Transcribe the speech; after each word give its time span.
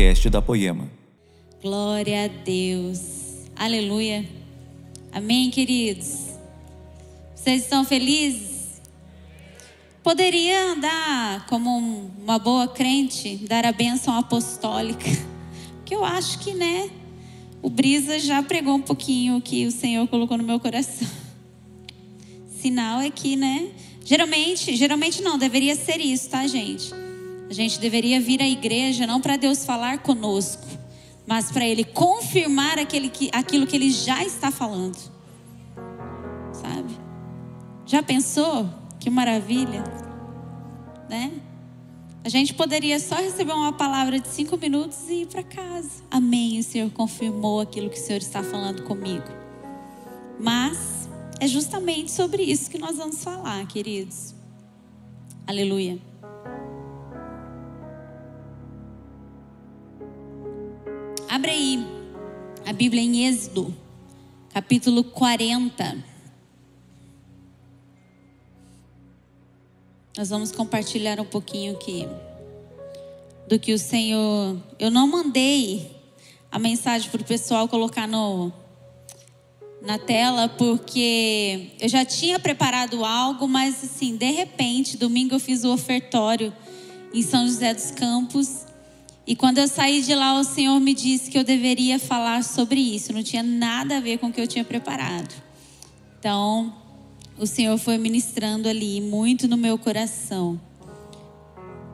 podcast 0.00 0.30
da 0.30 0.40
Poema. 0.40 0.90
Glória 1.60 2.24
a 2.24 2.28
Deus. 2.28 3.44
Aleluia. 3.54 4.26
Amém, 5.12 5.50
queridos. 5.50 6.30
Vocês 7.34 7.64
estão 7.64 7.84
felizes? 7.84 8.80
Poderia 10.02 10.72
andar 10.72 11.44
como 11.48 12.10
uma 12.18 12.38
boa 12.38 12.66
crente, 12.66 13.44
dar 13.46 13.66
a 13.66 13.72
bênção 13.72 14.16
apostólica. 14.16 15.04
Que 15.84 15.94
eu 15.94 16.02
acho 16.02 16.38
que, 16.38 16.54
né? 16.54 16.88
O 17.60 17.68
Brisa 17.68 18.18
já 18.18 18.42
pregou 18.42 18.76
um 18.76 18.82
pouquinho 18.82 19.36
o 19.36 19.42
que 19.42 19.66
o 19.66 19.70
Senhor 19.70 20.08
colocou 20.08 20.38
no 20.38 20.44
meu 20.44 20.58
coração. 20.58 21.06
Sinal 22.58 23.02
é 23.02 23.10
que, 23.10 23.36
né? 23.36 23.68
Geralmente, 24.02 24.74
geralmente 24.76 25.20
não, 25.20 25.36
deveria 25.36 25.74
ser 25.74 26.00
isso, 26.00 26.30
tá, 26.30 26.46
gente? 26.46 26.90
A 27.50 27.52
gente 27.52 27.80
deveria 27.80 28.20
vir 28.20 28.40
à 28.40 28.48
igreja 28.48 29.08
não 29.08 29.20
para 29.20 29.36
Deus 29.36 29.64
falar 29.64 29.98
conosco, 29.98 30.64
mas 31.26 31.50
para 31.50 31.66
Ele 31.66 31.82
confirmar 31.82 32.78
aquele 32.78 33.08
que, 33.08 33.28
aquilo 33.32 33.66
que 33.66 33.74
Ele 33.74 33.90
já 33.90 34.24
está 34.24 34.52
falando. 34.52 34.96
Sabe? 36.52 36.96
Já 37.84 38.04
pensou? 38.04 38.70
Que 39.00 39.10
maravilha, 39.10 39.82
né? 41.08 41.32
A 42.22 42.28
gente 42.28 42.54
poderia 42.54 43.00
só 43.00 43.16
receber 43.16 43.52
uma 43.52 43.72
palavra 43.72 44.20
de 44.20 44.28
cinco 44.28 44.56
minutos 44.56 45.08
e 45.08 45.22
ir 45.22 45.26
para 45.26 45.42
casa. 45.42 46.04
Amém. 46.08 46.60
O 46.60 46.62
Senhor 46.62 46.88
confirmou 46.90 47.60
aquilo 47.60 47.90
que 47.90 47.98
o 47.98 48.00
Senhor 48.00 48.18
está 48.18 48.44
falando 48.44 48.84
comigo. 48.84 49.26
Mas 50.38 51.08
é 51.40 51.48
justamente 51.48 52.12
sobre 52.12 52.44
isso 52.44 52.70
que 52.70 52.78
nós 52.78 52.96
vamos 52.96 53.24
falar, 53.24 53.66
queridos. 53.66 54.34
Aleluia. 55.48 56.09
Abre 61.30 61.52
aí 61.52 61.86
a 62.66 62.72
Bíblia 62.72 63.00
em 63.00 63.28
Êxodo, 63.28 63.72
capítulo 64.52 65.04
40. 65.04 66.04
Nós 70.18 70.28
vamos 70.28 70.50
compartilhar 70.50 71.20
um 71.20 71.24
pouquinho 71.24 71.74
aqui 71.74 72.04
do 73.48 73.60
que 73.60 73.72
o 73.72 73.78
Senhor. 73.78 74.60
Eu 74.76 74.90
não 74.90 75.06
mandei 75.06 75.96
a 76.50 76.58
mensagem 76.58 77.08
para 77.08 77.22
o 77.22 77.24
pessoal 77.24 77.68
colocar 77.68 78.08
no, 78.08 78.52
na 79.80 80.00
tela, 80.00 80.48
porque 80.48 81.70
eu 81.78 81.88
já 81.88 82.04
tinha 82.04 82.40
preparado 82.40 83.04
algo, 83.04 83.46
mas 83.46 83.84
assim, 83.84 84.16
de 84.16 84.32
repente, 84.32 84.96
domingo 84.96 85.36
eu 85.36 85.38
fiz 85.38 85.62
o 85.62 85.72
ofertório 85.72 86.52
em 87.14 87.22
São 87.22 87.46
José 87.46 87.72
dos 87.72 87.92
Campos. 87.92 88.68
E 89.30 89.36
quando 89.36 89.58
eu 89.58 89.68
saí 89.68 90.02
de 90.02 90.12
lá, 90.12 90.40
o 90.40 90.42
Senhor 90.42 90.80
me 90.80 90.92
disse 90.92 91.30
que 91.30 91.38
eu 91.38 91.44
deveria 91.44 92.00
falar 92.00 92.42
sobre 92.42 92.80
isso. 92.80 93.12
Não 93.12 93.22
tinha 93.22 93.44
nada 93.44 93.98
a 93.98 94.00
ver 94.00 94.18
com 94.18 94.26
o 94.26 94.32
que 94.32 94.40
eu 94.40 94.46
tinha 94.48 94.64
preparado. 94.64 95.32
Então, 96.18 96.74
o 97.38 97.46
Senhor 97.46 97.78
foi 97.78 97.96
ministrando 97.96 98.68
ali 98.68 99.00
muito 99.00 99.46
no 99.46 99.56
meu 99.56 99.78
coração. 99.78 100.60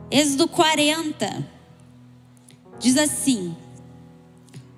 Êxodo 0.09 0.47
40 0.47 1.47
diz 2.79 2.97
assim: 2.97 3.55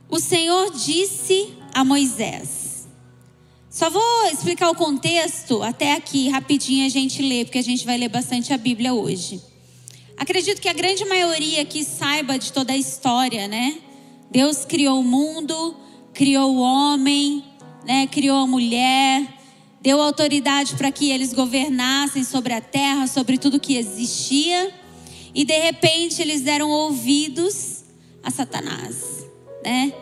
O 0.10 0.20
Senhor 0.20 0.70
disse 0.74 1.54
a 1.74 1.86
Moisés. 1.86 2.90
Só 3.70 3.90
vou 3.90 4.26
explicar 4.34 4.70
o 4.70 4.76
contexto 4.76 5.64
até 5.64 5.94
aqui, 5.94 6.28
rapidinho 6.28 6.86
a 6.86 6.90
gente 6.90 7.22
lê, 7.22 7.46
porque 7.46 7.60
a 7.60 7.64
gente 7.64 7.86
vai 7.86 7.98
ler 7.98 8.10
bastante 8.10 8.52
a 8.52 8.58
Bíblia 8.58 8.94
hoje. 8.94 9.42
Acredito 10.20 10.60
que 10.60 10.68
a 10.68 10.74
grande 10.74 11.06
maioria 11.06 11.62
aqui 11.62 11.82
saiba 11.82 12.38
de 12.38 12.52
toda 12.52 12.74
a 12.74 12.78
história, 12.78 13.48
né? 13.48 13.78
Deus 14.30 14.66
criou 14.66 15.00
o 15.00 15.04
mundo, 15.04 15.78
criou 16.14 16.58
o 16.58 16.60
homem, 16.60 17.42
né? 17.86 18.06
Criou 18.06 18.40
a 18.40 18.46
mulher, 18.46 19.26
deu 19.82 20.02
autoridade 20.02 20.76
para 20.76 20.92
que 20.92 21.10
eles 21.10 21.32
governassem 21.32 22.26
sobre 22.26 22.54
a 22.54 22.60
terra, 22.60 23.08
sobre 23.08 23.38
tudo 23.38 23.62
que 23.62 23.78
existia. 23.78 24.74
E 25.34 25.46
de 25.46 25.58
repente 25.58 26.22
eles 26.22 26.42
deram 26.42 26.70
ouvidos 26.70 27.86
a 28.22 28.30
Satanás, 28.30 29.26
né? 29.64 29.94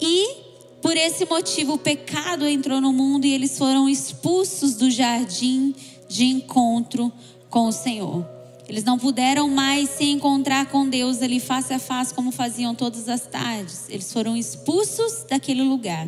E 0.00 0.34
por 0.82 0.96
esse 0.96 1.24
motivo 1.26 1.74
o 1.74 1.78
pecado 1.78 2.44
entrou 2.44 2.80
no 2.80 2.92
mundo 2.92 3.24
e 3.24 3.32
eles 3.32 3.56
foram 3.56 3.88
expulsos 3.88 4.74
do 4.74 4.90
jardim 4.90 5.76
de 6.08 6.24
encontro 6.24 7.12
com 7.48 7.68
o 7.68 7.72
Senhor. 7.72 8.39
Eles 8.70 8.84
não 8.84 8.96
puderam 8.96 9.48
mais 9.48 9.90
se 9.90 10.04
encontrar 10.04 10.66
com 10.66 10.88
Deus 10.88 11.20
ali 11.22 11.40
face 11.40 11.74
a 11.74 11.78
face 11.80 12.14
como 12.14 12.30
faziam 12.30 12.72
todas 12.72 13.08
as 13.08 13.26
tardes. 13.26 13.88
Eles 13.88 14.12
foram 14.12 14.36
expulsos 14.36 15.24
daquele 15.28 15.64
lugar. 15.64 16.06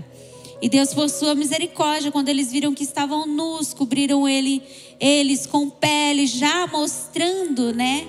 E 0.60 0.68
Deus, 0.68 0.94
por 0.94 1.10
sua 1.10 1.34
misericórdia, 1.34 2.12
quando 2.12 2.28
eles 2.28 2.52
viram 2.52 2.72
que 2.72 2.84
estavam 2.84 3.26
nus, 3.26 3.74
cobriram 3.74 4.28
ele, 4.28 4.62
eles 5.00 5.44
com 5.44 5.68
pele, 5.68 6.24
já 6.24 6.68
mostrando, 6.68 7.74
né, 7.74 8.06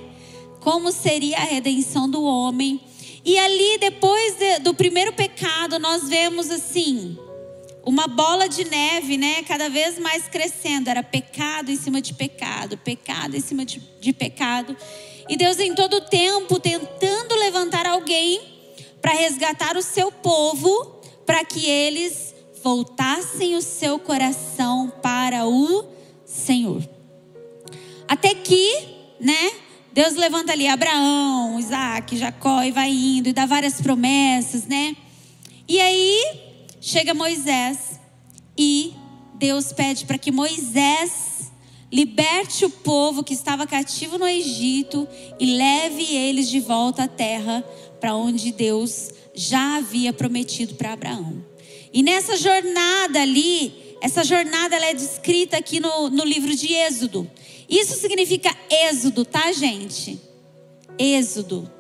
como 0.60 0.92
seria 0.92 1.38
a 1.38 1.46
redenção 1.46 2.08
do 2.08 2.22
homem. 2.22 2.80
E 3.26 3.36
ali, 3.40 3.80
depois 3.80 4.36
de, 4.36 4.60
do 4.60 4.76
primeiro 4.76 5.14
pecado, 5.14 5.80
nós 5.80 6.08
vemos 6.08 6.52
assim, 6.52 7.18
uma 7.86 8.08
bola 8.08 8.48
de 8.48 8.64
neve, 8.64 9.18
né? 9.18 9.44
Cada 9.44 9.70
vez 9.70 10.00
mais 10.00 10.28
crescendo. 10.28 10.90
Era 10.90 11.04
pecado 11.04 11.70
em 11.70 11.76
cima 11.76 12.02
de 12.02 12.14
pecado, 12.14 12.78
pecado 12.78 13.36
em 13.36 13.42
cima 13.42 13.66
de, 13.66 13.82
de 14.00 14.14
pecado. 14.14 14.76
E 15.28 15.36
Deus, 15.38 15.60
em 15.60 15.76
todo 15.76 16.02
tempo, 16.02 16.60
tentando 16.60 17.36
levantar 17.36 17.86
alguém 17.86 18.42
para 19.02 19.12
resgatar 19.14 19.76
o 19.76 19.82
seu 19.82 20.12
povo, 20.12 21.02
para 21.26 21.44
que 21.44 21.66
eles 21.66 22.34
voltassem 22.64 23.56
o 23.56 23.62
seu 23.62 24.00
coração 24.00 24.92
para 25.02 25.46
o 25.46 25.86
Senhor. 26.26 26.82
Até 28.08 28.34
que, 28.34 28.72
né? 29.20 29.52
Deus 29.92 30.16
levanta 30.16 30.54
ali 30.54 30.68
Abraão, 30.68 31.60
Isaac, 31.60 32.18
Jacó 32.18 32.64
e 32.64 32.72
vai 32.72 32.90
indo 32.90 33.30
e 33.30 33.34
dá 33.34 33.46
várias 33.46 33.80
promessas, 33.80 34.66
né? 34.66 34.96
E 35.68 35.80
aí 35.80 36.43
chega 36.86 37.14
Moisés 37.14 37.98
e 38.58 38.94
Deus 39.36 39.72
pede 39.72 40.04
para 40.04 40.18
que 40.18 40.34
Moisés 40.34 41.50
liberte 41.90 42.66
o 42.66 42.70
povo 42.70 43.24
que 43.24 43.34
estava 43.34 43.66
cativo 43.66 44.18
no 44.18 44.28
Egito 44.28 45.08
e 45.40 45.46
leve 45.56 46.04
eles 46.14 46.50
de 46.50 46.60
volta 46.60 47.06
à 47.06 47.08
terra 47.08 47.64
para 48.02 48.14
onde 48.14 48.52
Deus 48.52 49.12
já 49.34 49.78
havia 49.78 50.12
prometido 50.12 50.76
para 50.76 50.92
Abraão. 50.92 51.46
E 51.94 52.04
nessa 52.04 52.36
jornada 52.36 53.22
ali, 53.22 53.96
essa 54.02 54.22
jornada 54.26 54.76
ela 54.76 54.88
é 54.88 54.94
descrita 54.94 55.56
aqui 55.56 55.80
no, 55.80 56.10
no 56.10 56.26
livro 56.26 56.54
de 56.54 56.74
Êxodo. 56.74 57.32
Isso 57.70 57.96
significa 57.96 58.54
êxodo, 58.70 59.24
tá, 59.24 59.54
gente? 59.54 60.20
Êxodo? 61.00 61.72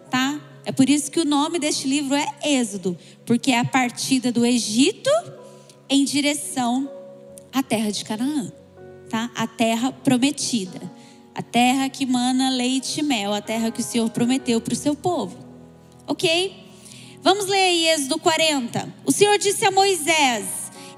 É 0.65 0.71
por 0.71 0.89
isso 0.89 1.11
que 1.11 1.19
o 1.19 1.25
nome 1.25 1.59
deste 1.59 1.87
livro 1.87 2.15
é 2.15 2.27
Êxodo, 2.43 2.97
porque 3.25 3.51
é 3.51 3.59
a 3.59 3.65
partida 3.65 4.31
do 4.31 4.45
Egito 4.45 5.09
em 5.89 6.05
direção 6.05 6.89
à 7.51 7.61
terra 7.61 7.91
de 7.91 8.03
Canaã, 8.05 8.51
tá? 9.09 9.29
A 9.35 9.45
terra 9.45 9.91
prometida, 9.91 10.91
a 11.35 11.41
terra 11.41 11.89
que 11.89 12.05
mana 12.05 12.49
leite 12.49 12.99
e 12.99 13.03
mel, 13.03 13.33
a 13.33 13.41
terra 13.41 13.71
que 13.71 13.81
o 13.81 13.83
Senhor 13.83 14.09
prometeu 14.09 14.61
para 14.61 14.73
o 14.73 14.77
seu 14.77 14.95
povo. 14.95 15.37
OK? 16.07 16.63
Vamos 17.21 17.45
ler 17.45 17.63
aí 17.63 17.87
Êxodo 17.89 18.19
40. 18.19 18.93
O 19.05 19.11
Senhor 19.11 19.37
disse 19.37 19.65
a 19.65 19.71
Moisés: 19.71 20.45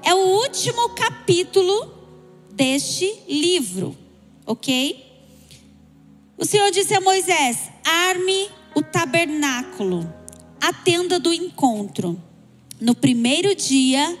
é 0.02 0.14
o 0.14 0.18
último 0.18 0.90
capítulo 0.90 1.92
deste 2.52 3.12
livro, 3.28 3.96
OK? 4.44 5.04
O 6.38 6.44
Senhor 6.44 6.70
disse 6.70 6.94
a 6.94 7.00
Moisés: 7.00 7.70
arme 7.84 8.48
o 8.76 8.82
tabernáculo, 8.82 10.06
a 10.60 10.70
tenda 10.70 11.18
do 11.18 11.32
encontro, 11.32 12.22
no 12.78 12.94
primeiro 12.94 13.54
dia 13.54 14.18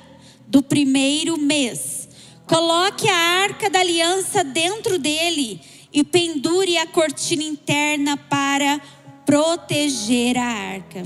do 0.48 0.62
primeiro 0.62 1.36
mês. 1.36 2.08
Coloque 2.46 3.06
a 3.06 3.14
arca 3.14 3.68
da 3.68 3.80
aliança 3.80 4.42
dentro 4.42 4.98
dele 4.98 5.60
e 5.92 6.02
pendure 6.02 6.78
a 6.78 6.86
cortina 6.86 7.42
interna 7.42 8.16
para 8.16 8.80
proteger 9.26 10.38
a 10.38 10.46
arca. 10.46 11.02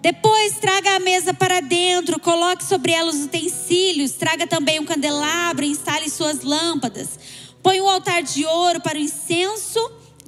Depois 0.00 0.60
traga 0.60 0.94
a 0.94 1.00
mesa 1.00 1.34
para 1.34 1.58
dentro, 1.58 2.20
coloque 2.20 2.62
sobre 2.62 2.92
ela 2.92 3.10
os 3.10 3.24
utensílios, 3.24 4.12
traga 4.12 4.46
também 4.46 4.78
um 4.78 4.84
candelabro, 4.84 5.64
instale 5.64 6.08
suas 6.08 6.42
lâmpadas. 6.42 7.18
Põe 7.60 7.80
um 7.80 7.88
altar 7.88 8.22
de 8.22 8.46
ouro 8.46 8.80
para 8.80 8.98
o 8.98 9.00
incenso 9.00 9.80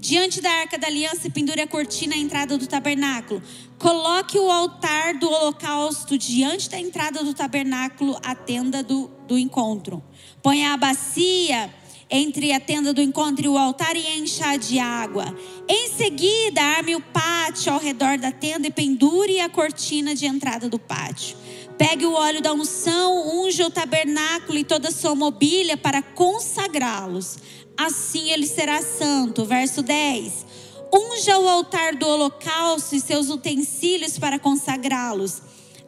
Diante 0.07 0.41
da 0.41 0.49
arca 0.49 0.79
da 0.79 0.87
aliança, 0.87 1.29
pendure 1.29 1.61
a 1.61 1.67
cortina 1.67 2.15
à 2.15 2.17
entrada 2.17 2.57
do 2.57 2.65
tabernáculo. 2.65 3.43
Coloque 3.77 4.39
o 4.39 4.49
altar 4.49 5.15
do 5.15 5.29
holocausto 5.29 6.17
diante 6.17 6.71
da 6.71 6.79
entrada 6.79 7.25
do 7.25 7.35
tabernáculo, 7.35 8.17
a 8.25 8.33
tenda 8.33 8.85
do, 8.85 9.11
do 9.27 9.37
encontro. 9.37 10.01
Ponha 10.41 10.73
a 10.73 10.77
bacia 10.77 11.69
entre 12.09 12.53
a 12.53 12.61
tenda 12.61 12.93
do 12.93 13.03
encontro 13.03 13.47
e 13.47 13.49
o 13.49 13.59
altar 13.59 13.97
e 13.97 14.21
encha 14.21 14.57
de 14.57 14.79
água. 14.79 15.37
Em 15.69 15.89
seguida, 15.89 16.63
arme 16.63 16.95
o 16.95 17.01
pátio 17.01 17.73
ao 17.73 17.81
redor 17.81 18.17
da 18.17 18.31
tenda 18.31 18.69
e 18.69 18.71
pendure 18.71 19.41
a 19.41 19.49
cortina 19.49 20.15
de 20.15 20.25
entrada 20.25 20.69
do 20.69 20.79
pátio. 20.79 21.37
Pegue 21.77 22.07
o 22.07 22.13
óleo 22.13 22.41
da 22.41 22.53
unção, 22.53 23.43
unja 23.43 23.67
o 23.67 23.71
tabernáculo 23.71 24.57
e 24.57 24.63
toda 24.63 24.89
a 24.89 24.93
sua 24.93 25.17
mobília 25.17 25.77
para 25.77 26.01
consagrá-los. 26.01 27.39
Assim 27.77 28.31
ele 28.31 28.47
será 28.47 28.81
santo. 28.83 29.45
Verso 29.45 29.83
10. 29.83 30.47
Unja 30.93 31.39
o 31.39 31.49
altar 31.49 31.95
do 31.95 32.07
holocausto 32.07 32.95
e 32.95 33.01
seus 33.01 33.29
utensílios 33.29 34.19
para 34.19 34.39
consagrá-los. 34.39 35.43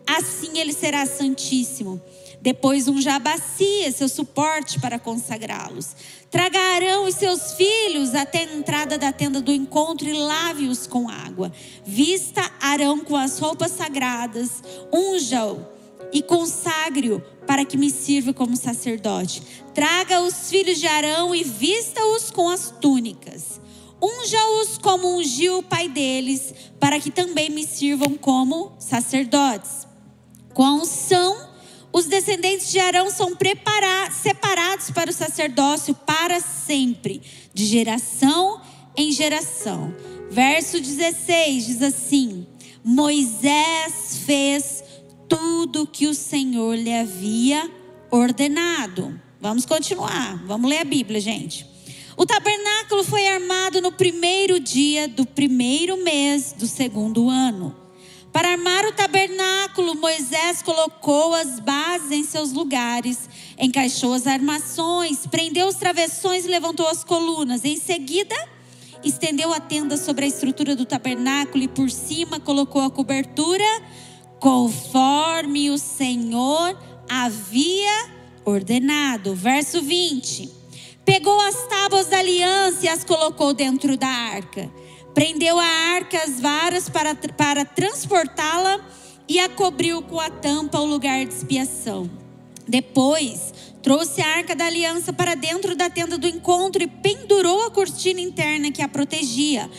Assim 0.06 0.58
ele 0.58 0.72
será 0.72 1.06
santíssimo. 1.06 2.00
Depois 2.40 2.86
unja 2.88 3.14
a 3.14 3.18
bacia, 3.18 3.90
seu 3.90 4.08
suporte 4.08 4.80
para 4.80 4.98
consagrá-los. 4.98 5.96
Traga 6.30 6.58
Arão 6.58 7.08
e 7.08 7.12
seus 7.12 7.52
filhos 7.52 8.14
até 8.14 8.40
a 8.40 8.54
entrada 8.54 8.96
da 8.96 9.12
tenda 9.12 9.40
do 9.40 9.52
encontro 9.52 10.08
e 10.08 10.12
lave-os 10.12 10.86
com 10.86 11.08
água. 11.08 11.52
Vista 11.84 12.42
Arão 12.60 13.00
com 13.00 13.16
as 13.16 13.38
roupas 13.38 13.72
sagradas, 13.72 14.62
unja-o 14.92 15.77
e 16.12 16.22
consagre-o 16.22 17.20
para 17.46 17.64
que 17.64 17.76
me 17.76 17.90
sirva 17.90 18.32
como 18.32 18.56
sacerdote. 18.56 19.42
Traga 19.74 20.20
os 20.20 20.50
filhos 20.50 20.78
de 20.78 20.86
Arão 20.86 21.34
e 21.34 21.42
vista-os 21.42 22.30
com 22.30 22.48
as 22.48 22.70
túnicas. 22.80 23.60
Unja-os 24.00 24.78
como 24.78 25.16
ungiu 25.16 25.58
o 25.58 25.62
pai 25.62 25.88
deles, 25.88 26.54
para 26.78 27.00
que 27.00 27.10
também 27.10 27.50
me 27.50 27.66
sirvam 27.66 28.16
como 28.16 28.72
sacerdotes. 28.78 29.86
Com 30.54 30.82
unção, 30.82 31.48
os 31.92 32.06
descendentes 32.06 32.70
de 32.70 32.78
Arão 32.78 33.10
são 33.10 33.36
separados 34.12 34.90
para 34.90 35.10
o 35.10 35.12
sacerdócio 35.12 35.94
para 35.94 36.40
sempre, 36.40 37.22
de 37.52 37.66
geração 37.66 38.60
em 38.96 39.10
geração. 39.10 39.94
Verso 40.30 40.80
16 40.80 41.66
diz 41.66 41.82
assim: 41.82 42.46
Moisés 42.84 44.20
fez 44.24 44.84
tudo 45.28 45.86
que 45.86 46.06
o 46.06 46.14
Senhor 46.14 46.74
lhe 46.74 46.92
havia 46.92 47.70
ordenado. 48.10 49.20
Vamos 49.40 49.66
continuar, 49.66 50.42
vamos 50.46 50.68
ler 50.68 50.78
a 50.78 50.84
Bíblia, 50.84 51.20
gente. 51.20 51.66
O 52.16 52.26
tabernáculo 52.26 53.04
foi 53.04 53.28
armado 53.28 53.80
no 53.80 53.92
primeiro 53.92 54.58
dia 54.58 55.06
do 55.06 55.24
primeiro 55.24 56.02
mês 56.02 56.52
do 56.52 56.66
segundo 56.66 57.30
ano. 57.30 57.76
Para 58.32 58.50
armar 58.50 58.84
o 58.84 58.92
tabernáculo, 58.92 59.94
Moisés 59.94 60.60
colocou 60.62 61.34
as 61.34 61.60
bases 61.60 62.10
em 62.10 62.24
seus 62.24 62.52
lugares, 62.52 63.28
encaixou 63.58 64.12
as 64.12 64.26
armações, 64.26 65.26
prendeu 65.26 65.68
os 65.68 65.76
travessões 65.76 66.44
e 66.44 66.48
levantou 66.48 66.88
as 66.88 67.04
colunas. 67.04 67.64
Em 67.64 67.76
seguida, 67.76 68.34
estendeu 69.04 69.52
a 69.52 69.60
tenda 69.60 69.96
sobre 69.96 70.24
a 70.24 70.28
estrutura 70.28 70.74
do 70.74 70.84
tabernáculo 70.84 71.62
e 71.64 71.68
por 71.68 71.90
cima 71.90 72.40
colocou 72.40 72.82
a 72.82 72.90
cobertura 72.90 73.64
conforme 74.40 75.70
o 75.70 75.78
Senhor 75.78 76.78
havia 77.08 78.10
ordenado. 78.44 79.34
Verso 79.34 79.82
20. 79.82 80.50
Pegou 81.04 81.40
as 81.40 81.66
tábuas 81.66 82.06
da 82.06 82.18
aliança 82.18 82.84
e 82.84 82.88
as 82.88 83.02
colocou 83.02 83.54
dentro 83.54 83.96
da 83.96 84.08
arca. 84.08 84.70
Prendeu 85.14 85.58
a 85.58 85.64
arca 85.64 86.22
as 86.22 86.40
varas 86.40 86.88
para, 86.88 87.14
para 87.14 87.64
transportá-la 87.64 88.78
e 89.28 89.38
a 89.38 89.48
cobriu 89.48 90.02
com 90.02 90.20
a 90.20 90.30
tampa 90.30 90.78
o 90.78 90.84
lugar 90.84 91.24
de 91.24 91.32
expiação. 91.32 92.10
Depois, 92.66 93.54
trouxe 93.82 94.20
a 94.20 94.36
arca 94.36 94.54
da 94.54 94.66
aliança 94.66 95.12
para 95.12 95.34
dentro 95.34 95.74
da 95.74 95.88
tenda 95.88 96.18
do 96.18 96.28
encontro 96.28 96.82
e 96.82 96.86
pendurou 96.86 97.66
a 97.66 97.70
cortina 97.70 98.20
interna 98.20 98.70
que 98.70 98.82
a 98.82 98.88
protegia, 98.88 99.70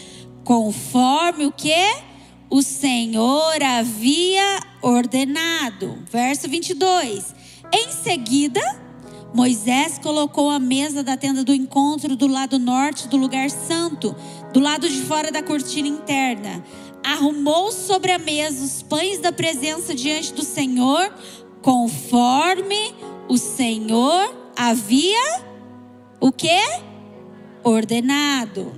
conforme 0.44 1.46
o 1.46 1.52
que? 1.52 2.10
O 2.50 2.62
Senhor 2.62 3.62
havia 3.62 4.60
ordenado. 4.82 6.00
Verso 6.12 6.50
22. 6.50 7.36
Em 7.72 7.92
seguida, 7.92 8.62
Moisés 9.34 10.00
colocou 10.00 10.50
a 10.50 10.58
mesa 10.58 11.04
da 11.04 11.16
tenda 11.16 11.44
do 11.44 11.54
encontro 11.54 12.16
do 12.16 12.26
lado 12.26 12.58
norte 12.58 13.08
do 13.08 13.18
lugar 13.18 13.52
santo, 13.52 14.16
do 14.52 14.60
lado 14.60 14.90
de 14.90 15.02
fora 15.02 15.32
da 15.32 15.44
cortina 15.44 15.88
interna. 15.88 16.64
Arrumou 17.04 17.72
sobre 17.72 18.12
a 18.12 18.18
mesa 18.18 18.66
os 18.66 18.82
pães 18.82 19.20
da 19.20 19.32
presença 19.32 19.94
diante 19.94 20.34
do 20.34 20.44
Senhor, 20.44 21.14
conforme 21.62 22.96
o 23.28 23.38
Senhor 23.38 24.36
havia 24.58 25.44
o 26.20 26.32
que? 26.32 26.60
Ordenado. 27.64 28.74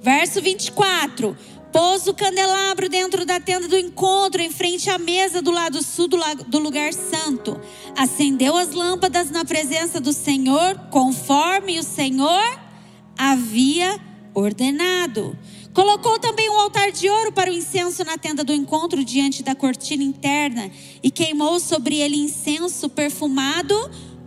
Verso 0.00 0.40
24 0.40 1.36
Pôs 1.76 2.06
o 2.06 2.14
candelabro 2.14 2.88
dentro 2.88 3.26
da 3.26 3.38
tenda 3.38 3.68
do 3.68 3.76
encontro, 3.76 4.40
em 4.40 4.50
frente 4.50 4.88
à 4.88 4.96
mesa 4.96 5.42
do 5.42 5.50
lado 5.50 5.82
sul 5.82 6.08
do 6.08 6.58
lugar 6.58 6.94
santo. 6.94 7.60
Acendeu 7.94 8.56
as 8.56 8.72
lâmpadas 8.72 9.30
na 9.30 9.44
presença 9.44 10.00
do 10.00 10.10
Senhor, 10.10 10.74
conforme 10.90 11.78
o 11.78 11.82
Senhor 11.82 12.58
havia 13.14 14.00
ordenado. 14.32 15.36
Colocou 15.74 16.18
também 16.18 16.48
um 16.48 16.58
altar 16.58 16.90
de 16.90 17.10
ouro 17.10 17.30
para 17.30 17.50
o 17.50 17.54
incenso 17.54 18.02
na 18.04 18.16
tenda 18.16 18.42
do 18.42 18.54
encontro, 18.54 19.04
diante 19.04 19.42
da 19.42 19.54
cortina 19.54 20.02
interna, 20.02 20.70
e 21.02 21.10
queimou 21.10 21.60
sobre 21.60 21.96
ele 21.96 22.16
incenso 22.16 22.88
perfumado, 22.88 23.78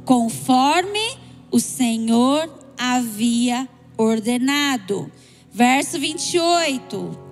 conforme 0.05 1.17
o 1.49 1.59
Senhor 1.59 2.47
havia 2.77 3.67
ordenado. 3.97 5.11
Verso 5.51 5.97
28. 5.97 7.28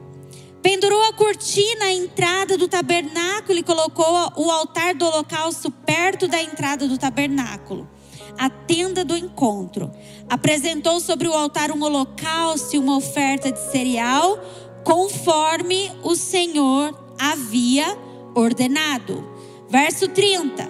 Pendurou 0.68 1.02
a 1.04 1.14
cortina 1.14 1.86
à 1.86 1.94
entrada 1.94 2.58
do 2.58 2.68
tabernáculo 2.68 3.58
e 3.58 3.64
colocou 3.64 4.34
o 4.36 4.52
altar 4.52 4.94
do 4.94 5.06
holocausto 5.06 5.72
perto 5.72 6.28
da 6.28 6.44
entrada 6.44 6.90
do 6.90 6.98
tabernáculo, 6.98 7.90
a 8.38 8.50
tenda 8.50 9.06
do 9.06 9.16
encontro. 9.16 9.90
Apresentou 10.30 11.00
sobre 11.00 11.26
o 11.26 11.34
altar 11.34 11.72
um 11.72 11.82
holocausto 11.82 12.76
e 12.76 12.80
uma 12.80 12.98
oferta 12.98 13.50
de 13.50 13.62
cereal, 13.72 14.38
conforme 14.84 15.90
o 16.04 16.18
Senhor 16.18 16.94
havia 17.18 17.98
ordenado. 18.36 19.26
Verso 19.70 20.10
30. 20.10 20.70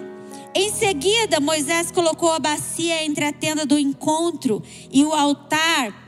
Em 0.54 0.70
seguida, 0.70 1.40
Moisés 1.40 1.90
colocou 1.90 2.30
a 2.30 2.38
bacia 2.38 3.04
entre 3.04 3.24
a 3.24 3.32
tenda 3.32 3.66
do 3.66 3.76
encontro 3.76 4.62
e 4.92 5.04
o 5.04 5.12
altar 5.12 6.07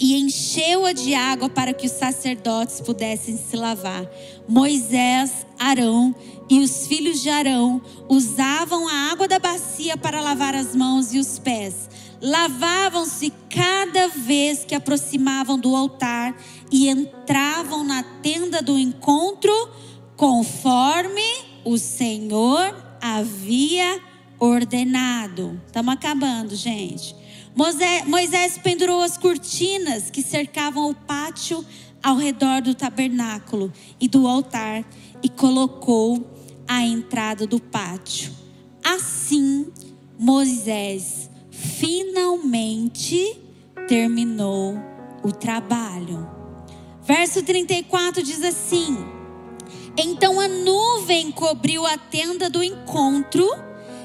e 0.00 0.18
encheu-a 0.18 0.92
de 0.92 1.14
água 1.14 1.50
para 1.50 1.74
que 1.74 1.86
os 1.86 1.92
sacerdotes 1.92 2.80
pudessem 2.80 3.36
se 3.36 3.54
lavar. 3.54 4.10
Moisés, 4.48 5.46
Arão 5.58 6.14
e 6.48 6.58
os 6.60 6.86
filhos 6.86 7.20
de 7.20 7.28
Arão 7.28 7.82
usavam 8.08 8.88
a 8.88 9.12
água 9.12 9.28
da 9.28 9.38
bacia 9.38 9.98
para 9.98 10.22
lavar 10.22 10.54
as 10.54 10.74
mãos 10.74 11.12
e 11.12 11.18
os 11.18 11.38
pés. 11.38 11.90
Lavavam-se 12.22 13.30
cada 13.50 14.08
vez 14.08 14.64
que 14.64 14.74
aproximavam 14.74 15.58
do 15.58 15.76
altar 15.76 16.34
e 16.72 16.88
entravam 16.88 17.84
na 17.84 18.02
tenda 18.02 18.62
do 18.62 18.78
encontro, 18.78 19.52
conforme 20.16 21.22
o 21.64 21.76
Senhor 21.76 22.74
havia 23.00 24.00
ordenado. 24.38 25.60
Estamos 25.66 25.94
acabando, 25.94 26.56
gente. 26.56 27.19
Moisés 27.54 28.58
pendurou 28.58 29.00
as 29.02 29.18
cortinas 29.18 30.10
que 30.10 30.22
cercavam 30.22 30.90
o 30.90 30.94
pátio 30.94 31.64
ao 32.02 32.16
redor 32.16 32.62
do 32.62 32.74
tabernáculo 32.74 33.72
e 34.00 34.08
do 34.08 34.26
altar 34.26 34.84
e 35.22 35.28
colocou 35.28 36.26
a 36.66 36.82
entrada 36.82 37.46
do 37.46 37.60
pátio. 37.60 38.32
Assim, 38.82 39.66
Moisés 40.18 41.28
finalmente 41.50 43.36
terminou 43.88 44.78
o 45.22 45.32
trabalho. 45.32 46.28
Verso 47.02 47.42
34 47.42 48.22
diz 48.22 48.42
assim: 48.42 48.96
Então 49.96 50.40
a 50.40 50.48
nuvem 50.48 51.30
cobriu 51.32 51.84
a 51.84 51.98
tenda 51.98 52.48
do 52.48 52.62
encontro 52.62 53.46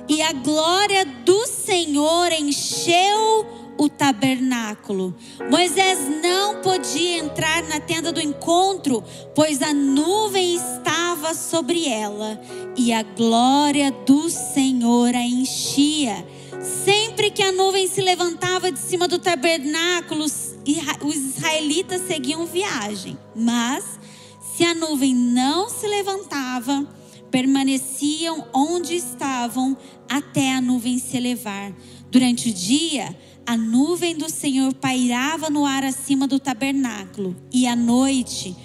e 0.07 0.21
a 0.21 0.31
glória 0.33 1.05
do 1.05 1.45
Senhor 1.47 2.31
encheu 2.31 3.45
o 3.77 3.89
tabernáculo. 3.89 5.13
Moisés 5.49 5.99
não 6.21 6.61
podia 6.61 7.17
entrar 7.17 7.63
na 7.63 7.79
tenda 7.79 8.11
do 8.11 8.21
encontro, 8.21 9.03
pois 9.33 9.61
a 9.61 9.73
nuvem 9.73 10.55
estava 10.55 11.33
sobre 11.33 11.87
ela 11.87 12.39
e 12.77 12.93
a 12.93 13.03
glória 13.03 13.91
do 13.91 14.29
Senhor 14.29 15.13
a 15.13 15.21
enchia. 15.21 16.25
Sempre 16.83 17.29
que 17.29 17.43
a 17.43 17.51
nuvem 17.51 17.87
se 17.87 18.01
levantava 18.01 18.71
de 18.71 18.79
cima 18.79 19.07
do 19.07 19.19
tabernáculo, 19.19 20.23
os 20.23 21.15
israelitas 21.15 22.01
seguiam 22.07 22.45
viagem. 22.45 23.17
Mas 23.35 23.99
se 24.55 24.63
a 24.63 24.73
nuvem 24.73 25.13
não 25.13 25.69
se 25.69 25.85
levantava, 25.85 26.87
permaneciam 27.35 28.45
onde 28.53 28.95
estavam 28.95 29.75
até 30.07 30.53
a 30.53 30.61
nuvem 30.61 30.97
se 30.97 31.17
elevar. 31.17 31.73
Durante 32.09 32.49
o 32.49 32.53
dia, 32.53 33.13
a 33.45 33.57
nuvem 33.57 34.15
do 34.15 34.29
Senhor 34.29 34.73
pairava 34.75 35.49
no 35.49 35.65
ar 35.65 35.83
acima 35.83 36.29
do 36.29 36.39
tabernáculo, 36.39 37.35
e 37.51 37.67
à 37.67 37.75
noite 37.75 38.55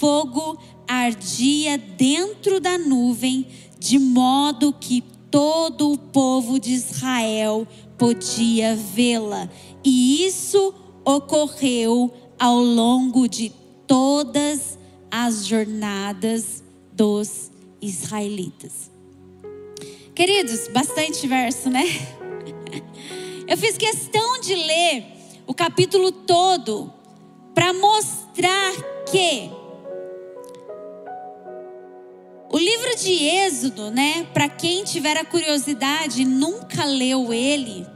fogo 0.00 0.58
ardia 0.88 1.78
dentro 1.78 2.58
da 2.58 2.76
nuvem, 2.76 3.46
de 3.78 4.00
modo 4.00 4.72
que 4.72 5.00
todo 5.30 5.92
o 5.92 5.96
povo 5.96 6.58
de 6.58 6.72
Israel 6.72 7.68
podia 7.96 8.74
vê-la. 8.74 9.48
E 9.84 10.26
isso 10.26 10.74
ocorreu 11.04 12.12
ao 12.36 12.58
longo 12.58 13.28
de 13.28 13.52
todas 13.86 14.76
as 15.08 15.46
jornadas 15.46 16.64
dos 16.92 17.47
israelitas. 17.80 18.90
Queridos, 20.14 20.68
bastante 20.68 21.26
verso, 21.26 21.70
né? 21.70 21.84
Eu 23.46 23.56
fiz 23.56 23.78
questão 23.78 24.40
de 24.40 24.54
ler 24.54 25.04
o 25.46 25.54
capítulo 25.54 26.12
todo 26.12 26.92
para 27.54 27.72
mostrar 27.72 28.72
que 29.10 29.50
o 32.50 32.58
livro 32.58 32.96
de 32.96 33.12
Êxodo, 33.12 33.90
né, 33.90 34.24
para 34.32 34.48
quem 34.48 34.82
tiver 34.82 35.16
a 35.16 35.24
curiosidade 35.24 36.22
e 36.22 36.24
nunca 36.24 36.84
leu 36.84 37.32
ele, 37.32 37.86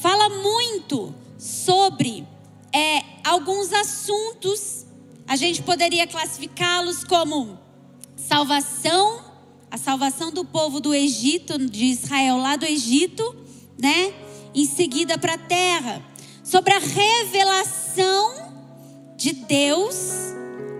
fala 0.00 0.28
muito 0.28 1.14
sobre 1.38 2.26
é, 2.72 3.02
alguns 3.24 3.72
assuntos. 3.72 4.86
A 5.26 5.36
gente 5.36 5.62
poderia 5.62 6.06
classificá-los 6.06 7.04
como 7.04 7.58
salvação, 8.26 9.20
a 9.70 9.78
salvação 9.78 10.32
do 10.32 10.44
povo 10.44 10.80
do 10.80 10.94
Egito, 10.94 11.58
de 11.58 11.84
Israel 11.86 12.38
lá 12.38 12.56
do 12.56 12.66
Egito, 12.66 13.34
né? 13.78 14.12
Em 14.54 14.64
seguida 14.64 15.16
para 15.16 15.34
a 15.34 15.38
terra, 15.38 16.02
sobre 16.42 16.72
a 16.72 16.78
revelação 16.78 18.34
de 19.16 19.32
Deus 19.32 19.96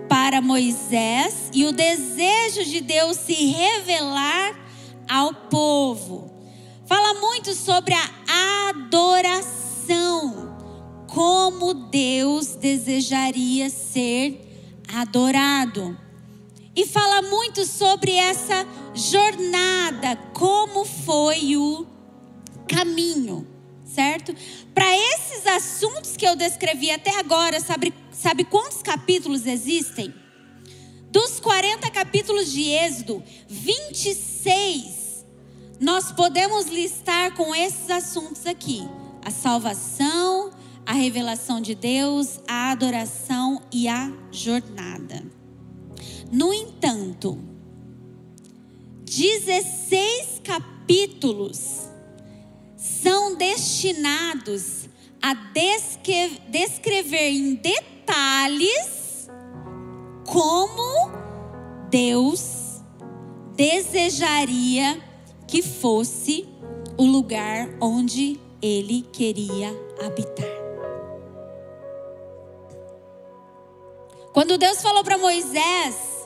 para 0.09 0.41
Moisés 0.41 1.49
e 1.53 1.65
o 1.65 1.71
desejo 1.71 2.65
de 2.65 2.81
Deus 2.81 3.17
se 3.17 3.33
revelar 3.33 4.53
ao 5.07 5.33
povo. 5.33 6.31
Fala 6.85 7.19
muito 7.19 7.53
sobre 7.53 7.93
a 7.93 8.69
adoração, 8.69 10.57
como 11.07 11.73
Deus 11.73 12.55
desejaria 12.55 13.69
ser 13.69 14.41
adorado. 14.93 16.06
E 16.77 16.85
fala 16.85 17.23
muito 17.23 17.65
sobre 17.65 18.13
essa 18.13 18.63
jornada, 18.93 20.15
como 20.31 20.85
foi 20.85 21.57
o 21.57 21.87
caminho, 22.67 23.47
certo? 23.83 24.31
Para 24.75 24.95
esses 24.95 25.47
assuntos 25.47 26.15
que 26.15 26.27
eu 26.27 26.35
descrevi 26.35 26.91
até 26.91 27.17
agora, 27.17 27.59
sabe, 27.59 27.91
sabe 28.11 28.43
quantos 28.43 28.83
capítulos 28.83 29.47
existem? 29.47 30.13
Dos 31.09 31.39
40 31.39 31.89
capítulos 31.89 32.51
de 32.51 32.69
Êxodo, 32.69 33.23
26 33.49 35.25
nós 35.79 36.11
podemos 36.11 36.67
listar 36.67 37.33
com 37.35 37.55
esses 37.55 37.89
assuntos 37.89 38.45
aqui: 38.45 38.81
a 39.25 39.31
salvação, 39.31 40.51
a 40.85 40.93
revelação 40.93 41.59
de 41.59 41.73
Deus, 41.73 42.39
a 42.47 42.71
adoração 42.71 43.63
e 43.71 43.87
a 43.87 44.11
jornada. 44.31 45.36
No 46.31 46.53
entanto, 46.53 47.39
16 49.05 50.41
capítulos 50.43 51.87
são 52.75 53.35
destinados 53.35 54.89
a 55.21 55.33
descrever 55.33 57.29
em 57.29 57.55
detalhes 57.55 59.29
como 60.25 61.11
Deus 61.89 62.81
desejaria 63.55 65.01
que 65.47 65.61
fosse 65.61 66.47
o 66.97 67.05
lugar 67.05 67.69
onde 67.81 68.39
ele 68.61 69.01
queria 69.13 69.69
habitar. 70.05 70.45
Quando 74.33 74.57
Deus 74.57 74.81
falou 74.81 75.03
para 75.03 75.17
Moisés 75.17 76.16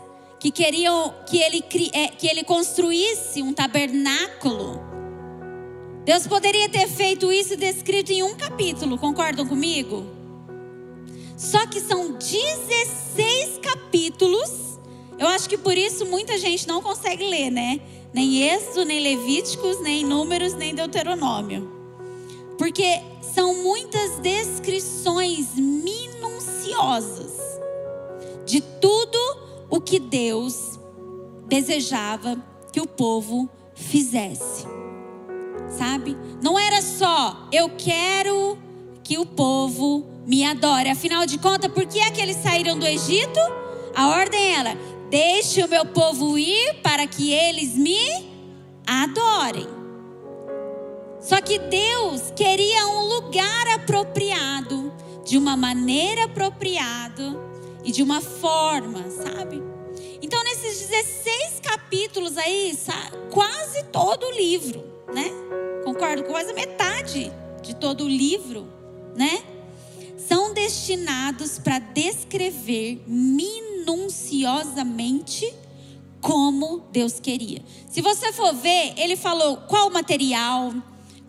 que 0.41 0.51
queriam 0.51 1.13
que 1.25 1.37
ele, 1.37 1.63
é, 1.93 2.09
que 2.09 2.27
ele 2.27 2.43
construísse 2.43 3.41
um 3.41 3.53
tabernáculo 3.53 4.91
Deus 6.03 6.25
poderia 6.25 6.67
ter 6.67 6.87
feito 6.87 7.31
isso 7.31 7.55
descrito 7.55 8.11
em 8.11 8.23
um 8.23 8.33
capítulo, 8.35 8.97
concordam 8.97 9.47
comigo? 9.47 10.03
Só 11.37 11.67
que 11.67 11.79
são 11.79 12.13
16 12.13 13.59
capítulos. 13.59 14.79
Eu 15.19 15.27
acho 15.27 15.47
que 15.47 15.59
por 15.59 15.77
isso 15.77 16.07
muita 16.07 16.39
gente 16.39 16.67
não 16.67 16.81
consegue 16.81 17.23
ler, 17.27 17.51
né? 17.51 17.79
Nem 18.11 18.41
Êxodo, 18.41 18.83
nem 18.83 18.99
Levíticos, 18.99 19.79
nem 19.81 20.03
Números, 20.03 20.55
nem 20.55 20.73
Deuteronômio. 20.73 21.71
Porque 22.57 22.99
são 23.21 23.61
muitas 23.61 24.17
descrições 24.19 25.53
minuciosas 25.55 27.31
de 28.43 28.59
tudo 28.59 29.19
o 29.71 29.81
que 29.81 29.97
Deus 29.97 30.79
desejava 31.47 32.37
que 32.71 32.79
o 32.79 32.85
povo 32.85 33.49
fizesse 33.73 34.67
sabe? 35.71 36.17
Não 36.41 36.59
era 36.59 36.81
só 36.81 37.47
eu 37.51 37.69
quero 37.77 38.57
que 39.03 39.17
o 39.17 39.25
povo 39.25 40.05
me 40.25 40.43
adore. 40.43 40.89
Afinal 40.89 41.25
de 41.25 41.37
contas, 41.37 41.71
por 41.71 41.85
que 41.85 41.99
é 41.99 42.11
que 42.11 42.21
eles 42.21 42.37
saíram 42.37 42.77
do 42.77 42.85
Egito? 42.85 43.39
A 43.95 44.09
ordem 44.09 44.55
era: 44.55 44.77
deixe 45.09 45.63
o 45.63 45.69
meu 45.69 45.85
povo 45.85 46.37
ir 46.37 46.75
para 46.83 47.07
que 47.07 47.31
eles 47.31 47.75
me 47.75 48.29
adorem. 48.85 49.67
Só 51.19 51.39
que 51.39 51.59
Deus 51.59 52.31
queria 52.35 52.87
um 52.87 53.07
lugar 53.07 53.67
apropriado, 53.75 54.91
de 55.23 55.37
uma 55.37 55.55
maneira 55.55 56.25
apropriada 56.25 57.50
e 57.83 57.91
de 57.91 58.03
uma 58.03 58.21
forma, 58.21 59.09
sabe? 59.09 59.59
Então, 60.21 60.41
nesses 60.43 60.87
16 60.87 61.61
capítulos 61.61 62.37
aí, 62.37 62.77
quase 63.31 63.83
todo 63.85 64.27
o 64.27 64.31
livro, 64.31 64.85
né? 65.13 65.31
Concordo 65.83 66.23
quase 66.23 66.53
metade 66.53 67.31
de 67.61 67.75
todo 67.75 68.05
o 68.05 68.07
livro, 68.07 68.65
né? 69.15 69.43
São 70.17 70.53
destinados 70.53 71.59
para 71.59 71.79
descrever 71.79 73.03
minuciosamente 73.07 75.53
como 76.21 76.83
Deus 76.91 77.19
queria. 77.19 77.61
Se 77.89 78.01
você 78.01 78.31
for 78.31 78.53
ver, 78.53 78.93
ele 78.95 79.17
falou 79.17 79.57
qual 79.57 79.87
o 79.87 79.91
material, 79.91 80.71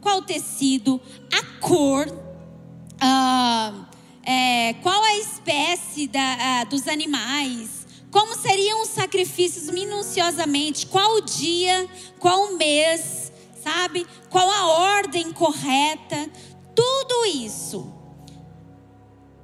qual 0.01 0.19
o 0.19 0.23
tecido, 0.23 1.01
a 1.33 1.43
cor, 1.61 2.07
uh, 2.07 3.87
é, 4.25 4.75
qual 4.75 5.03
a 5.03 5.17
espécie 5.17 6.07
da, 6.07 6.65
uh, 6.65 6.69
dos 6.69 6.87
animais, 6.87 7.87
como 8.11 8.35
seriam 8.35 8.83
os 8.83 8.89
sacrifícios 8.89 9.69
minuciosamente, 9.71 10.87
qual 10.87 11.17
o 11.17 11.21
dia, 11.21 11.89
qual 12.19 12.49
o 12.49 12.57
mês, 12.57 13.33
sabe? 13.63 14.07
Qual 14.31 14.49
a 14.49 14.67
ordem 14.67 15.33
correta, 15.33 16.31
tudo 16.75 17.27
isso. 17.27 17.93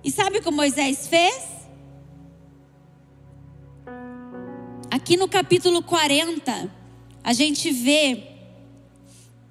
E 0.04 0.10
sabe 0.10 0.38
o 0.38 0.42
que 0.42 0.50
Moisés 0.50 1.06
fez? 1.06 1.58
Aqui 4.90 5.16
no 5.16 5.28
capítulo 5.28 5.82
40, 5.82 6.70
a 7.22 7.32
gente 7.32 7.70
vê 7.70 8.26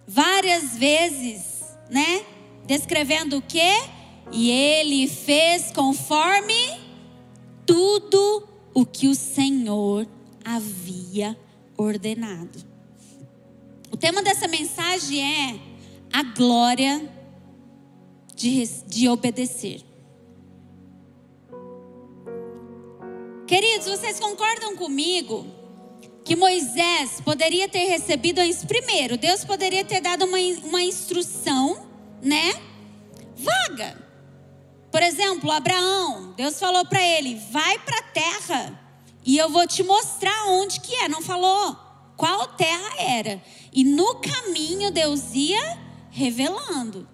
várias 0.07 0.77
vezes, 0.77 1.63
né? 1.89 2.25
Descrevendo 2.65 3.37
o 3.37 3.41
quê? 3.41 3.96
E 4.31 4.51
ele 4.51 5.07
fez 5.07 5.71
conforme 5.71 6.79
tudo 7.65 8.47
o 8.73 8.85
que 8.85 9.07
o 9.07 9.15
Senhor 9.15 10.07
havia 10.43 11.37
ordenado. 11.77 12.65
O 13.91 13.97
tema 13.97 14.21
dessa 14.21 14.47
mensagem 14.47 15.21
é 15.21 15.59
a 16.11 16.23
glória 16.23 17.09
de, 18.35 18.65
de 18.85 19.09
obedecer. 19.09 19.81
Queridos, 23.47 23.87
vocês 23.87 24.19
concordam 24.19 24.75
comigo 24.75 25.47
que 26.23 26.35
Moisés 26.35 27.21
poderia 27.21 27.69
ter 27.69 27.85
recebido 27.85 28.41
primeiro, 28.67 29.17
Deus 29.17 29.45
poderia 29.45 29.85
ter 29.85 30.01
dado 30.01 30.25
uma, 30.25 30.37
uma 30.65 30.83
instrução, 30.83 31.87
né? 32.21 32.53
Vaga. 33.35 34.06
Por 34.91 35.03
exemplo, 35.03 35.51
Abraão, 35.51 36.33
Deus 36.35 36.59
falou 36.59 36.85
para 36.85 37.01
ele: 37.01 37.35
vai 37.51 37.77
para 37.79 37.99
a 37.99 38.03
terra 38.03 38.79
e 39.25 39.37
eu 39.37 39.49
vou 39.49 39.67
te 39.67 39.83
mostrar 39.83 40.47
onde 40.47 40.79
que 40.79 40.95
é. 40.95 41.09
Não 41.09 41.21
falou 41.21 41.77
qual 42.15 42.47
terra 42.47 42.95
era. 42.97 43.43
E 43.73 43.83
no 43.83 44.15
caminho 44.15 44.89
Deus 44.91 45.33
ia 45.33 45.77
revelando. 46.09 47.07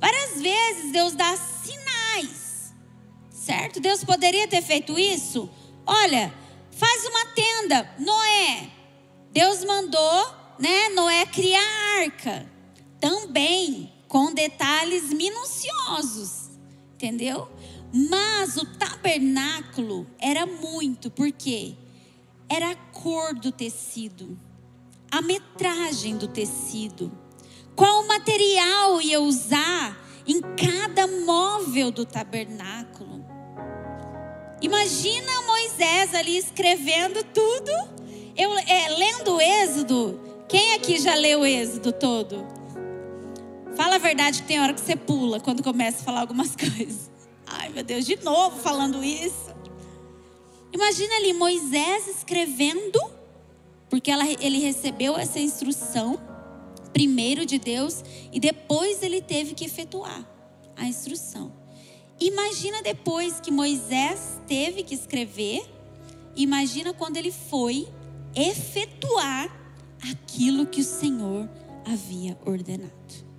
Várias 0.00 0.40
vezes 0.40 0.92
Deus 0.92 1.12
dá 1.12 1.36
sinais, 1.36 2.74
certo? 3.30 3.80
Deus 3.80 4.02
poderia 4.02 4.48
ter 4.48 4.62
feito 4.62 4.98
isso. 4.98 5.48
Olha, 5.86 6.32
faz 6.70 7.04
uma 7.04 7.26
tenda, 7.26 7.94
Noé. 7.98 8.70
Deus 9.30 9.62
mandou, 9.64 10.34
né, 10.58 10.88
Noé 10.90 11.26
criar 11.26 11.60
a 11.60 12.00
arca. 12.00 12.50
Também 12.98 13.92
com 14.08 14.34
detalhes 14.34 15.12
minuciosos, 15.12 16.49
entendeu? 17.00 17.48
Mas 17.92 18.56
o 18.56 18.66
tabernáculo 18.76 20.06
era 20.20 20.44
muito, 20.44 21.10
porque 21.10 21.74
era 22.46 22.72
a 22.72 22.76
cor 22.76 23.34
do 23.34 23.50
tecido, 23.50 24.38
a 25.10 25.22
metragem 25.22 26.18
do 26.18 26.28
tecido, 26.28 27.10
qual 27.74 28.06
material 28.06 29.00
ia 29.00 29.18
usar 29.18 29.98
em 30.26 30.40
cada 30.40 31.06
móvel 31.06 31.90
do 31.90 32.04
tabernáculo. 32.04 33.24
Imagina 34.60 35.42
Moisés 35.46 36.14
ali 36.14 36.36
escrevendo 36.36 37.24
tudo. 37.24 37.72
Eu 38.36 38.56
é, 38.58 38.88
lendo 38.90 39.36
o 39.36 39.40
Êxodo. 39.40 40.20
Quem 40.46 40.74
aqui 40.74 41.00
já 41.00 41.14
leu 41.14 41.40
o 41.40 41.46
Êxodo 41.46 41.92
todo? 41.92 42.59
Fala 43.80 43.94
a 43.94 43.98
verdade 43.98 44.42
que 44.42 44.46
tem 44.46 44.60
hora 44.60 44.74
que 44.74 44.80
você 44.82 44.94
pula 44.94 45.40
quando 45.40 45.62
começa 45.62 46.02
a 46.02 46.04
falar 46.04 46.20
algumas 46.20 46.52
coisas. 46.54 47.10
Ai, 47.46 47.70
meu 47.70 47.82
Deus, 47.82 48.04
de 48.04 48.14
novo 48.22 48.58
falando 48.58 49.02
isso. 49.02 49.54
Imagina 50.70 51.14
ali 51.14 51.32
Moisés 51.32 52.06
escrevendo, 52.06 53.00
porque 53.88 54.10
ela, 54.10 54.28
ele 54.38 54.58
recebeu 54.58 55.16
essa 55.16 55.40
instrução 55.40 56.20
primeiro 56.92 57.46
de 57.46 57.58
Deus 57.58 58.04
e 58.30 58.38
depois 58.38 59.02
ele 59.02 59.22
teve 59.22 59.54
que 59.54 59.64
efetuar 59.64 60.28
a 60.76 60.84
instrução. 60.84 61.50
Imagina 62.20 62.82
depois 62.82 63.40
que 63.40 63.50
Moisés 63.50 64.42
teve 64.46 64.82
que 64.82 64.94
escrever, 64.94 65.64
imagina 66.36 66.92
quando 66.92 67.16
ele 67.16 67.32
foi 67.32 67.88
efetuar 68.36 69.48
aquilo 70.12 70.66
que 70.66 70.82
o 70.82 70.84
Senhor 70.84 71.48
havia 71.86 72.38
ordenado. 72.44 73.29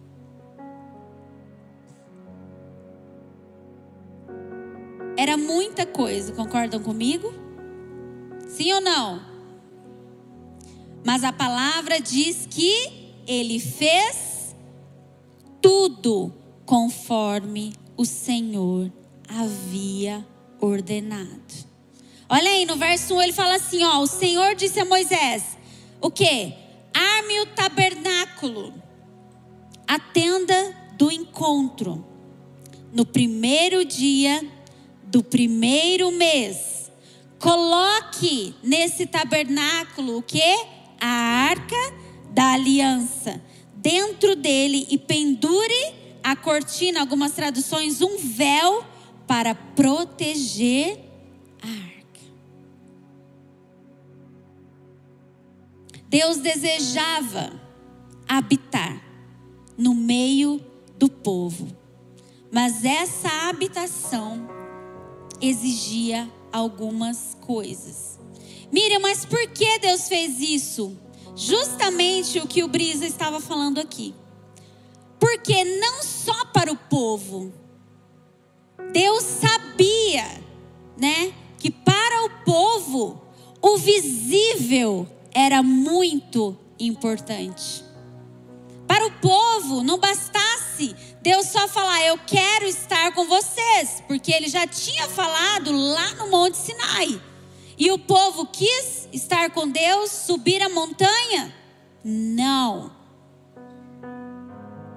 Era 5.21 5.37
muita 5.37 5.85
coisa, 5.85 6.33
concordam 6.33 6.81
comigo? 6.81 7.31
Sim 8.47 8.73
ou 8.73 8.81
não? 8.81 9.21
Mas 11.05 11.23
a 11.23 11.31
palavra 11.31 12.01
diz 12.01 12.47
que 12.49 13.13
ele 13.27 13.59
fez 13.59 14.55
tudo 15.61 16.33
conforme 16.65 17.71
o 17.95 18.03
Senhor 18.03 18.91
havia 19.27 20.25
ordenado. 20.59 21.53
Olha 22.27 22.49
aí, 22.49 22.65
no 22.65 22.75
verso 22.75 23.13
1 23.13 23.21
ele 23.21 23.33
fala 23.33 23.57
assim: 23.57 23.83
ó, 23.83 23.99
o 23.99 24.07
Senhor 24.07 24.55
disse 24.55 24.79
a 24.79 24.85
Moisés: 24.85 25.55
o 26.01 26.09
que? 26.09 26.51
Arme 26.95 27.41
o 27.41 27.45
tabernáculo, 27.45 28.73
a 29.87 29.99
tenda 29.99 30.75
do 30.97 31.11
encontro, 31.11 32.03
no 32.91 33.05
primeiro 33.05 33.85
dia 33.85 34.60
do 35.11 35.21
primeiro 35.21 36.09
mês. 36.11 36.89
Coloque 37.37 38.55
nesse 38.63 39.05
tabernáculo 39.05 40.17
o 40.17 40.23
que? 40.23 40.41
A 40.99 41.07
arca 41.49 41.93
da 42.31 42.53
aliança. 42.53 43.41
Dentro 43.75 44.35
dele 44.35 44.87
e 44.89 44.97
pendure 44.97 45.93
a 46.23 46.35
cortina, 46.35 47.01
algumas 47.01 47.33
traduções, 47.33 48.01
um 48.01 48.17
véu 48.17 48.85
para 49.27 49.53
proteger 49.53 50.97
a 51.61 51.67
arca. 51.67 52.21
Deus 56.07 56.37
desejava 56.37 57.51
habitar 58.27 59.03
no 59.77 59.93
meio 59.93 60.63
do 60.97 61.09
povo, 61.09 61.75
mas 62.51 62.85
essa 62.85 63.49
habitação 63.49 64.60
exigia 65.41 66.29
algumas 66.51 67.35
coisas. 67.41 68.19
Miriam, 68.71 68.99
mas 68.99 69.25
por 69.25 69.47
que 69.47 69.79
Deus 69.79 70.07
fez 70.07 70.39
isso? 70.39 70.95
Justamente 71.35 72.39
o 72.39 72.47
que 72.47 72.63
o 72.63 72.67
Brisa 72.67 73.05
estava 73.05 73.39
falando 73.39 73.79
aqui. 73.79 74.13
Porque 75.19 75.63
não 75.63 76.03
só 76.03 76.45
para 76.45 76.71
o 76.71 76.75
povo, 76.75 77.53
Deus 78.91 79.23
sabia, 79.23 80.25
né, 80.97 81.33
que 81.57 81.69
para 81.69 82.25
o 82.25 82.29
povo 82.43 83.21
o 83.61 83.77
visível 83.77 85.07
era 85.33 85.61
muito 85.61 86.57
importante. 86.79 87.83
Para 88.87 89.07
o 89.07 89.11
povo 89.19 89.83
não 89.83 89.97
bastasse 89.97 90.95
Deus 91.21 91.47
só 91.47 91.67
falar, 91.67 92.03
eu 92.03 92.17
quero 92.25 92.65
estar 92.65 93.13
com 93.13 93.25
vocês, 93.25 94.01
porque 94.07 94.31
ele 94.31 94.47
já 94.47 94.65
tinha 94.65 95.07
falado 95.07 95.71
lá 95.71 96.15
no 96.15 96.31
Monte 96.31 96.57
Sinai. 96.57 97.21
E 97.77 97.91
o 97.91 97.99
povo 97.99 98.47
quis 98.47 99.07
estar 99.13 99.51
com 99.51 99.67
Deus, 99.67 100.09
subir 100.09 100.63
a 100.63 100.69
montanha? 100.69 101.53
Não. 102.03 102.91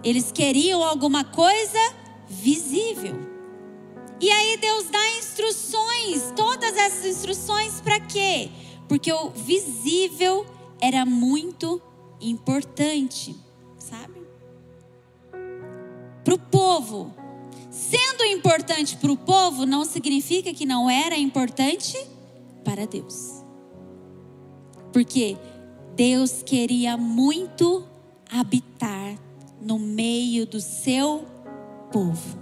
Eles 0.02 0.32
queriam 0.32 0.82
alguma 0.82 1.24
coisa 1.24 1.78
visível. 2.26 3.16
E 4.18 4.30
aí 4.30 4.56
Deus 4.56 4.88
dá 4.88 5.18
instruções, 5.18 6.32
todas 6.34 6.74
essas 6.74 7.04
instruções 7.04 7.82
para 7.82 8.00
quê? 8.00 8.50
Porque 8.88 9.12
o 9.12 9.28
visível 9.28 10.46
era 10.80 11.04
muito 11.04 11.82
importante? 12.18 13.43
Para 16.24 16.34
o 16.34 16.38
povo. 16.38 17.14
Sendo 17.70 18.24
importante 18.24 18.96
para 18.96 19.12
o 19.12 19.16
povo, 19.16 19.66
não 19.66 19.84
significa 19.84 20.54
que 20.54 20.64
não 20.64 20.88
era 20.88 21.16
importante 21.16 21.98
para 22.64 22.86
Deus. 22.86 23.44
Porque 24.92 25.36
Deus 25.94 26.42
queria 26.42 26.96
muito 26.96 27.84
habitar 28.30 29.18
no 29.60 29.78
meio 29.78 30.46
do 30.46 30.60
seu 30.60 31.24
povo. 31.92 32.38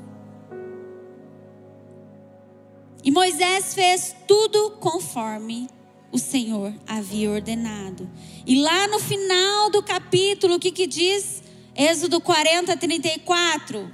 E 3.05 3.11
Moisés 3.11 3.75
fez 3.75 4.15
tudo 4.29 4.73
conforme 4.79 5.69
o 6.13 6.19
Senhor 6.19 6.73
havia 6.87 7.31
ordenado. 7.31 8.09
E 8.47 8.61
lá 8.61 8.87
no 8.87 8.99
final 8.99 9.71
do 9.71 9.83
capítulo, 9.83 10.55
o 10.55 10.61
que, 10.61 10.71
que 10.71 10.87
diz? 10.87 11.42
Êxodo 11.75 12.21
40, 12.21 12.77
34. 12.77 13.91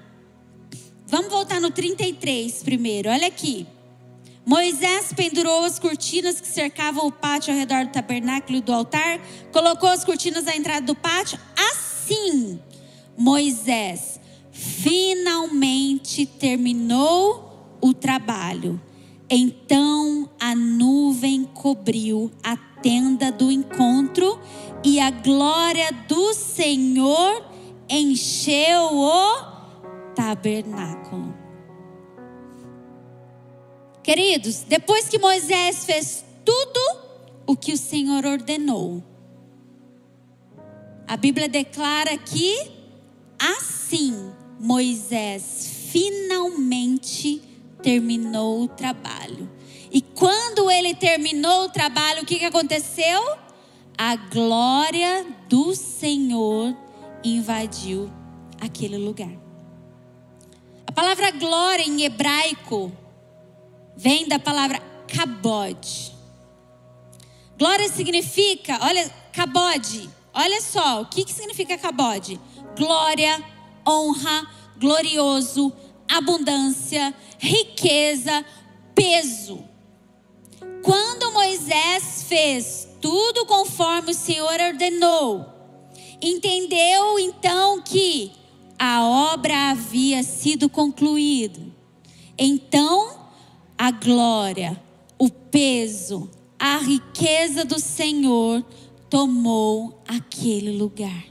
Vamos 1.06 1.30
voltar 1.30 1.60
no 1.60 1.70
33 1.70 2.62
primeiro, 2.62 3.08
olha 3.08 3.28
aqui. 3.28 3.66
Moisés 4.44 5.12
pendurou 5.12 5.64
as 5.64 5.78
cortinas 5.78 6.40
que 6.40 6.48
cercavam 6.48 7.06
o 7.06 7.12
pátio 7.12 7.52
ao 7.52 7.58
redor 7.58 7.84
do 7.84 7.92
tabernáculo 7.92 8.58
e 8.58 8.60
do 8.62 8.72
altar, 8.72 9.20
colocou 9.52 9.88
as 9.90 10.04
cortinas 10.04 10.46
à 10.48 10.56
entrada 10.56 10.86
do 10.86 10.94
pátio. 10.94 11.38
Assim, 11.70 12.58
Moisés 13.16 14.18
finalmente 14.50 16.26
terminou 16.26 17.78
o 17.80 17.94
trabalho. 17.94 18.80
Então 19.30 20.28
a 20.40 20.54
nuvem 20.54 21.44
cobriu 21.44 22.32
a 22.42 22.56
tenda 22.56 23.30
do 23.30 23.52
encontro 23.52 24.40
e 24.82 24.98
a 24.98 25.10
glória 25.10 25.90
do 26.08 26.32
Senhor 26.32 27.57
encheu 27.88 28.90
o 28.92 30.12
tabernáculo. 30.14 31.34
Queridos, 34.02 34.62
depois 34.66 35.08
que 35.08 35.18
Moisés 35.18 35.84
fez 35.84 36.24
tudo 36.44 36.80
o 37.46 37.56
que 37.56 37.72
o 37.72 37.78
Senhor 37.78 38.24
ordenou, 38.24 39.02
a 41.06 41.16
Bíblia 41.16 41.48
declara 41.48 42.16
que 42.18 42.70
assim 43.38 44.32
Moisés 44.58 45.88
finalmente 45.90 47.42
terminou 47.82 48.62
o 48.62 48.68
trabalho. 48.68 49.50
E 49.90 50.02
quando 50.02 50.70
ele 50.70 50.94
terminou 50.94 51.64
o 51.64 51.68
trabalho, 51.70 52.22
o 52.22 52.26
que, 52.26 52.38
que 52.38 52.44
aconteceu? 52.44 53.36
A 53.96 54.16
glória 54.16 55.26
do 55.48 55.74
Senhor 55.74 56.76
invadiu 57.24 58.10
aquele 58.60 58.96
lugar. 58.96 59.32
A 60.86 60.92
palavra 60.92 61.30
glória 61.30 61.82
em 61.82 62.02
hebraico 62.02 62.92
vem 63.96 64.28
da 64.28 64.38
palavra 64.38 64.80
kabod. 65.06 66.16
Glória 67.58 67.88
significa, 67.88 68.78
olha, 68.82 69.08
kabod. 69.32 70.08
Olha 70.32 70.60
só, 70.60 71.02
o 71.02 71.06
que, 71.06 71.24
que 71.24 71.32
significa 71.32 71.76
kabod? 71.76 72.40
Glória, 72.76 73.42
honra, 73.86 74.48
glorioso, 74.76 75.72
abundância, 76.08 77.12
riqueza, 77.38 78.44
peso. 78.94 79.64
Quando 80.82 81.32
Moisés 81.32 82.24
fez 82.28 82.88
tudo 83.00 83.46
conforme 83.46 84.12
o 84.12 84.14
Senhor 84.14 84.60
ordenou, 84.60 85.57
entendeu 86.20 87.18
então 87.18 87.80
que 87.82 88.32
a 88.78 89.04
obra 89.04 89.70
havia 89.70 90.22
sido 90.22 90.68
concluída. 90.68 91.60
Então, 92.36 93.18
a 93.76 93.90
glória, 93.90 94.80
o 95.18 95.30
peso, 95.30 96.30
a 96.58 96.78
riqueza 96.78 97.64
do 97.64 97.80
Senhor 97.80 98.64
tomou 99.10 100.00
aquele 100.06 100.76
lugar. 100.76 101.24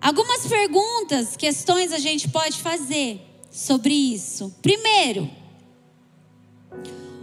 Algumas 0.00 0.44
perguntas, 0.48 1.36
questões 1.36 1.92
a 1.92 1.98
gente 1.98 2.28
pode 2.28 2.58
fazer 2.58 3.20
sobre 3.52 3.94
isso. 3.94 4.52
Primeiro, 4.60 5.30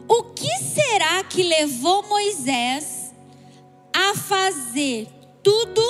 o 0.08 0.24
que 0.24 0.58
será 0.60 1.24
que 1.26 1.44
levou 1.44 2.08
Moisés 2.08 2.99
a 4.00 4.16
fazer 4.16 5.08
tudo 5.44 5.82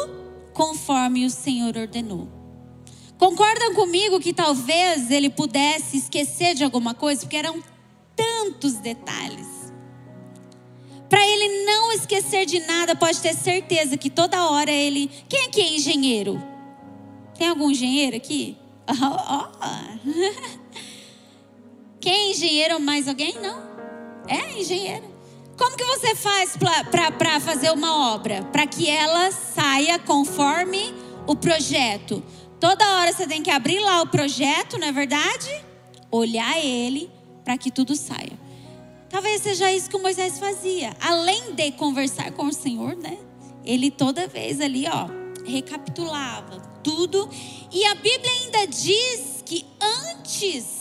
conforme 0.53 1.25
o 1.25 1.29
Senhor 1.29 1.77
ordenou? 1.77 2.27
Concordam 3.17 3.75
comigo 3.75 4.19
que 4.19 4.33
talvez 4.33 5.11
ele 5.11 5.29
pudesse 5.29 5.97
esquecer 5.97 6.55
de 6.55 6.63
alguma 6.63 6.93
coisa, 6.93 7.21
porque 7.21 7.35
eram 7.35 7.61
tantos 8.15 8.75
detalhes. 8.75 9.47
Para 11.09 11.25
ele 11.27 11.65
não 11.65 11.91
esquecer 11.91 12.45
de 12.45 12.59
nada, 12.61 12.95
pode 12.95 13.19
ter 13.19 13.33
certeza 13.33 13.97
que 13.97 14.09
toda 14.09 14.49
hora 14.49 14.71
ele. 14.71 15.09
Quem 15.27 15.47
aqui 15.47 15.61
é 15.61 15.75
engenheiro? 15.75 16.41
Tem 17.37 17.47
algum 17.47 17.69
engenheiro 17.69 18.15
aqui? 18.15 18.57
Oh, 18.91 18.95
oh. 19.35 20.59
Quem 22.01 22.13
é 22.13 22.31
engenheiro 22.31 22.79
mais 22.79 23.07
alguém? 23.07 23.35
Não. 23.39 23.61
É 24.27 24.59
engenheiro. 24.59 25.05
Como 25.59 25.75
que 25.75 25.83
você 25.83 26.15
faz 26.15 26.57
para 26.57 27.39
fazer 27.41 27.69
uma 27.71 28.13
obra? 28.13 28.43
Para 28.45 28.65
que 28.65 28.89
ela 28.89 29.29
saia 29.29 29.99
conforme 29.99 30.95
o 31.27 31.35
projeto. 31.35 32.23
Toda 32.61 32.95
hora 32.95 33.11
você 33.11 33.27
tem 33.27 33.43
que 33.43 33.51
abrir 33.51 33.79
lá 33.81 34.01
o 34.01 34.07
projeto, 34.07 34.77
não 34.77 34.87
é 34.87 34.91
verdade? 34.93 35.65
Olhar 36.09 36.57
ele 36.63 37.11
para 37.43 37.57
que 37.57 37.69
tudo 37.69 37.93
saia. 37.93 38.39
Talvez 39.09 39.41
seja 39.41 39.69
isso 39.73 39.89
que 39.89 39.97
o 39.97 40.01
Moisés 40.01 40.39
fazia. 40.39 40.95
Além 41.01 41.53
de 41.53 41.73
conversar 41.73 42.31
com 42.31 42.45
o 42.45 42.53
Senhor, 42.53 42.95
né? 42.95 43.17
Ele 43.65 43.91
toda 43.91 44.27
vez 44.27 44.61
ali, 44.61 44.85
ó, 44.87 45.07
recapitulava 45.45 46.57
tudo. 46.81 47.29
E 47.69 47.83
a 47.85 47.95
Bíblia 47.95 48.31
ainda 48.31 48.65
diz 48.65 49.43
que 49.45 49.65
antes 49.81 50.78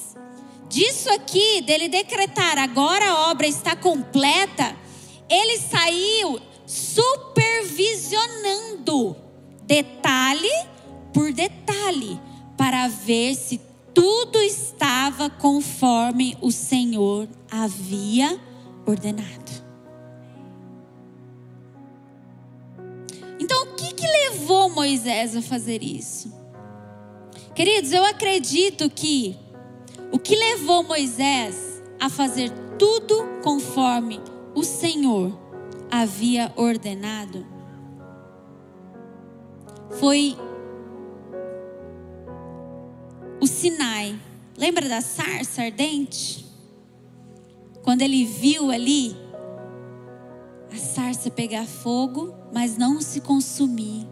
disso 0.68 1.10
aqui, 1.10 1.62
dele 1.62 1.88
decretar 1.88 2.58
agora 2.58 3.06
a 3.06 3.30
obra 3.30 3.46
está 3.46 3.74
completa, 3.74 4.76
ele 5.28 5.58
saiu 5.58 6.38
supervisionando 6.66 9.16
detalhe 9.64 10.66
por 11.12 11.32
detalhe 11.32 12.20
para 12.56 12.86
ver 12.88 13.34
se 13.34 13.60
tudo 13.94 14.38
estava 14.38 15.30
conforme 15.30 16.36
o 16.40 16.50
Senhor 16.52 17.28
havia 17.50 18.38
ordenado. 18.86 19.66
Então, 23.40 23.64
o 23.64 23.74
que, 23.74 23.92
que 23.94 24.06
levou 24.06 24.70
Moisés 24.70 25.34
a 25.34 25.42
fazer 25.42 25.82
isso? 25.82 26.32
Queridos, 27.54 27.92
eu 27.92 28.04
acredito 28.04 28.90
que 28.90 29.36
o 30.12 30.18
que 30.18 30.34
levou 30.36 30.82
Moisés 30.82 31.82
a 32.00 32.08
fazer 32.08 32.50
tudo 32.78 33.24
conforme 33.42 34.20
o 34.54 34.62
Senhor 34.62 35.36
havia 35.90 36.52
ordenado 36.56 37.58
foi 39.98 40.36
o 43.40 43.46
Sinai. 43.46 44.18
Lembra 44.56 44.88
da 44.88 45.00
sarça 45.00 45.62
ardente? 45.62 46.46
Quando 47.82 48.02
ele 48.02 48.24
viu 48.24 48.70
ali 48.70 49.16
a 50.72 50.76
sarça 50.76 51.30
pegar 51.30 51.64
fogo, 51.64 52.34
mas 52.52 52.76
não 52.76 53.00
se 53.00 53.20
consumir. 53.20 54.06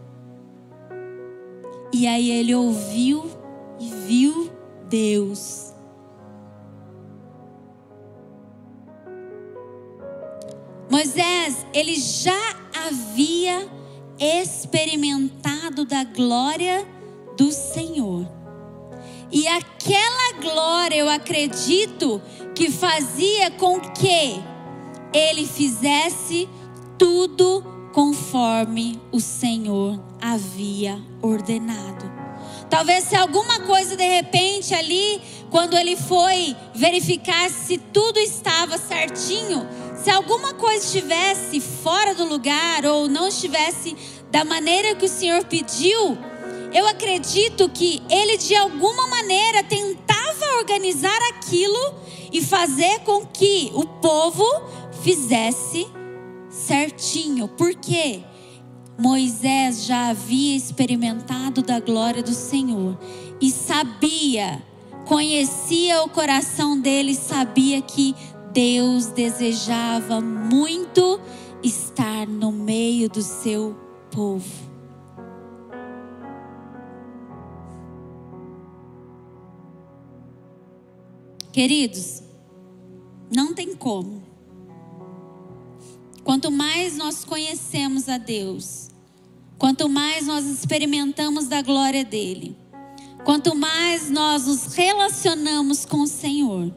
E 1.93 2.07
aí 2.07 2.31
ele 2.31 2.55
ouviu 2.55 3.29
e 3.79 3.89
viu 4.07 4.51
Deus. 4.89 5.66
Moisés, 10.89 11.65
ele 11.73 11.95
já 11.95 12.55
havia 12.87 13.67
experimentado 14.19 15.85
da 15.85 16.03
glória 16.03 16.87
do 17.37 17.51
Senhor. 17.51 18.27
E 19.31 19.47
aquela 19.47 20.33
glória, 20.41 20.95
eu 20.95 21.09
acredito, 21.09 22.21
que 22.55 22.71
fazia 22.71 23.51
com 23.51 23.79
que 23.79 24.41
ele 25.13 25.45
fizesse 25.45 26.47
tudo 26.97 27.63
conforme 27.93 28.99
o 29.11 29.19
Senhor 29.19 29.99
havia 30.21 31.01
ordenado. 31.21 32.17
Talvez 32.69 33.05
se 33.05 33.15
alguma 33.15 33.61
coisa 33.61 33.95
de 33.95 34.07
repente 34.07 34.73
ali, 34.73 35.21
quando 35.49 35.77
ele 35.77 35.95
foi 35.95 36.55
verificar 36.75 37.49
se 37.49 37.77
tudo 37.77 38.19
estava 38.19 38.77
certinho, 38.77 39.67
se 40.07 40.11
alguma 40.11 40.53
coisa 40.53 40.85
estivesse 40.85 41.59
fora 41.59 42.15
do 42.15 42.23
lugar 42.23 42.85
ou 42.85 43.09
não 43.09 43.27
estivesse 43.27 43.93
da 44.31 44.45
maneira 44.45 44.95
que 44.95 45.03
o 45.03 45.09
Senhor 45.09 45.43
pediu, 45.43 46.17
eu 46.73 46.87
acredito 46.87 47.67
que 47.67 48.01
ele 48.09 48.37
de 48.37 48.55
alguma 48.55 49.05
maneira 49.07 49.63
tentava 49.63 50.59
organizar 50.59 51.19
aquilo 51.31 51.93
e 52.31 52.41
fazer 52.41 52.99
com 52.99 53.25
que 53.25 53.69
o 53.73 53.85
povo 53.85 54.45
fizesse 55.01 55.85
certinho. 56.49 57.49
Por 57.49 57.75
quê? 57.75 58.21
Moisés 58.97 59.83
já 59.83 60.07
havia 60.07 60.55
experimentado 60.55 61.61
da 61.61 61.81
glória 61.81 62.23
do 62.23 62.33
Senhor 62.33 62.97
e 63.41 63.51
sabia, 63.51 64.63
conhecia 65.05 66.01
o 66.01 66.07
coração 66.07 66.79
dele, 66.79 67.13
sabia 67.13 67.81
que 67.81 68.15
Deus 68.51 69.07
desejava 69.07 70.21
muito 70.21 71.19
estar 71.63 72.27
no 72.27 72.51
meio 72.51 73.09
do 73.09 73.21
seu 73.21 73.75
povo. 74.11 74.67
Queridos, 81.51 82.21
não 83.35 83.53
tem 83.53 83.75
como. 83.75 84.21
Quanto 86.23 86.51
mais 86.51 86.95
nós 86.97 87.23
conhecemos 87.23 88.07
a 88.07 88.17
Deus, 88.17 88.89
quanto 89.57 89.89
mais 89.89 90.27
nós 90.27 90.45
experimentamos 90.45 91.47
da 91.47 91.61
glória 91.61 92.03
dele, 92.05 92.55
quanto 93.23 93.55
mais 93.55 94.09
nós 94.09 94.45
nos 94.45 94.75
relacionamos 94.75 95.85
com 95.85 96.01
o 96.01 96.07
Senhor, 96.07 96.71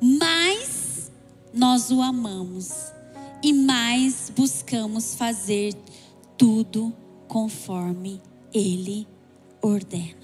mais 0.00 1.10
nós 1.52 1.90
o 1.90 2.00
amamos 2.00 2.92
e 3.42 3.52
mais 3.52 4.30
buscamos 4.34 5.14
fazer 5.14 5.74
tudo 6.36 6.94
conforme 7.28 8.20
ele 8.52 9.06
ordena. 9.62 10.20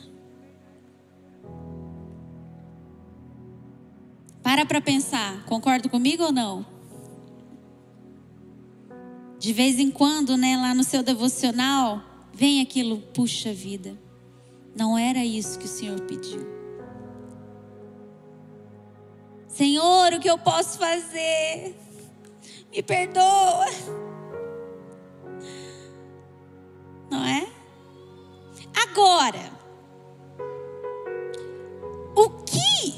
Para 4.43 4.65
para 4.65 4.81
pensar, 4.81 5.45
concorda 5.45 5.89
comigo 5.89 6.23
ou 6.23 6.33
não? 6.33 6.65
De 9.39 9.53
vez 9.53 9.79
em 9.79 9.91
quando, 9.91 10.37
né, 10.37 10.57
lá 10.57 10.75
no 10.75 10.85
seu 10.85 11.03
devocional, 11.03 12.03
vem 12.33 12.61
aquilo, 12.61 12.99
puxa 13.13 13.53
vida. 13.53 13.99
Não 14.75 14.97
era 14.97 15.25
isso 15.25 15.59
que 15.59 15.67
o 15.67 15.69
Senhor 15.69 16.01
pediu. 16.03 16.56
Senhor, 19.57 20.13
o 20.13 20.21
que 20.21 20.29
eu 20.29 20.37
posso 20.37 20.79
fazer? 20.79 21.75
Me 22.71 22.83
perdoa. 22.83 23.67
Não 27.11 27.25
é? 27.25 27.47
Agora, 28.75 29.51
o 32.15 32.29
que 32.45 32.93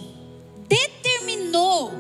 determinou 0.67 1.93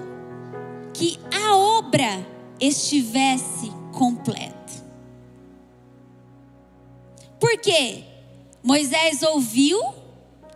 que 0.92 1.21
a 1.33 1.55
obra 1.57 2.27
estivesse 2.59 3.71
completa. 3.92 4.59
Por 7.38 7.57
que 7.59 8.05
Moisés 8.62 9.23
ouviu, 9.23 9.81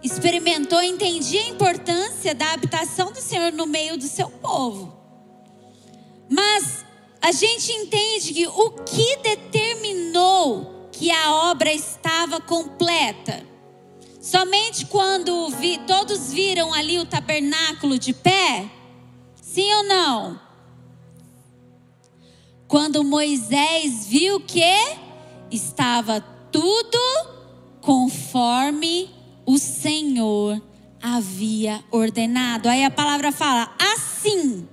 experimentou, 0.02 0.82
entendia 0.82 1.42
a 1.42 1.48
importância 1.48 2.34
da 2.34 2.52
habitação 2.52 3.12
do 3.12 3.20
Senhor 3.20 3.52
no 3.52 3.66
meio 3.66 3.96
do 3.96 4.04
seu 4.04 4.28
povo. 4.28 4.96
Mas 6.28 6.84
a 7.20 7.30
gente 7.30 7.70
entende 7.70 8.34
que 8.34 8.46
o 8.48 8.70
que 8.70 9.16
determinou 9.18 10.88
que 10.90 11.10
a 11.10 11.50
obra 11.50 11.72
estava 11.72 12.40
completa? 12.40 13.46
Somente 14.20 14.86
quando 14.86 15.48
vi, 15.50 15.78
todos 15.86 16.32
viram 16.32 16.72
ali 16.72 16.98
o 16.98 17.06
tabernáculo 17.06 17.98
de 17.98 18.12
pé? 18.12 18.70
Sim 19.40 19.72
ou 19.74 19.84
não? 19.84 20.40
Quando 22.66 23.04
Moisés 23.04 24.06
viu 24.06 24.40
que 24.40 24.62
estava 25.50 26.20
tudo 26.50 26.98
conforme 27.80 29.10
o 29.44 29.58
Senhor 29.58 30.62
havia 31.00 31.82
ordenado. 31.90 32.68
Aí 32.68 32.84
a 32.84 32.90
palavra 32.90 33.32
fala: 33.32 33.74
assim, 33.94 34.68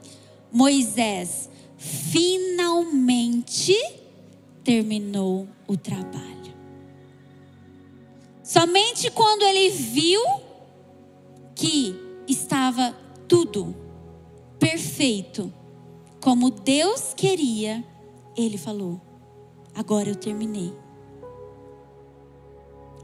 Moisés 0.52 1.50
finalmente 1.78 3.74
terminou 4.64 5.48
o 5.68 5.76
trabalho. 5.78 6.30
Somente 8.44 9.10
quando 9.12 9.44
ele 9.44 9.70
viu 9.70 10.22
que 11.56 11.96
estava 12.28 12.96
tudo 13.28 13.76
perfeito, 14.58 15.54
como 16.20 16.50
Deus 16.50 17.14
queria, 17.16 17.84
ele 18.36 18.58
falou: 18.58 19.00
Agora 19.74 20.10
eu 20.10 20.16
terminei. 20.16 20.74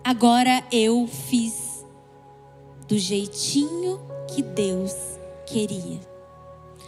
Agora 0.05 0.63
eu 0.71 1.09
fiz 1.31 1.83
do 2.87 2.95
jeitinho 2.95 3.99
que 4.35 4.43
Deus 4.43 4.93
queria. 5.47 5.99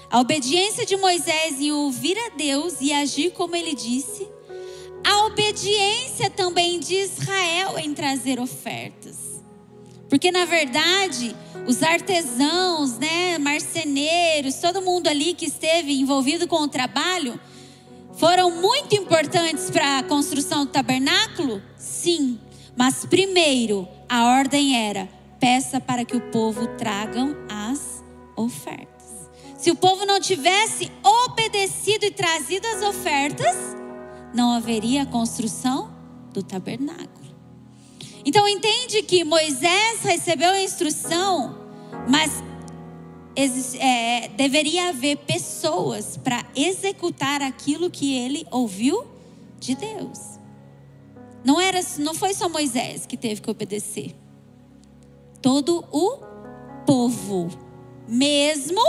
A 0.07 0.19
obediência 0.19 0.85
de 0.85 0.95
Moisés 0.97 1.59
em 1.59 1.71
ouvir 1.71 2.15
a 2.15 2.29
Deus 2.37 2.75
e 2.79 2.93
agir 2.93 3.31
como 3.31 3.55
ele 3.55 3.73
disse. 3.73 4.27
A 5.03 5.25
obediência 5.25 6.29
também 6.29 6.79
de 6.79 6.93
Israel 6.93 7.79
em 7.79 7.91
trazer 7.91 8.39
ofertas. 8.39 9.43
Porque 10.07 10.31
na 10.31 10.45
verdade, 10.45 11.35
os 11.65 11.81
artesãos, 11.81 12.99
né, 12.99 13.39
marceneiros, 13.39 14.57
todo 14.57 14.79
mundo 14.79 15.07
ali 15.07 15.33
que 15.33 15.47
esteve 15.47 15.99
envolvido 15.99 16.47
com 16.47 16.57
o 16.57 16.67
trabalho, 16.67 17.39
foram 18.13 18.51
muito 18.51 18.93
importantes 18.93 19.71
para 19.71 19.97
a 19.97 20.03
construção 20.03 20.65
do 20.65 20.71
tabernáculo? 20.71 21.63
Sim. 21.75 22.39
Mas 22.77 23.03
primeiro, 23.05 23.87
a 24.07 24.25
ordem 24.25 24.77
era: 24.77 25.09
peça 25.39 25.81
para 25.81 26.05
que 26.05 26.15
o 26.15 26.21
povo 26.21 26.67
tragam 26.77 27.35
as 27.49 28.03
ofertas. 28.35 29.07
Se 29.57 29.71
o 29.71 29.75
povo 29.75 30.05
não 30.05 30.19
tivesse 30.19 30.91
obedecido 31.03 32.05
e 32.05 32.11
trazido 32.11 32.67
as 32.67 32.83
ofertas, 32.83 33.55
não 34.33 34.51
haveria 34.51 35.01
a 35.01 35.05
construção 35.05 35.91
do 36.31 36.43
tabernáculo. 36.43 37.07
Então 38.23 38.47
entende 38.47 39.01
que 39.01 39.23
Moisés 39.23 40.01
recebeu 40.03 40.51
a 40.51 40.61
instrução, 40.61 41.57
mas 42.07 42.43
é, 43.79 44.27
deveria 44.29 44.89
haver 44.89 45.17
pessoas 45.17 46.17
para 46.17 46.45
executar 46.55 47.41
aquilo 47.41 47.89
que 47.89 48.15
ele 48.15 48.45
ouviu 48.51 49.07
de 49.59 49.75
Deus. 49.75 50.36
Não 51.47 51.61
era, 51.61 51.79
não 51.99 52.13
foi 52.13 52.33
só 52.33 52.49
Moisés 52.49 53.05
que 53.05 53.15
teve 53.15 53.39
que 53.39 53.49
obedecer. 53.49 54.13
Todo 55.41 55.81
o 55.93 56.17
povo, 56.85 57.47
mesmo 58.05 58.81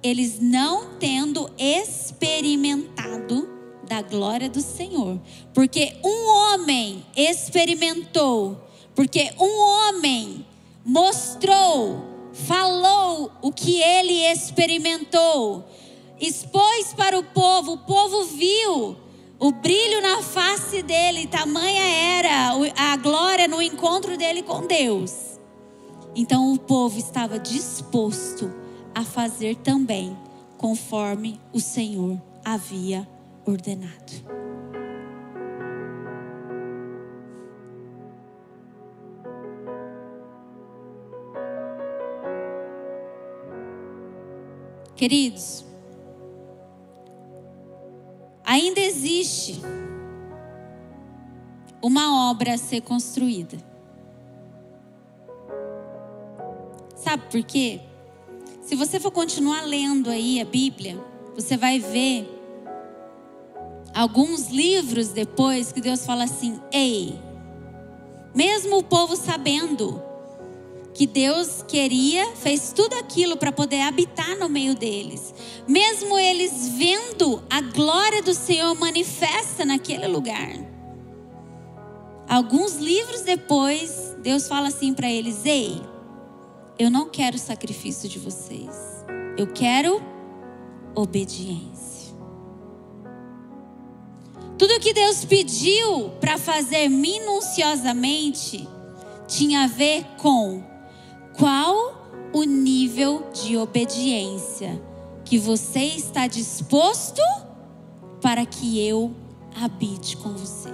eles 0.00 0.38
não 0.40 0.94
tendo 1.00 1.50
experimentado 1.58 3.48
da 3.88 4.00
glória 4.00 4.48
do 4.48 4.60
Senhor. 4.60 5.20
Porque 5.52 5.96
um 6.04 6.28
homem 6.28 7.04
experimentou, 7.16 8.56
porque 8.94 9.32
um 9.36 9.58
homem 9.60 10.46
mostrou, 10.84 12.00
falou 12.32 13.32
o 13.42 13.50
que 13.50 13.82
ele 13.82 14.24
experimentou, 14.30 15.68
expôs 16.20 16.94
para 16.94 17.18
o 17.18 17.24
povo, 17.24 17.72
o 17.72 17.78
povo 17.78 18.22
viu 18.26 19.09
o 19.40 19.50
brilho 19.52 20.02
na 20.02 20.22
face 20.22 20.82
dele, 20.82 21.26
tamanha 21.26 21.82
era 21.82 22.50
a 22.76 22.96
glória 22.98 23.48
no 23.48 23.62
encontro 23.62 24.18
dele 24.18 24.42
com 24.42 24.66
Deus. 24.66 25.40
Então 26.14 26.52
o 26.52 26.58
povo 26.58 26.98
estava 26.98 27.38
disposto 27.38 28.52
a 28.94 29.02
fazer 29.02 29.56
também 29.56 30.14
conforme 30.58 31.40
o 31.54 31.58
Senhor 31.58 32.20
havia 32.44 33.08
ordenado. 33.46 34.12
Queridos, 44.94 45.64
ainda 48.50 48.80
existe 48.80 49.62
uma 51.80 52.28
obra 52.28 52.54
a 52.54 52.58
ser 52.58 52.80
construída. 52.80 53.56
Sabe 56.96 57.22
por 57.30 57.44
quê? 57.44 57.80
Se 58.60 58.74
você 58.74 58.98
for 58.98 59.12
continuar 59.12 59.60
lendo 59.60 60.10
aí 60.10 60.40
a 60.40 60.44
Bíblia, 60.44 60.98
você 61.32 61.56
vai 61.56 61.78
ver 61.78 62.28
alguns 63.94 64.48
livros 64.48 65.10
depois 65.10 65.70
que 65.70 65.80
Deus 65.80 66.04
fala 66.04 66.24
assim: 66.24 66.60
ei, 66.72 67.20
mesmo 68.34 68.78
o 68.78 68.82
povo 68.82 69.14
sabendo 69.14 70.02
que 70.92 71.06
Deus 71.06 71.64
queria, 71.66 72.34
fez 72.36 72.72
tudo 72.72 72.94
aquilo 72.94 73.36
para 73.36 73.52
poder 73.52 73.80
habitar 73.82 74.36
no 74.38 74.48
meio 74.48 74.74
deles, 74.74 75.34
mesmo 75.66 76.18
eles 76.18 76.68
vendo 76.68 77.42
a 77.48 77.60
glória 77.60 78.22
do 78.22 78.34
Senhor 78.34 78.74
manifesta 78.74 79.64
naquele 79.64 80.06
lugar. 80.06 80.52
Alguns 82.28 82.76
livros 82.76 83.22
depois, 83.22 84.16
Deus 84.22 84.46
fala 84.46 84.68
assim 84.68 84.94
para 84.94 85.10
eles: 85.10 85.44
ei, 85.44 85.80
eu 86.78 86.90
não 86.90 87.08
quero 87.08 87.38
sacrifício 87.38 88.08
de 88.08 88.18
vocês. 88.18 89.04
Eu 89.36 89.48
quero 89.48 90.02
obediência. 90.94 92.14
Tudo 94.56 94.78
que 94.78 94.92
Deus 94.92 95.24
pediu 95.24 96.10
para 96.20 96.36
fazer 96.36 96.88
minuciosamente 96.88 98.68
tinha 99.26 99.64
a 99.64 99.66
ver 99.66 100.04
com 100.18 100.69
qual 101.40 101.94
o 102.34 102.44
nível 102.44 103.30
de 103.32 103.56
obediência 103.56 104.78
que 105.24 105.38
você 105.38 105.80
está 105.80 106.26
disposto 106.26 107.22
para 108.20 108.44
que 108.44 108.86
eu 108.86 109.14
habite 109.56 110.18
com 110.18 110.34
você. 110.34 110.68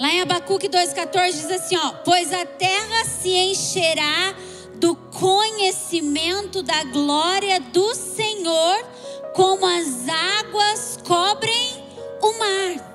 Lá 0.00 0.08
em 0.12 0.20
Abacuque 0.22 0.68
2,14 0.68 1.30
diz 1.30 1.50
assim: 1.52 1.76
ó, 1.76 1.92
pois 2.04 2.32
a 2.32 2.44
terra 2.44 3.04
se 3.04 3.30
encherá 3.30 4.34
do 4.74 4.96
conhecimento 4.96 6.60
da 6.60 6.82
glória 6.84 7.60
do 7.60 7.94
Senhor, 7.94 8.84
como 9.32 9.64
as 9.64 10.08
águas 10.08 10.98
cobrem 11.06 11.84
o 12.20 12.36
mar. 12.36 12.91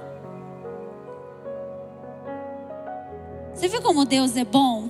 Você 3.57 3.67
viu 3.67 3.81
como 3.81 4.05
Deus 4.05 4.37
é 4.37 4.45
bom? 4.45 4.87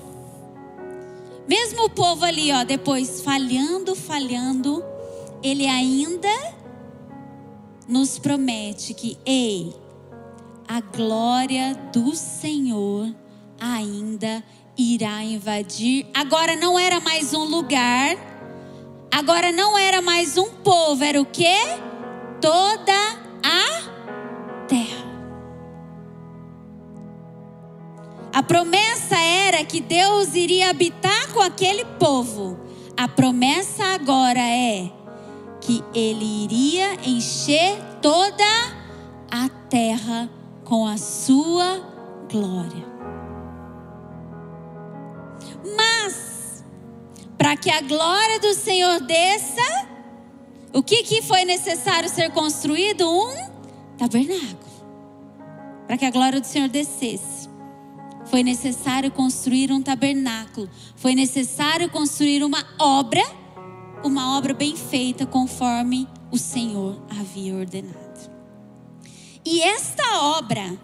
Mesmo 1.48 1.86
o 1.86 1.90
povo 1.90 2.26
ali, 2.26 2.52
ó, 2.52 2.66
depois 2.66 3.22
falhando, 3.22 3.96
falhando, 3.96 4.84
ele 5.42 5.66
ainda 5.66 6.54
nos 7.88 8.20
promete 8.20 8.94
que, 8.94 9.18
ei, 9.26 9.74
a 10.68 10.82
glória 10.82 11.76
do 11.94 12.14
Senhor 12.14 13.16
ainda 13.58 14.44
irá 14.78 15.24
invadir. 15.24 16.06
Agora 16.14 16.58
não 16.58 16.78
era 16.78 17.00
mais 17.00 17.34
um 17.34 17.46
lugar, 17.46 18.18
agora 19.10 19.50
não 19.50 19.78
era 19.78 20.02
mais 20.02 20.38
um 20.38 20.50
povo, 20.50 21.06
era 21.06 21.22
o 21.22 21.26
que? 21.26 21.56
Toda 22.42 22.92
a 23.42 23.87
A 28.38 28.44
promessa 28.44 29.16
era 29.16 29.66
que 29.66 29.82
Deus 29.82 30.36
iria 30.36 30.70
habitar 30.70 31.34
com 31.34 31.42
aquele 31.42 31.84
povo. 31.98 32.56
A 32.96 33.08
promessa 33.08 33.84
agora 33.96 34.40
é 34.40 34.92
que 35.60 35.84
ele 35.92 36.44
iria 36.44 36.94
encher 37.04 37.82
toda 38.00 38.46
a 39.32 39.50
terra 39.68 40.30
com 40.64 40.86
a 40.86 41.00
sua 41.00 41.82
glória. 42.32 42.86
Mas, 45.76 46.64
para 47.40 47.58
que 47.58 47.72
a 47.72 47.82
glória 47.82 48.40
do 48.40 48.54
Senhor 48.54 49.00
desça, 49.00 49.88
o 50.72 50.84
que, 50.84 51.02
que 51.02 51.24
foi 51.24 51.44
necessário 51.44 52.08
ser 52.08 52.30
construído? 52.30 53.10
Um 53.10 53.50
tabernáculo. 53.98 54.60
Para 55.88 55.98
que 55.98 56.06
a 56.06 56.12
glória 56.12 56.40
do 56.40 56.46
Senhor 56.46 56.70
descesse. 56.70 57.37
Foi 58.30 58.44
necessário 58.44 59.12
construir 59.12 59.72
um 59.72 59.82
tabernáculo. 59.82 60.70
Foi 60.96 61.16
necessário 61.16 61.90
construir 61.90 62.44
uma 62.44 62.66
obra, 62.80 63.24
uma 64.04 64.38
obra 64.38 64.54
bem 64.54 64.76
feita 64.76 65.26
conforme 65.26 66.08
o 66.32 66.38
Senhor 66.38 67.02
havia 67.10 67.56
ordenado. 67.56 68.32
E 69.46 69.62
esta 69.62 70.22
obra 70.22 70.78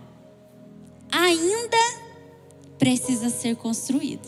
ainda 1.12 1.78
precisa 2.80 3.30
ser 3.30 3.56
construída. 3.58 4.28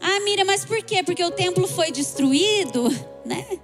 Ah, 0.00 0.20
Mira, 0.24 0.44
mas 0.44 0.64
por 0.64 0.82
quê? 0.82 1.02
Porque 1.02 1.24
o 1.24 1.30
templo 1.30 1.66
foi 1.66 1.90
destruído, 1.90 2.88
né? 3.24 3.58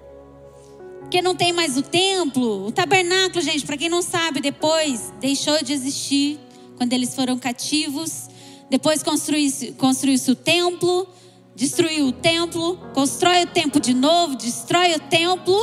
Porque 1.00 1.22
não 1.22 1.36
tem 1.36 1.52
mais 1.52 1.76
o 1.76 1.82
templo. 1.82 2.66
O 2.66 2.72
tabernáculo, 2.72 3.40
gente, 3.40 3.64
para 3.64 3.76
quem 3.76 3.88
não 3.88 4.02
sabe, 4.02 4.40
depois 4.40 5.12
deixou 5.20 5.62
de 5.62 5.72
existir 5.72 6.40
quando 6.76 6.92
eles 6.92 7.14
foram 7.14 7.38
cativos. 7.38 8.28
Depois 8.68 9.02
construiu-se 9.02 9.72
construiu 9.72 10.18
o 10.28 10.34
templo, 10.34 11.08
destruiu 11.54 12.06
o 12.08 12.12
templo, 12.12 12.78
constrói 12.94 13.44
o 13.44 13.46
templo 13.46 13.80
de 13.80 13.94
novo, 13.94 14.36
destrói 14.36 14.94
o 14.94 15.00
templo. 15.00 15.60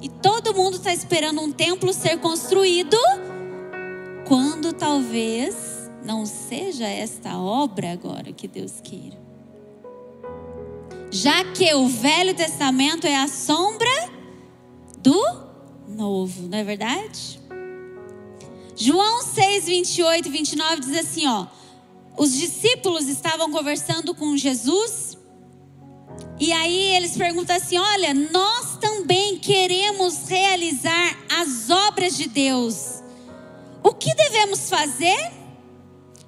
E 0.00 0.08
todo 0.08 0.54
mundo 0.54 0.76
está 0.76 0.92
esperando 0.92 1.40
um 1.40 1.52
templo 1.52 1.92
ser 1.92 2.18
construído. 2.18 2.96
Quando 4.26 4.72
talvez 4.72 5.90
não 6.04 6.24
seja 6.24 6.86
esta 6.86 7.36
obra 7.38 7.92
agora 7.92 8.32
que 8.32 8.48
Deus 8.48 8.80
queira. 8.82 9.18
Já 11.10 11.44
que 11.44 11.74
o 11.74 11.88
Velho 11.88 12.34
Testamento 12.34 13.06
é 13.06 13.16
a 13.16 13.26
sombra 13.26 14.10
do 14.98 15.50
Novo, 15.88 16.46
não 16.48 16.56
é 16.56 16.62
verdade? 16.62 17.39
João 18.82 19.22
6, 19.22 19.66
28 19.66 20.26
e 20.26 20.30
29 20.30 20.80
diz 20.80 20.96
assim: 20.96 21.26
ó. 21.26 21.46
Os 22.16 22.32
discípulos 22.32 23.08
estavam 23.08 23.52
conversando 23.52 24.14
com 24.14 24.34
Jesus. 24.38 25.18
E 26.40 26.50
aí 26.50 26.96
eles 26.96 27.14
perguntam 27.14 27.56
assim: 27.56 27.76
Olha, 27.76 28.14
nós 28.14 28.78
também 28.78 29.38
queremos 29.38 30.26
realizar 30.26 31.14
as 31.28 31.68
obras 31.68 32.16
de 32.16 32.26
Deus. 32.26 33.02
O 33.82 33.92
que 33.92 34.14
devemos 34.14 34.70
fazer? 34.70 35.30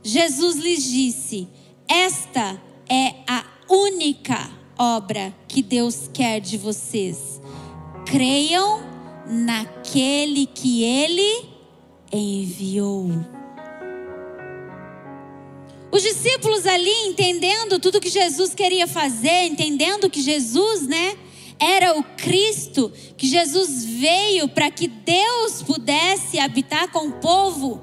Jesus 0.03 0.57
lhes 0.57 0.85
disse: 0.85 1.49
Esta 1.88 2.62
é 2.87 3.15
a 3.27 3.47
única 3.67 4.51
obra 4.79 5.35
que 5.49 5.62
Deus 5.62 6.11
quer 6.12 6.38
de 6.38 6.59
vocês. 6.59 7.41
Creiam 8.05 8.83
naquele 9.27 10.45
que 10.45 10.85
Ele 10.85 11.52
enviou. 12.12 13.11
Os 15.90 16.03
discípulos 16.03 16.66
ali 16.66 16.90
entendendo 17.07 17.79
tudo 17.79 18.01
que 18.01 18.09
Jesus 18.09 18.55
queria 18.55 18.87
fazer, 18.87 19.44
entendendo 19.44 20.09
que 20.09 20.22
Jesus, 20.22 20.87
né, 20.87 21.16
era 21.59 21.98
o 21.98 22.03
Cristo, 22.03 22.92
que 23.16 23.27
Jesus 23.27 23.85
veio 23.85 24.48
para 24.48 24.70
que 24.70 24.88
Deus 24.88 25.62
pudesse 25.62 26.38
habitar 26.38 26.90
com 26.90 27.09
o 27.09 27.12
povo. 27.12 27.81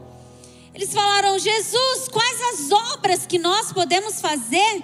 Eles 0.74 0.92
falaram: 0.92 1.38
Jesus, 1.38 2.08
quais 2.12 2.42
as 2.54 2.72
obras 2.94 3.26
que 3.26 3.38
nós 3.38 3.72
podemos 3.72 4.20
fazer 4.20 4.84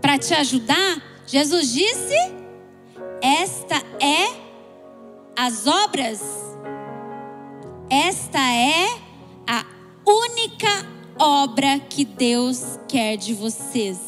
para 0.00 0.18
te 0.18 0.32
ajudar? 0.34 1.22
Jesus 1.26 1.72
disse: 1.72 2.14
Esta 3.20 3.76
é 4.00 4.48
as 5.36 5.66
obras 5.66 6.37
esta 7.90 8.38
é 8.38 8.86
a 9.46 9.64
única 10.06 10.86
obra 11.18 11.78
que 11.78 12.04
Deus 12.04 12.78
quer 12.88 13.16
de 13.16 13.34
vocês. 13.34 13.98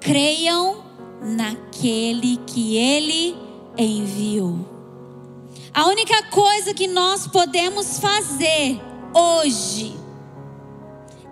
Creiam 0.00 0.84
naquele 1.22 2.36
que 2.46 2.76
Ele 2.76 3.36
enviou. 3.78 4.74
A 5.72 5.86
única 5.86 6.22
coisa 6.24 6.74
que 6.74 6.86
nós 6.86 7.26
podemos 7.26 7.98
fazer 7.98 8.80
hoje 9.14 9.96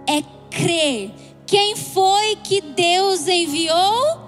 é 0.08 0.22
crer. 0.50 1.12
Quem 1.46 1.76
foi 1.76 2.36
que 2.36 2.60
Deus 2.60 3.28
enviou? 3.28 4.20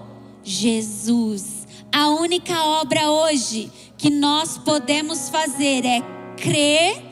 Jesus. 0.42 1.66
A 1.90 2.10
única 2.10 2.62
obra 2.64 3.10
hoje 3.10 3.72
que 3.96 4.10
nós 4.10 4.58
podemos 4.58 5.30
fazer 5.30 5.84
é 5.86 6.02
crer 6.36 7.02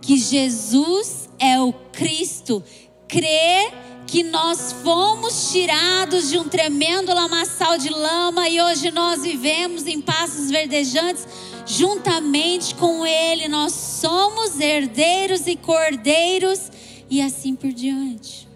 que 0.00 0.16
Jesus 0.16 1.28
é 1.38 1.60
o 1.60 1.72
Cristo, 1.72 2.62
crer 3.06 3.72
que 4.06 4.22
nós 4.22 4.72
fomos 4.82 5.52
tirados 5.52 6.30
de 6.30 6.38
um 6.38 6.48
tremendo 6.48 7.12
lamaçal 7.12 7.76
de 7.76 7.90
lama 7.90 8.48
e 8.48 8.60
hoje 8.60 8.90
nós 8.90 9.22
vivemos 9.22 9.86
em 9.86 10.00
passos 10.00 10.50
verdejantes 10.50 11.26
juntamente 11.66 12.74
com 12.74 13.06
Ele. 13.06 13.48
Nós 13.48 13.72
somos 13.74 14.58
herdeiros 14.58 15.46
e 15.46 15.54
cordeiros 15.56 16.70
e 17.10 17.20
assim 17.20 17.54
por 17.54 17.70
diante. 17.70 18.48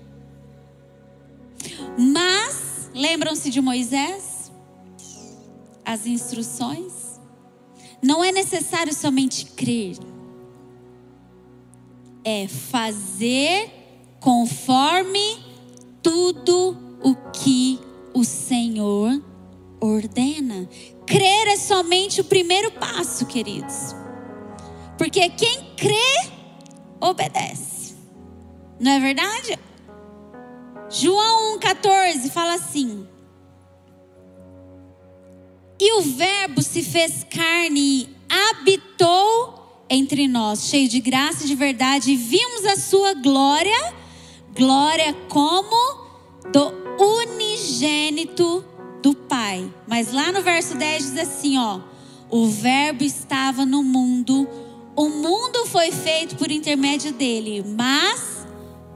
Mas, 1.98 2.90
lembram-se 2.94 3.50
de 3.50 3.60
Moisés? 3.60 4.50
As 5.84 6.06
instruções? 6.06 6.91
Não 8.02 8.24
é 8.24 8.32
necessário 8.32 8.92
somente 8.92 9.46
crer, 9.46 9.96
é 12.24 12.48
fazer 12.48 13.70
conforme 14.18 15.38
tudo 16.02 16.76
o 17.00 17.14
que 17.32 17.78
o 18.12 18.24
Senhor 18.24 19.22
ordena. 19.80 20.68
Crer 21.06 21.48
é 21.48 21.56
somente 21.56 22.20
o 22.20 22.24
primeiro 22.24 22.72
passo, 22.72 23.26
queridos. 23.26 23.94
Porque 24.98 25.28
quem 25.30 25.74
crê, 25.76 26.30
obedece. 27.00 27.94
Não 28.78 28.92
é 28.92 29.00
verdade? 29.00 29.58
João 30.88 31.58
1,14 31.58 32.30
fala 32.30 32.54
assim: 32.54 33.06
e 35.84 35.94
o 35.94 36.00
Verbo 36.00 36.62
se 36.62 36.80
fez 36.80 37.26
carne 37.28 37.80
e 37.80 38.08
habitou 38.28 39.84
entre 39.90 40.28
nós, 40.28 40.68
cheio 40.68 40.88
de 40.88 41.00
graça 41.00 41.42
e 41.42 41.48
de 41.48 41.56
verdade, 41.56 42.12
e 42.12 42.16
vimos 42.16 42.64
a 42.66 42.76
sua 42.76 43.14
glória, 43.14 43.92
glória 44.56 45.12
como 45.28 46.06
do 46.52 46.72
unigênito 47.02 48.64
do 49.02 49.12
Pai. 49.12 49.68
Mas 49.88 50.12
lá 50.12 50.30
no 50.30 50.40
verso 50.40 50.76
10 50.76 51.02
diz 51.02 51.18
assim, 51.18 51.58
ó: 51.58 51.80
O 52.30 52.46
Verbo 52.46 53.02
estava 53.02 53.66
no 53.66 53.82
mundo, 53.82 54.48
o 54.94 55.08
mundo 55.08 55.66
foi 55.66 55.90
feito 55.90 56.36
por 56.36 56.52
intermédio 56.52 57.12
dele, 57.12 57.64
mas 57.76 58.46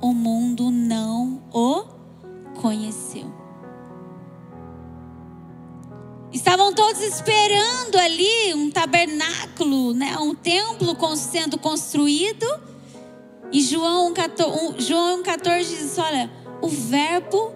o 0.01 0.15
mundo 0.15 0.71
não 0.71 1.43
o 1.53 1.83
conheceu. 2.61 3.46
Estavam 6.33 6.73
todos 6.73 7.03
esperando 7.03 7.97
ali 7.97 8.55
um 8.55 8.71
tabernáculo, 8.71 9.93
né, 9.95 10.17
um 10.19 10.35
templo 10.35 10.97
sendo 11.17 11.59
construído. 11.59 12.47
E 13.53 13.61
João 13.63 14.13
14, 14.13 14.81
João 14.81 15.23
14 15.23 15.77
diz: 15.77 15.97
Olha, 15.99 16.29
o 16.61 16.67
Verbo 16.69 17.53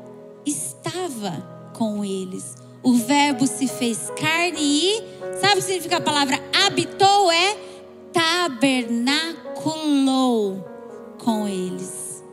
estava 0.47 1.71
com 1.75 2.05
eles. 2.05 2.55
O 2.83 2.95
Verbo 2.95 3.47
se 3.47 3.69
fez 3.69 4.11
carne 4.19 4.59
e, 4.59 5.03
sabe 5.41 5.55
o 5.55 5.57
que 5.57 5.63
significa 5.63 5.97
a 5.99 6.01
palavra 6.01 6.41
habitou? 6.65 7.31
É 7.31 7.59
tabernaculou 8.13 10.65
com 11.19 11.47
eles. 11.47 12.25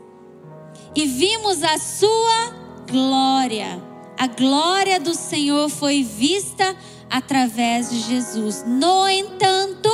E 0.96 1.06
vimos 1.06 1.62
a 1.64 1.78
sua 1.78 2.56
glória 2.90 3.84
a 4.18 4.26
glória 4.26 5.00
do 5.00 5.14
Senhor 5.14 5.70
foi 5.70 6.02
vista 6.02 6.76
através 7.10 7.90
de 7.92 8.00
Jesus. 8.00 8.66
No 8.66 9.08
entanto, 9.08 9.90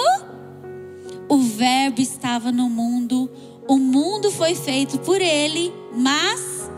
o 1.27 1.37
Verbo 1.37 2.01
estava 2.01 2.51
no 2.51 2.69
mundo, 2.69 3.29
o 3.67 3.77
mundo 3.77 4.31
foi 4.31 4.55
feito 4.55 4.97
por 4.99 5.19
ele, 5.19 5.73
mas 5.93 6.69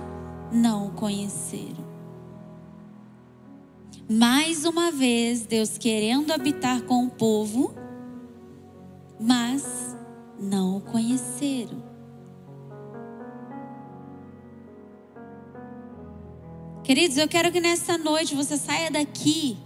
não 0.51 0.87
o 0.87 0.91
conheceram. 0.91 1.85
Mais 4.09 4.65
uma 4.65 4.91
vez, 4.91 5.45
Deus 5.45 5.77
querendo 5.77 6.31
habitar 6.31 6.81
com 6.83 7.05
o 7.05 7.09
povo, 7.09 7.75
mas 9.19 9.95
não 10.39 10.77
o 10.77 10.81
conheceram. 10.81 11.84
Queridos, 16.85 17.17
eu 17.17 17.27
quero 17.27 17.51
que 17.51 17.59
nessa 17.59 17.97
noite 17.97 18.35
você 18.35 18.55
saia 18.57 18.91
daqui 18.91 19.57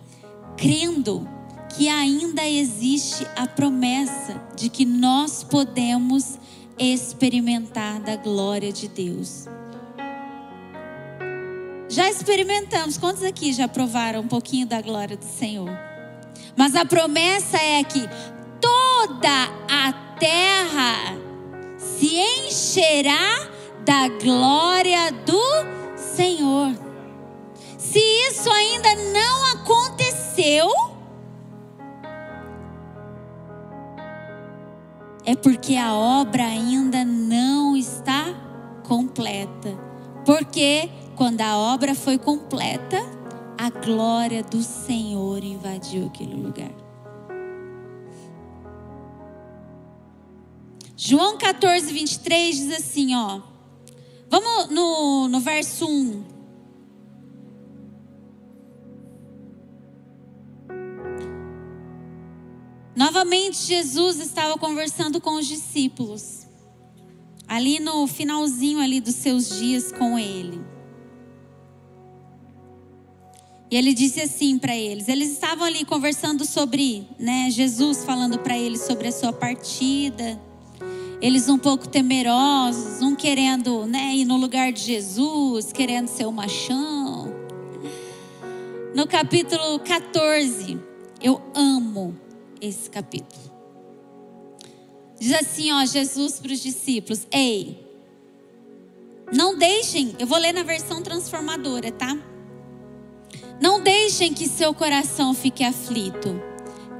crendo 0.55 1.27
que 1.75 1.89
ainda 1.89 2.47
existe 2.47 3.27
a 3.35 3.45
promessa 3.45 4.41
de 4.55 4.69
que 4.69 4.85
nós 4.85 5.43
podemos 5.43 6.39
experimentar 6.77 7.99
da 7.99 8.15
glória 8.15 8.71
de 8.71 8.87
Deus. 8.87 9.47
Já 11.89 12.09
experimentamos, 12.09 12.97
quantos 12.97 13.23
aqui 13.23 13.51
já 13.51 13.67
provaram 13.67 14.21
um 14.21 14.27
pouquinho 14.29 14.65
da 14.65 14.81
glória 14.81 15.17
do 15.17 15.25
Senhor? 15.25 15.69
Mas 16.55 16.73
a 16.73 16.85
promessa 16.85 17.57
é 17.57 17.83
que 17.83 17.99
toda 18.61 19.43
a 19.69 19.91
terra 20.17 21.17
se 21.77 22.15
encherá 22.15 23.49
da 23.83 24.07
glória 24.07 25.11
do 25.25 25.41
Senhor. 25.97 26.88
Se 27.91 27.99
isso 27.99 28.51
ainda 28.51 28.93
não 28.95 29.45
aconteceu, 29.53 30.69
é 35.25 35.35
porque 35.35 35.75
a 35.75 35.95
obra 35.95 36.43
ainda 36.43 37.03
não 37.03 37.75
está 37.75 38.25
completa. 38.87 39.75
Porque 40.23 40.87
quando 41.15 41.41
a 41.41 41.57
obra 41.57 41.95
foi 41.95 42.19
completa, 42.19 42.99
a 43.57 43.71
glória 43.71 44.43
do 44.43 44.61
Senhor 44.61 45.43
invadiu 45.43 46.05
aquele 46.05 46.35
lugar. 46.35 46.71
João 50.95 51.39
14, 51.39 51.91
23 51.91 52.55
diz 52.55 52.71
assim, 52.71 53.15
ó. 53.15 53.41
Vamos 54.29 54.69
no, 54.69 55.27
no 55.27 55.39
verso 55.39 55.87
1. 55.87 56.38
Novamente, 62.99 63.65
Jesus 63.65 64.19
estava 64.19 64.57
conversando 64.57 65.21
com 65.21 65.35
os 65.35 65.47
discípulos, 65.47 66.45
ali 67.47 67.79
no 67.79 68.05
finalzinho 68.07 68.77
ali 68.81 68.99
dos 68.99 69.15
seus 69.15 69.57
dias 69.57 69.89
com 69.89 70.19
ele. 70.19 70.59
E 73.71 73.77
ele 73.77 73.93
disse 73.93 74.19
assim 74.19 74.59
para 74.59 74.75
eles: 74.75 75.07
eles 75.07 75.31
estavam 75.31 75.63
ali 75.63 75.85
conversando 75.85 76.43
sobre, 76.43 77.07
né, 77.17 77.49
Jesus 77.49 78.03
falando 78.03 78.37
para 78.39 78.57
eles 78.57 78.81
sobre 78.81 79.07
a 79.07 79.13
sua 79.13 79.31
partida. 79.31 80.37
Eles 81.21 81.47
um 81.47 81.57
pouco 81.57 81.87
temerosos, 81.87 83.01
um 83.01 83.15
querendo, 83.15 83.85
né, 83.85 84.13
ir 84.13 84.25
no 84.25 84.35
lugar 84.35 84.73
de 84.73 84.81
Jesus, 84.81 85.71
querendo 85.71 86.09
ser 86.09 86.25
o 86.25 86.33
machão. 86.33 87.33
No 88.93 89.07
capítulo 89.07 89.79
14, 89.79 90.77
eu 91.21 91.41
amo 91.55 92.27
esse 92.61 92.89
capítulo. 92.89 93.59
Diz 95.19 95.33
assim, 95.33 95.71
ó, 95.71 95.85
Jesus 95.85 96.39
para 96.39 96.53
os 96.53 96.61
discípulos: 96.61 97.27
Ei, 97.31 97.85
não 99.31 99.57
deixem, 99.57 100.15
eu 100.17 100.25
vou 100.25 100.39
ler 100.39 100.53
na 100.53 100.63
versão 100.63 101.03
transformadora, 101.03 101.91
tá? 101.91 102.17
Não 103.61 103.81
deixem 103.81 104.33
que 104.33 104.47
seu 104.47 104.73
coração 104.73 105.33
fique 105.33 105.63
aflito. 105.63 106.41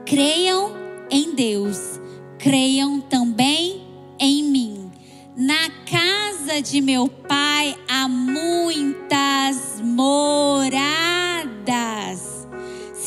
Creiam 0.06 0.74
em 1.10 1.34
Deus, 1.34 2.00
creiam 2.38 3.00
também 3.00 3.88
em 4.20 4.44
mim. 4.44 4.92
Na 5.36 5.70
casa 5.90 6.62
de 6.62 6.82
meu 6.82 7.08
pai 7.08 7.78
há 7.88 8.10
muitas 8.10 9.80
moradas. 9.82 10.80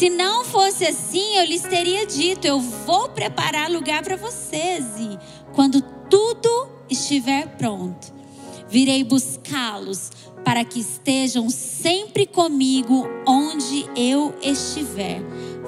Se 0.03 0.11
não 0.11 0.45
fosse 0.45 0.85
assim, 0.85 1.37
eu 1.37 1.45
lhes 1.45 1.63
teria 1.63 2.05
dito: 2.05 2.45
eu 2.45 2.59
vou 2.59 3.09
preparar 3.11 3.71
lugar 3.71 4.03
para 4.03 4.17
vocês. 4.17 4.85
E 4.99 5.17
quando 5.55 5.81
tudo 6.11 6.69
estiver 6.91 7.47
pronto, 7.57 8.13
virei 8.69 9.05
buscá-los 9.05 10.11
para 10.45 10.65
que 10.65 10.81
estejam 10.81 11.49
sempre 11.49 12.27
comigo 12.27 13.07
onde 13.25 13.89
eu 13.95 14.35
estiver. 14.43 15.23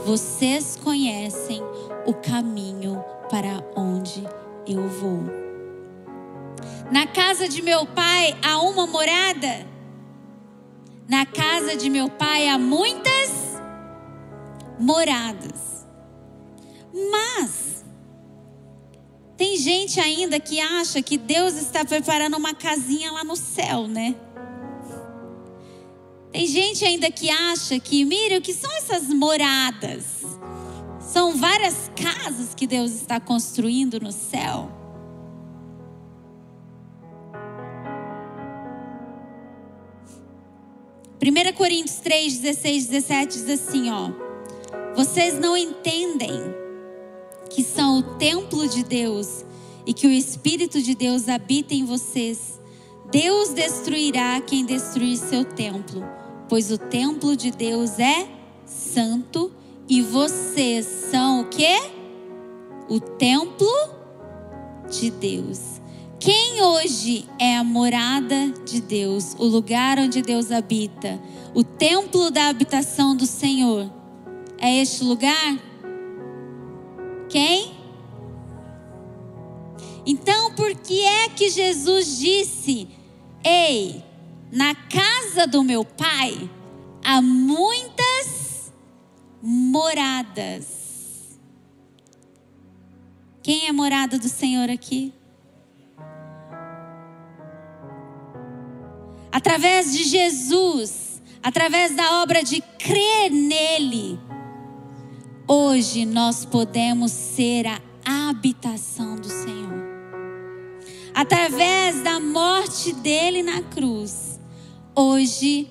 Vocês 0.04 0.76
conhecem 0.82 1.62
o 2.04 2.12
caminho 2.12 3.04
para 3.30 3.64
onde 3.76 4.26
eu 4.66 4.88
vou. 4.88 5.22
Na 6.90 7.06
casa 7.06 7.48
de 7.48 7.62
meu 7.62 7.86
pai 7.86 8.36
há 8.42 8.60
uma 8.60 8.84
morada. 8.84 9.64
Na 11.08 11.24
casa 11.24 11.76
de 11.76 11.88
meu 11.88 12.10
pai 12.10 12.48
há 12.48 12.58
muitas 12.58 13.53
moradas. 14.78 15.86
Mas 17.10 17.84
tem 19.36 19.56
gente 19.56 19.98
ainda 19.98 20.38
que 20.38 20.60
acha 20.60 21.02
que 21.02 21.18
Deus 21.18 21.54
está 21.54 21.84
preparando 21.84 22.36
uma 22.36 22.54
casinha 22.54 23.10
lá 23.10 23.24
no 23.24 23.36
céu, 23.36 23.88
né? 23.88 24.14
Tem 26.30 26.46
gente 26.46 26.84
ainda 26.84 27.10
que 27.10 27.30
acha 27.30 27.78
que, 27.78 28.04
mire, 28.04 28.36
o 28.36 28.42
que 28.42 28.52
são 28.52 28.70
essas 28.76 29.08
moradas? 29.08 30.04
São 31.00 31.36
várias 31.36 31.90
casas 31.94 32.54
que 32.54 32.66
Deus 32.66 32.92
está 32.92 33.20
construindo 33.20 34.00
no 34.00 34.10
céu. 34.10 34.70
Primeira 41.18 41.52
Coríntios 41.52 41.98
3, 42.00 42.38
16, 42.38 42.86
17 42.86 43.38
diz 43.38 43.48
assim, 43.50 43.90
ó. 43.90 44.23
Vocês 44.96 45.38
não 45.40 45.56
entendem 45.56 46.40
que 47.50 47.64
são 47.64 47.98
o 47.98 48.02
templo 48.16 48.68
de 48.68 48.84
Deus 48.84 49.44
e 49.84 49.92
que 49.92 50.06
o 50.06 50.10
Espírito 50.10 50.80
de 50.80 50.94
Deus 50.94 51.28
habita 51.28 51.74
em 51.74 51.84
vocês. 51.84 52.60
Deus 53.10 53.48
destruirá 53.50 54.40
quem 54.40 54.64
destruir 54.64 55.16
seu 55.16 55.44
templo, 55.44 56.04
pois 56.48 56.70
o 56.70 56.78
templo 56.78 57.36
de 57.36 57.50
Deus 57.50 57.98
é 57.98 58.28
santo 58.64 59.50
e 59.88 60.00
vocês 60.00 60.86
são 61.10 61.42
o 61.42 61.46
que? 61.46 61.76
O 62.88 63.00
templo 63.00 63.68
de 64.88 65.10
Deus. 65.10 65.80
Quem 66.20 66.62
hoje 66.62 67.28
é 67.38 67.56
a 67.56 67.64
morada 67.64 68.50
de 68.64 68.80
Deus, 68.80 69.34
o 69.38 69.44
lugar 69.44 69.98
onde 69.98 70.22
Deus 70.22 70.52
habita, 70.52 71.20
o 71.52 71.64
templo 71.64 72.30
da 72.30 72.48
habitação 72.48 73.16
do 73.16 73.26
Senhor? 73.26 74.03
É 74.58 74.80
este 74.80 75.04
lugar? 75.04 75.58
Quem? 77.28 77.74
Então, 80.06 80.52
por 80.54 80.74
que 80.74 81.04
é 81.04 81.28
que 81.28 81.48
Jesus 81.48 82.18
disse: 82.18 82.88
Ei, 83.42 84.04
na 84.52 84.74
casa 84.74 85.46
do 85.46 85.62
meu 85.62 85.84
pai 85.84 86.50
há 87.04 87.20
muitas 87.22 88.72
moradas? 89.42 90.84
Quem 93.42 93.66
é 93.66 93.72
morada 93.72 94.18
do 94.18 94.28
Senhor 94.28 94.70
aqui? 94.70 95.12
Através 99.30 99.92
de 99.92 100.04
Jesus, 100.04 101.20
através 101.42 101.94
da 101.94 102.22
obra 102.22 102.42
de 102.42 102.62
crer 102.78 103.30
nele, 103.30 104.18
Hoje 105.46 106.06
nós 106.06 106.46
podemos 106.46 107.12
ser 107.12 107.66
a 107.66 108.30
habitação 108.30 109.16
do 109.16 109.28
Senhor. 109.28 109.84
Através 111.14 112.02
da 112.02 112.18
morte 112.18 112.94
dele 112.94 113.42
na 113.42 113.60
cruz, 113.60 114.40
hoje 114.96 115.68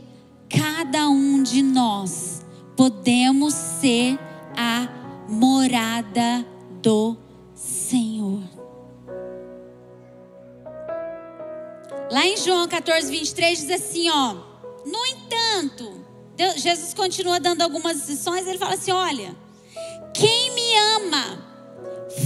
cada 0.48 1.10
um 1.10 1.42
de 1.42 1.64
nós 1.64 2.46
podemos 2.78 3.56
ser 3.56 4.20
a 4.56 4.88
morada 5.28 6.46
do 6.80 7.18
Senhor. 7.56 8.44
Lá 12.12 12.28
em 12.28 12.38
João 12.38 12.68
14, 12.68 13.10
23 13.10 13.60
diz 13.60 13.72
assim, 13.72 14.08
ó. 14.12 14.36
No 14.86 15.04
entanto, 15.08 16.06
Deus, 16.36 16.62
Jesus 16.62 16.94
continua 16.94 17.40
dando 17.40 17.64
algumas 17.64 18.08
lições, 18.08 18.46
ele 18.46 18.60
fala 18.60 18.76
assim: 18.76 18.92
olha, 18.92 19.36
quem 20.14 20.54
me 20.54 20.78
ama 20.96 21.44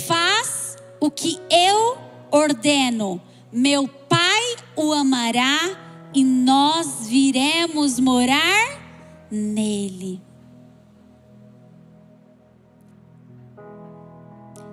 faz 0.05 0.77
o 0.99 1.09
que 1.09 1.39
eu 1.49 1.97
ordeno. 2.31 3.21
Meu 3.51 3.88
Pai 3.88 4.55
o 4.75 4.91
amará 4.93 6.09
e 6.13 6.23
nós 6.23 7.07
viremos 7.07 7.99
morar 7.99 9.27
nele. 9.31 10.21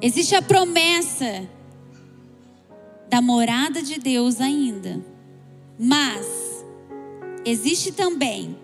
Existe 0.01 0.35
a 0.35 0.43
promessa 0.43 1.49
da 3.09 3.23
morada 3.23 3.83
de 3.83 3.99
Deus 3.99 4.41
ainda. 4.41 5.03
Mas 5.79 6.65
existe 7.45 7.93
também 7.93 8.57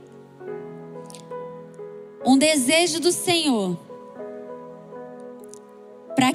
um 2.24 2.36
desejo 2.36 3.00
do 3.00 3.10
Senhor 3.10 3.89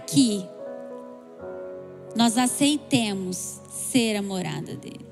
que 0.07 0.45
nós 2.15 2.37
aceitemos 2.37 3.59
ser 3.69 4.15
a 4.15 4.21
morada 4.21 4.75
dele. 4.75 5.05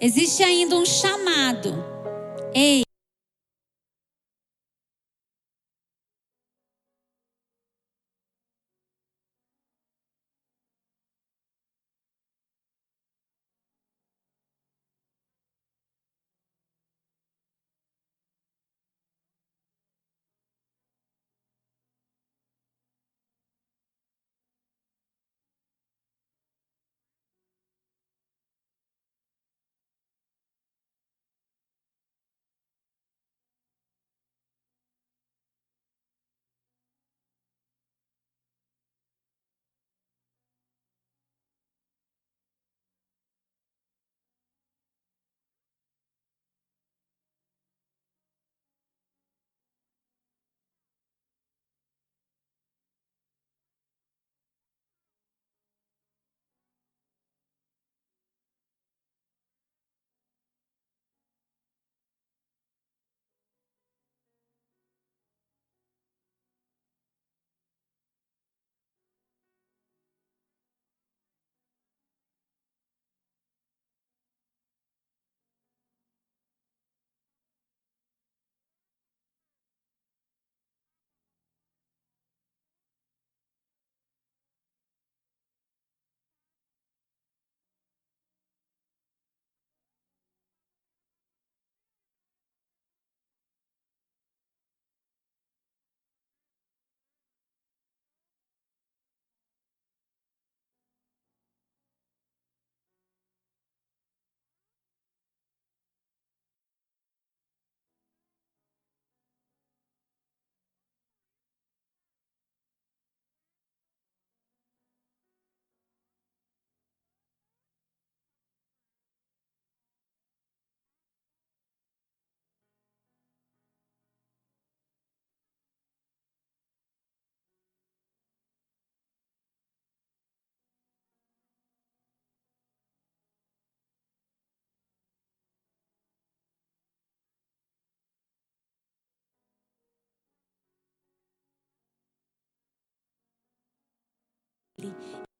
Existe 0.00 0.42
ainda 0.44 0.76
um 0.76 0.86
chamado. 0.86 1.74
Ei, 2.54 2.82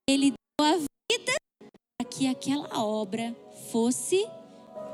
Ele 0.09 0.32
deu 0.32 0.66
a 0.66 0.76
vida 0.76 1.32
para 1.96 2.09
que 2.11 2.26
aquela 2.26 2.82
obra 2.82 3.34
fosse 3.70 4.26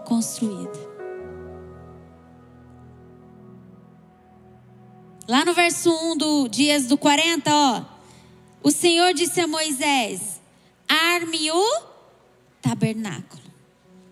construída. 0.04 0.78
Lá 5.26 5.44
no 5.44 5.54
verso 5.54 5.90
1 5.90 6.16
do 6.18 6.48
Dias 6.48 6.86
do 6.86 6.98
40, 6.98 7.50
ó. 7.50 7.84
O 8.62 8.70
Senhor 8.70 9.14
disse 9.14 9.40
a 9.40 9.46
Moisés: 9.46 10.40
arme 10.88 11.50
o 11.50 11.82
tabernáculo. 12.60 13.42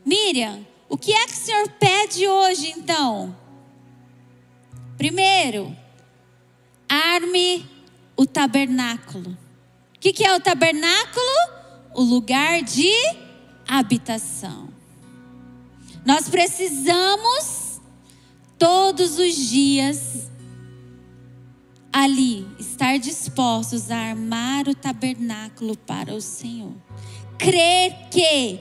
Miriam, 0.04 0.66
o 0.88 0.96
que 0.96 1.12
é 1.12 1.26
que 1.26 1.32
o 1.32 1.36
Senhor 1.36 1.68
pede 1.78 2.26
hoje 2.26 2.70
então? 2.70 3.36
Primeiro, 4.96 5.76
arme 6.88 7.66
o 8.16 8.26
tabernáculo 8.26 9.36
que, 10.02 10.12
que 10.12 10.26
é 10.26 10.34
o 10.34 10.40
tabernáculo? 10.40 11.62
O 11.94 12.02
lugar 12.02 12.60
de 12.60 12.92
habitação. 13.68 14.68
Nós 16.04 16.28
precisamos 16.28 17.80
todos 18.58 19.16
os 19.16 19.36
dias 19.36 20.28
ali 21.92 22.44
estar 22.58 22.98
dispostos 22.98 23.92
a 23.92 23.96
armar 23.96 24.68
o 24.68 24.74
tabernáculo 24.74 25.76
para 25.76 26.12
o 26.12 26.20
Senhor. 26.20 26.74
Crer 27.38 28.08
que 28.10 28.58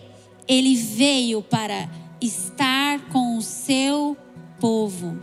ele 0.47 0.75
veio 0.75 1.41
para 1.41 1.89
estar 2.21 2.99
com 3.09 3.37
o 3.37 3.41
seu 3.41 4.15
povo. 4.59 5.19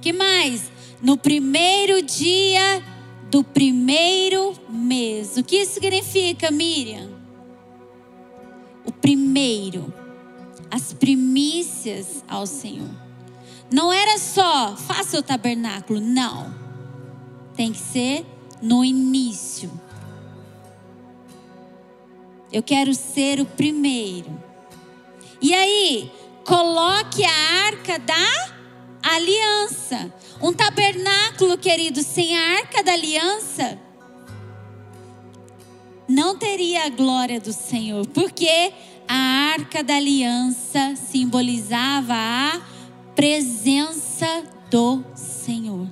Que 0.00 0.12
mais? 0.12 0.70
No 1.02 1.16
primeiro 1.16 2.00
dia 2.02 2.91
do 3.32 3.42
primeiro 3.42 4.52
mês. 4.68 5.38
O 5.38 5.42
que 5.42 5.56
isso 5.56 5.72
significa, 5.72 6.50
Miriam? 6.50 7.08
O 8.84 8.92
primeiro, 8.92 9.90
as 10.70 10.92
primícias 10.92 12.22
ao 12.28 12.44
Senhor. 12.44 12.90
Não 13.72 13.90
era 13.90 14.18
só 14.18 14.76
faça 14.76 15.18
o 15.18 15.22
tabernáculo, 15.22 15.98
não. 15.98 16.54
Tem 17.56 17.72
que 17.72 17.78
ser 17.78 18.26
no 18.60 18.84
início. 18.84 19.72
Eu 22.52 22.62
quero 22.62 22.92
ser 22.92 23.40
o 23.40 23.46
primeiro. 23.46 24.30
E 25.40 25.54
aí, 25.54 26.12
coloque 26.44 27.24
a 27.24 27.64
arca 27.64 27.98
da 27.98 28.52
aliança. 29.02 30.12
Um 30.42 30.52
tabernáculo, 30.52 31.56
querido, 31.56 32.02
sem 32.02 32.36
a 32.36 32.56
arca 32.56 32.82
da 32.82 32.94
aliança, 32.94 33.78
não 36.08 36.36
teria 36.36 36.86
a 36.86 36.88
glória 36.88 37.40
do 37.40 37.52
Senhor, 37.52 38.04
porque 38.08 38.72
a 39.06 39.14
arca 39.52 39.84
da 39.84 39.94
aliança 39.94 40.96
simbolizava 40.96 42.14
a 42.14 42.60
presença 43.14 44.42
do 44.68 45.04
Senhor. 45.14 45.86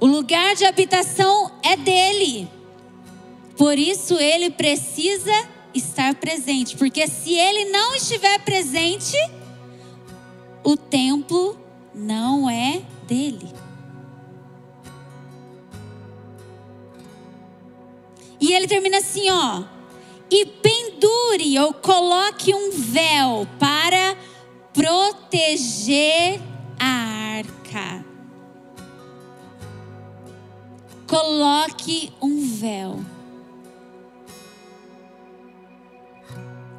O 0.00 0.06
lugar 0.06 0.56
de 0.56 0.64
habitação 0.64 1.52
é 1.62 1.76
dele. 1.76 2.50
Por 3.56 3.78
isso 3.78 4.18
ele 4.18 4.50
precisa 4.50 5.32
estar 5.72 6.16
presente, 6.16 6.76
porque 6.76 7.06
se 7.06 7.32
ele 7.34 7.66
não 7.66 7.94
estiver 7.94 8.40
presente, 8.40 9.16
o 10.64 10.76
templo 10.76 11.56
não 11.94 12.50
é 12.50 12.82
dele. 13.06 13.63
E 18.44 18.52
ele 18.52 18.66
termina 18.66 18.98
assim, 18.98 19.30
ó. 19.30 19.64
E 20.30 20.44
pendure 20.44 21.58
ou 21.60 21.72
coloque 21.72 22.54
um 22.54 22.70
véu 22.72 23.48
para 23.58 24.16
proteger 24.74 26.40
a 26.78 27.38
arca. 27.38 28.04
coloque 31.06 32.12
um 32.20 32.44
véu. 32.56 33.04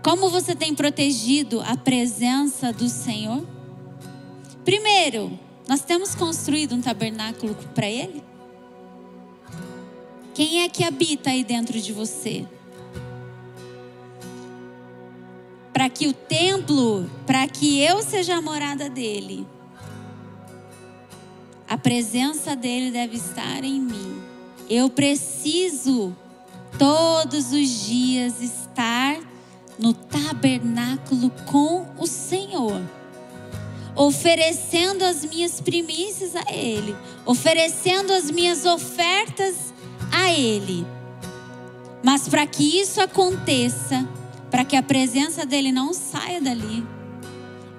Como 0.04 0.30
você 0.30 0.54
tem 0.54 0.76
protegido 0.76 1.62
a 1.62 1.78
presença 1.78 2.74
do 2.74 2.90
Senhor? 2.90 3.46
Primeiro, 4.64 5.40
nós 5.68 5.82
temos 5.82 6.14
construído 6.16 6.76
um 6.76 6.82
tabernáculo 6.82 7.56
para 7.74 7.88
Ele? 7.88 8.22
Quem 10.36 10.64
é 10.64 10.70
que 10.70 10.84
habita 10.84 11.30
aí 11.30 11.46
dentro 11.46 11.80
de 11.80 11.94
você? 11.94 12.46
Para 15.72 15.90
que 15.90 16.08
o 16.08 16.14
templo, 16.14 17.10
para 17.26 17.48
que 17.48 17.80
eu 17.80 18.04
seja 18.04 18.36
a 18.36 18.42
morada 18.42 18.90
dele, 18.90 19.48
a 21.66 21.78
presença 21.78 22.54
dele 22.54 22.92
deve 22.92 23.16
estar 23.16 23.64
em 23.64 23.80
mim. 23.80 24.22
Eu 24.70 24.90
preciso 24.90 26.14
todos 26.78 27.54
os 27.54 27.70
dias 27.86 28.42
estar 28.42 29.18
no 29.80 29.94
tabernáculo 29.94 31.32
com 31.46 31.88
o 31.98 32.06
Senhor, 32.06 32.82
oferecendo 33.96 35.06
as 35.06 35.24
minhas 35.24 35.62
primícias 35.62 36.36
a 36.36 36.54
Ele, 36.54 36.94
oferecendo 37.26 38.12
as 38.12 38.30
minhas 38.30 38.66
ofertas 38.66 39.74
Ele. 40.32 40.86
Mas 42.04 42.28
para 42.28 42.46
que 42.46 42.80
isso 42.80 43.02
aconteça, 43.02 44.08
para 44.52 44.64
que 44.64 44.76
a 44.76 44.84
presença 44.84 45.46
dele 45.46 45.72
não 45.72 45.94
saia 45.94 46.40
dali, 46.40 46.86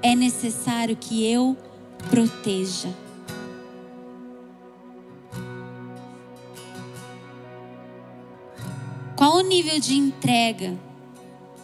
é 0.03 0.15
necessário 0.15 0.97
que 0.97 1.25
eu 1.25 1.57
proteja. 2.11 2.89
Qual 9.17 9.37
o 9.37 9.41
nível 9.41 9.81
de 9.81 9.95
entrega? 9.95 10.77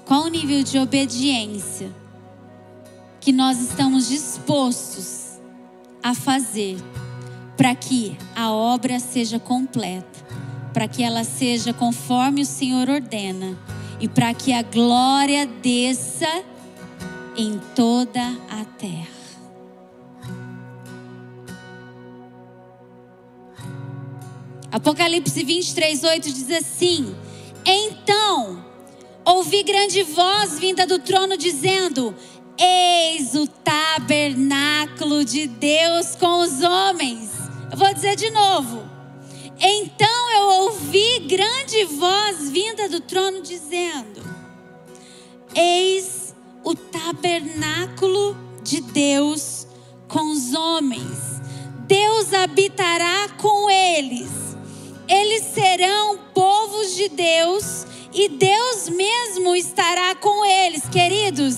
Qual 0.07 0.25
o 0.25 0.29
nível 0.29 0.63
de 0.63 0.79
obediência 0.79 1.91
que 3.21 3.31
nós 3.31 3.61
estamos 3.61 4.09
dispostos 4.09 5.39
a 6.03 6.15
fazer 6.15 6.77
para 7.57 7.75
que 7.75 8.17
a 8.35 8.51
obra 8.51 8.99
seja 8.99 9.39
completa, 9.39 10.12
para 10.73 10.89
que 10.89 11.03
ela 11.03 11.25
seja 11.25 11.73
conforme 11.73 12.43
o 12.43 12.47
Senhor 12.47 12.89
ordena 12.89 13.59
e 14.01 14.09
para 14.09 14.33
que 14.35 14.53
a 14.53 14.63
glória 14.63 15.47
desça 15.47 16.43
em 17.37 17.61
toda 17.75 18.23
a 18.51 18.65
terra. 18.79 19.13
Apocalipse 24.71 25.45
23, 25.45 26.03
8 26.03 26.33
diz 26.33 26.51
assim: 26.51 27.15
então, 27.65 28.65
ouvi 29.25 29.63
grande 29.63 30.03
voz 30.03 30.59
vinda 30.59 30.87
do 30.87 30.99
trono 30.99 31.37
dizendo: 31.37 32.15
Eis 32.59 33.35
o 33.35 33.47
tabernáculo 33.47 35.25
de 35.25 35.47
Deus 35.47 36.17
com 36.17 36.41
os 36.41 36.61
homens. 36.61 37.31
Eu 37.71 37.79
vou 37.79 37.93
dizer 37.95 38.17
de 38.17 38.31
novo. 38.31 38.92
Então 39.63 40.31
eu 40.33 40.63
ouvi 40.65 41.21
grande 41.21 41.85
voz 41.85 42.51
vinda 42.51 42.89
do 42.89 43.01
trono 43.01 43.41
dizendo: 43.41 44.23
Eis 45.55 46.35
o 46.65 46.75
tabernáculo 46.75 48.37
de 48.63 48.81
Deus 48.81 49.67
com 50.09 50.33
os 50.33 50.53
homens. 50.53 51.41
Deus 51.87 52.33
habitará 52.33 53.29
com 53.39 53.71
eles 53.71 54.43
eles 55.13 55.43
serão 55.53 56.17
povos 56.33 56.95
de 56.97 57.11
Deus 57.11 57.87
e 58.15 58.31
Deus 58.31 58.89
mesmo 58.89 59.55
estará 59.55 60.15
com 60.15 60.43
eles, 60.45 60.89
queridos. 60.89 61.57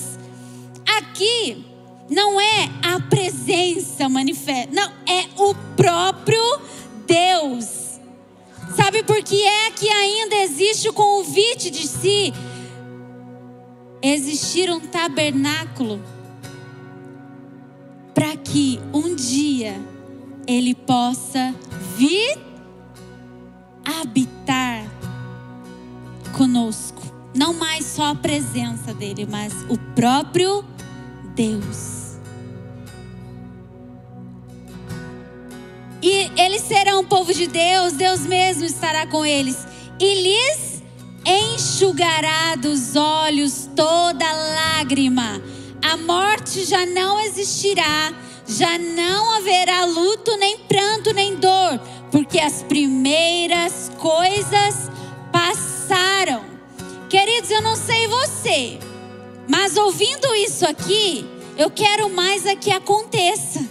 Aqui 0.98 1.64
não 2.10 2.40
é 2.40 2.68
a 2.82 2.98
presença 3.00 4.08
manifesta, 4.08 4.74
não, 4.74 4.92
é 5.06 5.28
o 5.36 5.54
próprio 5.76 6.42
Deus. 7.06 7.83
Sabe 8.76 9.02
por 9.02 9.22
que 9.22 9.42
é 9.42 9.70
que 9.70 9.88
ainda 9.88 10.36
existe 10.36 10.88
o 10.88 10.92
convite 10.92 11.70
de 11.70 11.86
si 11.86 12.32
existir 14.02 14.70
um 14.70 14.80
tabernáculo 14.80 16.02
para 18.12 18.36
que 18.36 18.78
um 18.92 19.14
dia 19.14 19.80
ele 20.46 20.74
possa 20.74 21.54
vir 21.96 22.38
habitar 23.84 24.84
conosco. 26.36 27.02
Não 27.34 27.54
mais 27.54 27.84
só 27.84 28.10
a 28.10 28.14
presença 28.14 28.92
dele, 28.92 29.26
mas 29.28 29.52
o 29.68 29.78
próprio 29.94 30.64
Deus. 31.34 32.03
Eles 36.36 36.62
serão 36.62 37.00
o 37.00 37.06
povo 37.06 37.32
de 37.32 37.46
Deus, 37.46 37.92
Deus 37.94 38.20
mesmo 38.20 38.64
estará 38.64 39.06
com 39.06 39.24
eles. 39.24 39.66
E 39.98 40.22
lhes 40.22 40.82
enxugará 41.26 42.56
dos 42.56 42.96
olhos 42.96 43.68
toda 43.74 44.32
lágrima. 44.32 45.42
A 45.82 45.96
morte 45.96 46.64
já 46.64 46.84
não 46.86 47.20
existirá, 47.20 48.12
já 48.46 48.78
não 48.78 49.32
haverá 49.36 49.84
luto, 49.84 50.36
nem 50.36 50.58
pranto, 50.58 51.12
nem 51.12 51.36
dor 51.36 51.80
porque 52.14 52.38
as 52.38 52.62
primeiras 52.62 53.90
coisas 53.98 54.88
passaram. 55.32 56.44
Queridos, 57.10 57.50
eu 57.50 57.60
não 57.60 57.74
sei 57.74 58.06
você, 58.06 58.78
mas 59.48 59.76
ouvindo 59.76 60.32
isso 60.36 60.64
aqui, 60.64 61.26
eu 61.58 61.68
quero 61.72 62.08
mais 62.08 62.46
é 62.46 62.54
que 62.54 62.70
aconteça. 62.70 63.68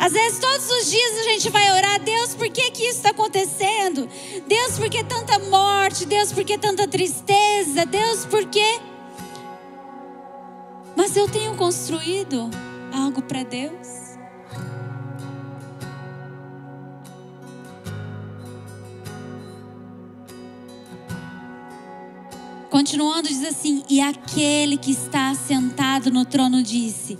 Às 0.00 0.12
vezes, 0.12 0.38
todos 0.38 0.70
os 0.70 0.90
dias 0.90 1.18
a 1.18 1.22
gente 1.24 1.50
vai 1.50 1.72
orar, 1.72 2.00
Deus, 2.00 2.34
por 2.34 2.48
que, 2.48 2.70
que 2.70 2.84
isso 2.84 2.98
está 2.98 3.10
acontecendo? 3.10 4.08
Deus, 4.46 4.78
por 4.78 4.88
que 4.88 5.02
tanta 5.02 5.38
morte? 5.40 6.06
Deus, 6.06 6.32
por 6.32 6.44
que 6.44 6.56
tanta 6.56 6.86
tristeza? 6.86 7.84
Deus, 7.84 8.24
por 8.24 8.44
que? 8.46 8.80
Mas 10.96 11.16
eu 11.16 11.28
tenho 11.28 11.54
construído 11.56 12.48
algo 12.92 13.22
para 13.22 13.42
Deus. 13.42 14.08
Continuando, 22.70 23.28
diz 23.28 23.44
assim: 23.44 23.82
E 23.88 24.00
aquele 24.00 24.76
que 24.76 24.92
está 24.92 25.34
sentado 25.34 26.10
no 26.10 26.24
trono 26.24 26.62
disse: 26.62 27.18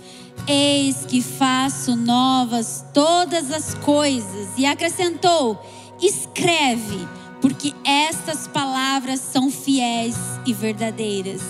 Eis 0.51 1.05
que 1.05 1.21
faço 1.21 1.95
novas 1.95 2.83
todas 2.91 3.51
as 3.51 3.75
coisas. 3.75 4.49
E 4.57 4.65
acrescentou: 4.65 5.63
Escreve, 6.01 7.07
porque 7.39 7.71
estas 7.85 8.47
palavras 8.47 9.19
são 9.19 9.51
fiéis 9.51 10.15
e 10.47 10.51
verdadeiras. 10.51 11.43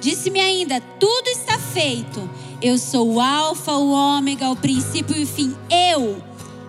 Disse-me 0.00 0.38
ainda: 0.38 0.80
Tudo 1.00 1.26
está 1.30 1.58
feito. 1.58 2.30
Eu 2.62 2.78
sou 2.78 3.14
o 3.14 3.20
Alfa, 3.20 3.72
o 3.72 3.90
Ômega, 3.90 4.48
o 4.48 4.54
princípio 4.54 5.16
e 5.16 5.24
o 5.24 5.26
fim. 5.26 5.52
Eu, 5.68 6.22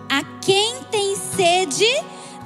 a 0.08 0.24
quem 0.40 0.82
tem 0.90 1.14
sede, 1.14 1.86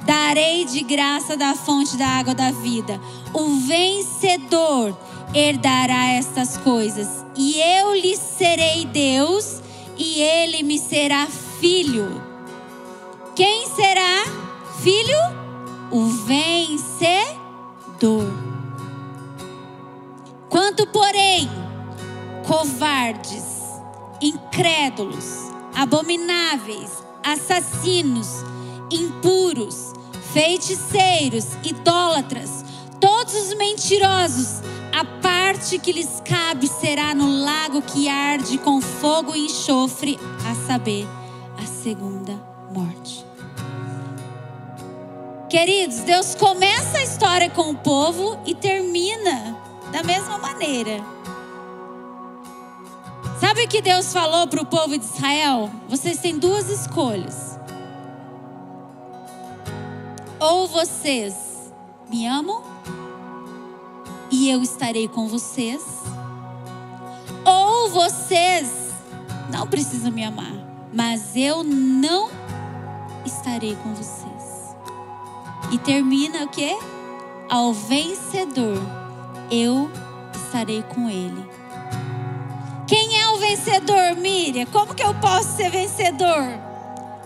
darei 0.05 0.65
de 0.65 0.83
graça 0.83 1.35
da 1.35 1.55
fonte 1.55 1.97
da 1.97 2.05
água 2.05 2.35
da 2.35 2.51
vida. 2.51 3.01
O 3.33 3.55
vencedor 3.65 4.95
herdará 5.33 6.11
estas 6.13 6.57
coisas, 6.57 7.25
e 7.35 7.59
eu 7.59 7.95
lhe 7.95 8.15
serei 8.17 8.85
Deus, 8.85 9.61
e 9.97 10.21
ele 10.21 10.63
me 10.63 10.77
será 10.77 11.27
filho. 11.59 12.21
Quem 13.35 13.67
será 13.67 14.25
filho? 14.81 15.17
O 15.91 16.05
vencedor. 16.25 17.31
Quanto, 20.49 20.85
porém, 20.87 21.49
covardes, 22.45 23.45
incrédulos, 24.21 25.51
abomináveis, 25.75 26.91
assassinos, 27.23 28.43
impuros, 28.91 29.93
feiticeiros, 30.33 31.45
idólatras, 31.63 32.65
todos 33.01 33.33
os 33.33 33.53
mentirosos, 33.55 34.61
a 34.93 35.03
parte 35.21 35.79
que 35.79 35.91
lhes 35.91 36.21
cabe 36.23 36.67
será 36.67 37.15
no 37.15 37.43
lago 37.43 37.81
que 37.81 38.07
arde 38.07 38.59
com 38.59 38.79
fogo 38.79 39.35
e 39.35 39.45
enxofre, 39.45 40.19
a 40.49 40.67
saber, 40.67 41.07
a 41.61 41.65
segunda 41.65 42.33
morte. 42.71 43.25
Queridos, 45.49 45.97
Deus 46.01 46.35
começa 46.35 46.99
a 46.99 47.03
história 47.03 47.49
com 47.49 47.71
o 47.71 47.75
povo 47.75 48.39
e 48.45 48.55
termina 48.55 49.57
da 49.91 50.03
mesma 50.03 50.37
maneira. 50.37 51.03
Sabe 53.39 53.65
o 53.65 53.67
que 53.67 53.81
Deus 53.81 54.13
falou 54.13 54.47
para 54.47 54.61
o 54.61 54.65
povo 54.65 54.97
de 54.97 55.03
Israel? 55.03 55.69
Vocês 55.89 56.19
têm 56.19 56.37
duas 56.37 56.69
escolhas 56.69 57.59
ou 60.39 60.67
vocês 60.67 61.35
me 62.09 62.25
amam 62.25 62.70
e 64.41 64.49
eu 64.49 64.63
estarei 64.63 65.07
com 65.07 65.27
vocês, 65.27 65.83
ou 67.45 67.91
vocês 67.91 68.71
não 69.51 69.67
precisam 69.67 70.11
me 70.11 70.23
amar, 70.23 70.51
mas 70.91 71.35
eu 71.35 71.63
não 71.63 72.27
estarei 73.23 73.75
com 73.75 73.93
vocês. 73.93 74.75
E 75.71 75.77
termina 75.77 76.43
o 76.43 76.47
que? 76.47 76.75
Ao 77.47 77.71
vencedor, 77.71 78.81
eu 79.51 79.87
estarei 80.33 80.81
com 80.81 81.07
ele. 81.07 81.47
Quem 82.87 83.21
é 83.21 83.29
o 83.29 83.37
vencedor, 83.37 84.15
Miriam? 84.17 84.65
Como 84.65 84.95
que 84.95 85.03
eu 85.03 85.13
posso 85.13 85.55
ser 85.55 85.69
vencedor? 85.69 86.57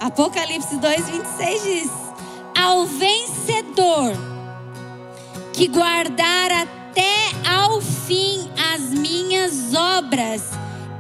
Apocalipse 0.02 0.76
2, 0.76 1.10
26 1.10 1.64
diz: 1.64 1.92
Ao 2.54 2.86
vencedor 2.86 4.12
que 5.54 5.70
guardar 5.70 6.52
até 6.96 7.50
ao 7.50 7.82
fim 7.82 8.50
as 8.74 8.90
minhas 8.92 9.74
obras, 9.74 10.52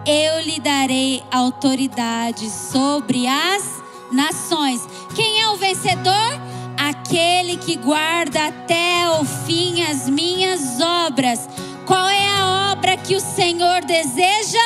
eu 0.05 0.41
lhe 0.41 0.59
darei 0.59 1.23
autoridade 1.31 2.49
sobre 2.49 3.25
as 3.25 3.81
nações. 4.11 4.85
Quem 5.15 5.41
é 5.41 5.49
o 5.49 5.55
vencedor? 5.55 6.41
Aquele 6.77 7.55
que 7.55 7.77
guarda 7.77 8.47
até 8.47 9.09
o 9.09 9.23
fim 9.23 9.83
as 9.83 10.09
minhas 10.09 10.81
obras. 10.81 11.47
Qual 11.85 12.07
é 12.09 12.27
a 12.27 12.73
obra 12.73 12.97
que 12.97 13.15
o 13.15 13.21
Senhor 13.21 13.81
deseja? 13.85 14.59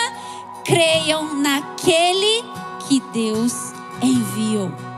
Creiam 0.66 1.36
naquele 1.36 2.44
que 2.88 3.00
Deus 3.14 3.54
enviou. 4.02 4.89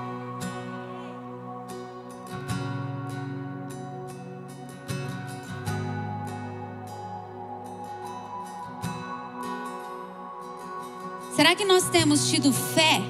Será 11.41 11.55
que 11.55 11.65
nós 11.65 11.89
temos 11.89 12.29
tido 12.29 12.53
fé 12.53 13.01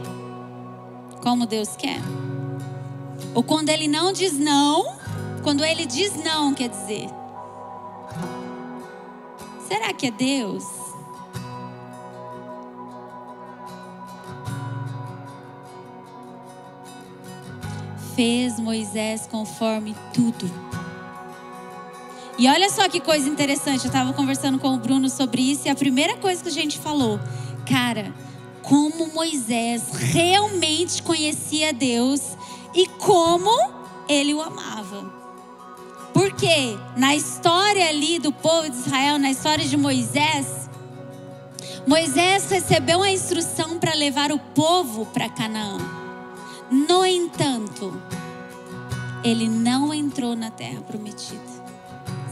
como 1.22 1.46
Deus 1.46 1.76
quer? 1.76 2.00
Ou 3.36 3.44
quando 3.44 3.68
Ele 3.68 3.90
não 3.90 4.14
diz 4.14 4.40
não, 4.40 4.96
quando 5.44 5.66
Ele 5.66 5.86
diz 5.86 6.16
não, 6.24 6.54
quer 6.54 6.70
dizer, 6.70 7.10
será 9.68 9.92
que 9.92 10.08
é 10.08 10.12
Deus? 10.12 10.64
Fez 18.16 18.58
Moisés 18.58 19.28
conforme 19.30 19.94
tudo. 20.14 20.50
E 22.38 22.48
olha 22.48 22.70
só 22.70 22.88
que 22.88 23.02
coisa 23.02 23.28
interessante, 23.28 23.84
eu 23.84 23.90
estava 23.90 24.14
conversando 24.14 24.58
com 24.58 24.74
o 24.74 24.78
Bruno 24.78 25.10
sobre 25.10 25.42
isso 25.42 25.68
e 25.68 25.70
a 25.70 25.76
primeira 25.76 26.16
coisa 26.16 26.42
que 26.42 26.48
a 26.48 26.54
gente 26.54 26.80
falou, 26.80 27.20
cara, 27.72 28.14
como 28.62 29.14
Moisés 29.14 29.84
realmente 29.94 31.02
conhecia 31.02 31.72
Deus 31.72 32.36
e 32.76 32.86
como 32.86 33.50
ele 34.10 34.34
o 34.34 34.42
amava. 34.42 35.10
Porque 36.14 36.78
na 36.98 37.16
história 37.16 37.88
ali 37.88 38.20
do 38.20 38.34
povo 38.34 38.70
de 38.70 38.76
Israel, 38.76 39.18
na 39.18 39.32
história 39.32 39.66
de 39.66 39.78
Moisés, 39.78 40.70
Moisés 41.88 42.50
recebeu 42.50 43.02
a 43.02 43.10
instrução 43.10 43.80
para 43.80 43.96
levar 43.96 44.34
o 44.34 44.38
povo 44.38 45.06
para 45.06 45.30
Canaã. 45.30 45.78
No 46.70 47.06
entanto, 47.06 48.02
ele 49.24 49.48
não 49.48 49.94
entrou 49.94 50.36
na 50.36 50.52
terra 50.52 50.82
prometida. 50.82 51.40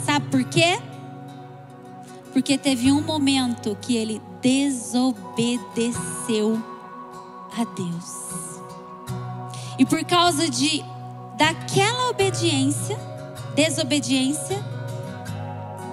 Sabe 0.06 0.28
por 0.28 0.44
quê? 0.44 0.78
Porque 2.34 2.58
teve 2.58 2.92
um 2.92 3.02
momento 3.02 3.78
que 3.82 3.96
ele 3.96 4.22
desobedeceu 4.42 6.62
a 7.58 7.64
Deus. 7.64 8.60
E 9.78 9.86
por 9.86 10.04
causa 10.04 10.50
de 10.50 10.84
daquela 11.38 12.10
obediência, 12.10 13.00
desobediência, 13.56 14.58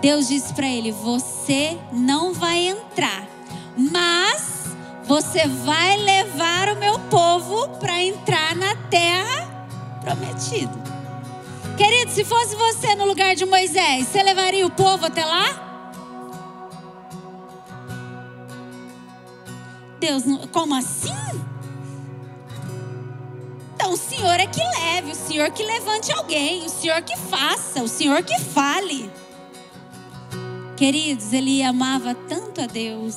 Deus 0.00 0.26
disse 0.28 0.54
para 0.54 0.66
ele: 0.66 0.90
"Você 0.90 1.78
não 1.92 2.32
vai 2.32 2.68
entrar, 2.68 3.28
mas 3.76 4.64
você 5.04 5.46
vai 5.46 5.98
levar 5.98 6.70
o 6.70 6.76
meu 6.76 6.98
povo 6.98 7.68
para 7.78 8.02
entrar 8.02 8.56
na 8.56 8.74
terra 8.90 9.68
prometida." 10.00 10.86
Querido, 11.76 12.10
se 12.10 12.24
fosse 12.24 12.56
você 12.56 12.94
no 12.94 13.04
lugar 13.04 13.36
de 13.36 13.44
Moisés, 13.44 14.08
você 14.08 14.22
levaria 14.22 14.66
o 14.66 14.70
povo 14.70 15.04
até 15.06 15.24
lá? 15.24 15.65
Deus, 20.00 20.22
como 20.52 20.74
assim? 20.74 21.14
Então 23.74 23.92
o 23.92 23.96
Senhor 23.96 24.34
é 24.40 24.46
que 24.46 24.60
leve, 24.60 25.12
o 25.12 25.14
Senhor 25.14 25.50
que 25.50 25.62
levante 25.62 26.12
alguém, 26.12 26.64
o 26.64 26.68
Senhor 26.68 27.02
que 27.02 27.16
faça, 27.16 27.82
o 27.82 27.88
Senhor 27.88 28.22
que 28.22 28.38
fale. 28.40 29.10
Queridos, 30.76 31.32
ele 31.32 31.62
amava 31.62 32.14
tanto 32.14 32.60
a 32.60 32.66
Deus, 32.66 33.16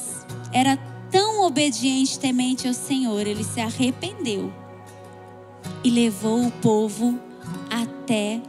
era 0.53 0.77
tão 1.11 1.45
obediente, 1.45 2.19
temente 2.19 2.67
ao 2.67 2.73
Senhor, 2.73 3.25
ele 3.25 3.43
se 3.43 3.59
arrependeu 3.59 4.53
e 5.83 5.89
levou 5.89 6.45
o 6.45 6.51
povo 6.51 7.19
até 7.69 8.41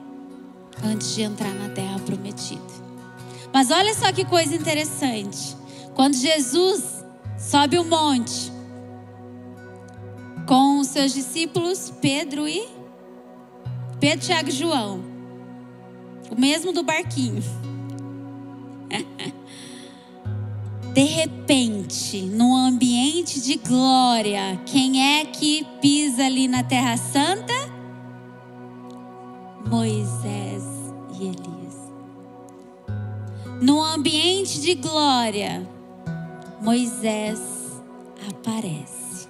antes 0.84 1.14
de 1.14 1.22
entrar 1.22 1.52
na 1.54 1.68
terra 1.70 1.98
prometida. 2.00 2.60
Mas 3.52 3.70
olha 3.70 3.94
só 3.94 4.12
que 4.12 4.24
coisa 4.24 4.54
interessante. 4.54 5.56
Quando 5.94 6.14
Jesus 6.14 6.99
sobe 7.40 7.78
o 7.78 7.84
monte 7.84 8.52
com 10.46 10.78
os 10.80 10.88
seus 10.88 11.14
discípulos 11.14 11.90
Pedro 12.00 12.46
e 12.46 12.68
Pedro, 13.98 14.26
Tiago 14.26 14.48
e 14.48 14.52
João. 14.52 15.02
O 16.30 16.40
mesmo 16.40 16.72
do 16.72 16.82
barquinho. 16.82 17.42
De 20.92 21.04
repente, 21.04 22.22
num 22.22 22.56
ambiente 22.56 23.40
de 23.40 23.56
glória, 23.56 24.60
quem 24.66 25.18
é 25.18 25.24
que 25.24 25.64
pisa 25.80 26.24
ali 26.24 26.48
na 26.48 26.64
Terra 26.64 26.96
Santa? 26.96 27.54
Moisés 29.68 30.64
e 31.12 31.26
Elias. 31.26 31.76
Num 33.60 33.80
ambiente 33.80 34.60
de 34.60 34.74
glória, 34.74 35.68
Moisés 36.60 37.40
aparece, 38.28 39.26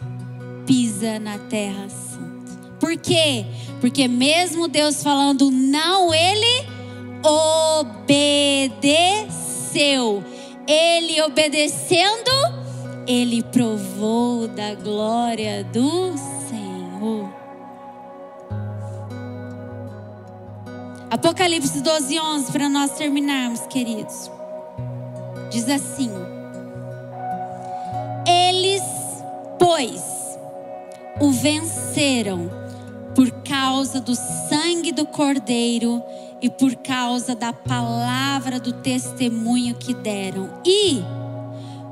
pisa 0.67 1.21
na 1.21 1.39
terra 1.39 1.89
santa. 1.89 2.71
Por 2.81 2.97
quê? 2.97 3.47
Porque 3.81 4.09
mesmo 4.09 4.67
Deus 4.67 5.03
falando 5.03 5.49
não, 5.51 6.13
ele 6.13 6.67
obedeceu. 7.81 9.01
Ele 10.67 11.23
obedecendo, 11.23 12.31
ele 13.07 13.43
provou 13.45 14.49
da 14.49 14.75
glória 14.75 15.63
do 15.65 16.17
Senhor. 16.49 17.33
Apocalipse 21.11 21.81
12, 21.81 22.19
11, 22.19 22.53
para 22.53 22.69
nós 22.69 22.93
terminarmos, 22.93 23.61
queridos. 23.67 24.31
Diz 25.51 25.69
assim: 25.69 26.11
eles, 28.27 28.83
pois, 29.59 30.39
o 31.21 31.31
venceram 31.31 32.51
por 33.15 33.31
causa 33.43 34.01
do 34.01 34.15
sangue 34.15 34.93
do 34.93 35.07
Cordeiro 35.07 36.03
e 36.41 36.49
por 36.49 36.75
causa 36.77 37.35
da 37.35 37.53
palavra 37.53 38.59
do 38.59 38.73
testemunho 38.73 39.75
que 39.75 39.93
deram. 39.93 40.49
E, 40.65 41.03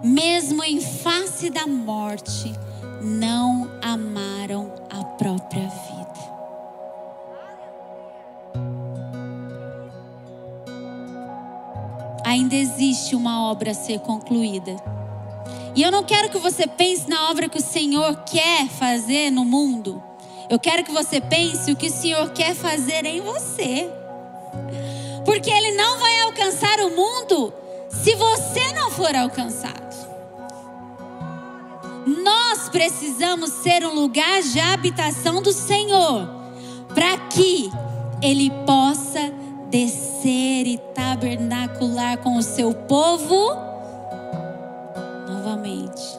mesmo 0.02 0.62
em 0.64 0.80
face 0.80 1.50
da 1.50 1.66
morte, 1.66 2.52
não 3.02 3.70
amaram 3.82 4.72
a 4.90 5.04
própria 5.04 5.68
vida. 5.68 5.98
Ainda 12.24 12.56
existe 12.56 13.16
uma 13.16 13.50
obra 13.50 13.70
a 13.70 13.74
ser 13.74 14.00
concluída. 14.00 14.76
E 15.78 15.82
eu 15.84 15.92
não 15.92 16.02
quero 16.02 16.28
que 16.28 16.38
você 16.38 16.66
pense 16.66 17.08
na 17.08 17.30
obra 17.30 17.48
que 17.48 17.58
o 17.58 17.62
Senhor 17.62 18.24
quer 18.24 18.66
fazer 18.66 19.30
no 19.30 19.44
mundo. 19.44 20.02
Eu 20.50 20.58
quero 20.58 20.82
que 20.82 20.90
você 20.90 21.20
pense 21.20 21.70
o 21.70 21.76
que 21.76 21.86
o 21.86 21.92
Senhor 21.92 22.30
quer 22.30 22.52
fazer 22.52 23.04
em 23.04 23.20
você. 23.20 23.88
Porque 25.24 25.48
Ele 25.48 25.76
não 25.76 26.00
vai 26.00 26.20
alcançar 26.22 26.80
o 26.80 26.90
mundo 26.90 27.54
se 27.88 28.12
você 28.16 28.72
não 28.72 28.90
for 28.90 29.14
alcançado. 29.14 29.94
Nós 32.24 32.68
precisamos 32.68 33.52
ser 33.62 33.86
um 33.86 33.94
lugar 33.94 34.42
de 34.42 34.58
habitação 34.58 35.40
do 35.40 35.52
Senhor, 35.52 36.28
para 36.92 37.16
que 37.28 37.70
ele 38.20 38.50
possa 38.66 39.32
descer 39.70 40.66
e 40.66 40.76
tabernacular 40.92 42.18
com 42.18 42.36
o 42.36 42.42
seu 42.42 42.74
povo 42.74 43.67
novamente. 45.58 46.18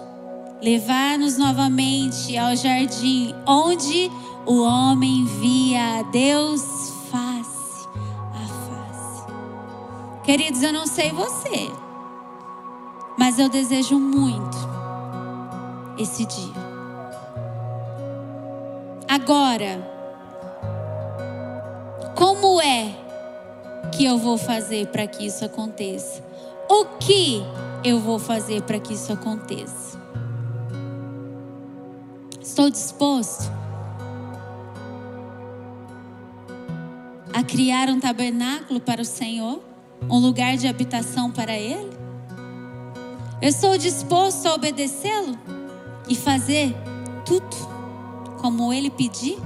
Levar-nos 0.62 1.38
novamente 1.38 2.38
ao 2.38 2.56
jardim 2.56 3.34
onde 3.48 4.12
o 4.46 4.62
homem 4.62 5.26
via 5.26 6.00
a 6.00 6.02
Deus 6.04 6.62
face 7.10 7.88
a 8.34 8.48
face. 8.68 9.24
Queridos, 10.24 10.62
eu 10.62 10.74
não 10.74 10.86
sei 10.86 11.12
você, 11.12 11.72
mas 13.18 13.40
eu 13.40 13.48
desejo 13.48 13.98
muito 13.98 14.58
esse 15.98 16.26
dia. 16.26 16.70
Agora, 19.08 19.82
como 22.16 22.62
é 22.62 22.94
que 23.94 24.04
eu 24.06 24.18
vou 24.18 24.38
fazer 24.38 24.88
para 24.88 25.08
que 25.08 25.26
isso 25.26 25.44
aconteça? 25.46 26.22
O 26.70 26.86
que 27.00 27.42
eu 27.84 28.00
vou 28.00 28.20
fazer 28.20 28.62
para 28.64 28.80
que 28.80 28.94
isso 28.94 29.12
aconteça? 29.12 30.00
Estou 32.42 32.70
disposto 32.70 33.52
a 37.34 37.44
criar 37.44 37.90
um 37.90 38.00
tabernáculo 38.00 38.80
para 38.80 39.02
o 39.02 39.06
Senhor, 39.06 39.62
um 40.10 40.20
lugar 40.20 40.58
de 40.58 40.68
habitação 40.68 41.32
para 41.32 41.58
Ele? 41.58 41.98
Eu 43.42 43.50
estou 43.50 43.78
disposto 43.78 44.48
a 44.48 44.54
obedecê-lo 44.54 45.38
e 46.10 46.16
fazer 46.16 46.76
tudo 47.26 47.56
como 48.40 48.74
ele 48.74 48.90
pedir? 48.90 49.38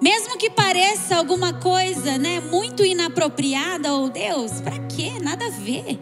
Mesmo 0.00 0.36
que 0.36 0.50
pareça 0.50 1.16
alguma 1.16 1.52
coisa, 1.52 2.18
né, 2.18 2.40
muito 2.40 2.84
inapropriada 2.84 3.92
ou 3.94 4.08
Deus, 4.08 4.60
para 4.60 4.78
quê? 4.80 5.18
Nada 5.22 5.46
a 5.46 5.50
ver. 5.50 5.98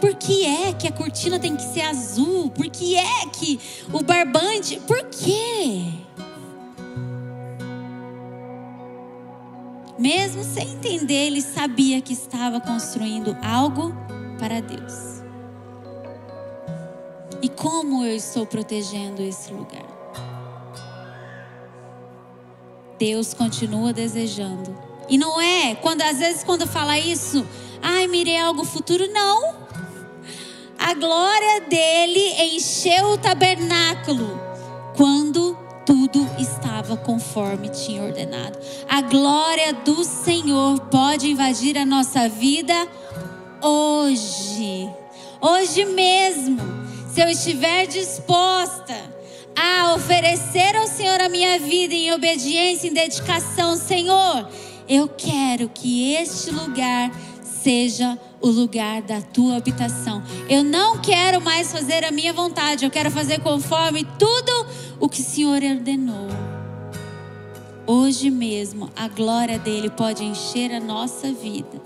Por 0.00 0.14
que 0.14 0.44
é 0.44 0.72
que 0.72 0.86
a 0.86 0.92
cortina 0.92 1.38
tem 1.38 1.56
que 1.56 1.62
ser 1.62 1.82
azul? 1.82 2.50
Por 2.50 2.68
que 2.68 2.96
é 2.96 3.26
que 3.32 3.58
o 3.92 4.02
barbante? 4.02 4.78
Por 4.80 5.04
quê? 5.04 5.92
Mesmo 9.98 10.44
sem 10.44 10.72
entender, 10.72 11.26
ele 11.26 11.40
sabia 11.40 12.02
que 12.02 12.12
estava 12.12 12.60
construindo 12.60 13.36
algo 13.42 13.94
para 14.38 14.60
Deus. 14.60 15.22
E 17.40 17.48
como 17.48 18.04
eu 18.04 18.14
estou 18.14 18.44
protegendo 18.46 19.22
esse 19.22 19.52
lugar? 19.52 19.86
Deus 22.98 23.32
continua 23.32 23.92
desejando. 23.92 24.76
E 25.08 25.16
não 25.16 25.40
é 25.40 25.74
quando 25.76 26.02
às 26.02 26.18
vezes 26.18 26.44
quando 26.44 26.66
fala 26.66 26.98
isso, 26.98 27.46
ai, 27.80 28.06
mirei 28.06 28.38
algo 28.38 28.64
futuro, 28.64 29.06
não. 29.10 29.65
A 30.78 30.94
glória 30.94 31.60
dele 31.62 32.54
encheu 32.54 33.12
o 33.12 33.18
tabernáculo 33.18 34.40
quando 34.96 35.56
tudo 35.84 36.28
estava 36.38 36.96
conforme 36.96 37.68
tinha 37.68 38.02
ordenado. 38.02 38.58
A 38.88 39.00
glória 39.02 39.72
do 39.72 40.04
Senhor 40.04 40.80
pode 40.80 41.30
invadir 41.30 41.78
a 41.78 41.84
nossa 41.84 42.28
vida 42.28 42.74
hoje. 43.62 44.88
Hoje 45.40 45.84
mesmo, 45.84 46.58
se 47.12 47.20
eu 47.20 47.28
estiver 47.28 47.86
disposta 47.86 48.94
a 49.54 49.94
oferecer 49.94 50.76
ao 50.76 50.86
Senhor 50.86 51.20
a 51.20 51.28
minha 51.28 51.58
vida 51.58 51.94
em 51.94 52.12
obediência, 52.12 52.88
em 52.88 52.92
dedicação, 52.92 53.76
Senhor, 53.76 54.48
eu 54.88 55.08
quero 55.08 55.68
que 55.68 56.14
este 56.14 56.50
lugar 56.50 57.10
seja 57.42 58.18
o 58.46 58.50
lugar 58.50 59.02
da 59.02 59.20
tua 59.20 59.56
habitação. 59.56 60.22
Eu 60.48 60.62
não 60.62 60.98
quero 60.98 61.40
mais 61.40 61.72
fazer 61.72 62.04
a 62.04 62.10
minha 62.10 62.32
vontade, 62.32 62.84
eu 62.84 62.90
quero 62.90 63.10
fazer 63.10 63.40
conforme 63.40 64.04
tudo 64.18 64.66
o 65.00 65.08
que 65.08 65.20
o 65.20 65.24
Senhor 65.24 65.62
ordenou. 65.62 66.28
Hoje 67.86 68.30
mesmo, 68.30 68.90
a 68.96 69.08
glória 69.08 69.58
dele 69.58 69.88
pode 69.90 70.24
encher 70.24 70.72
a 70.72 70.80
nossa 70.80 71.32
vida. 71.32 71.80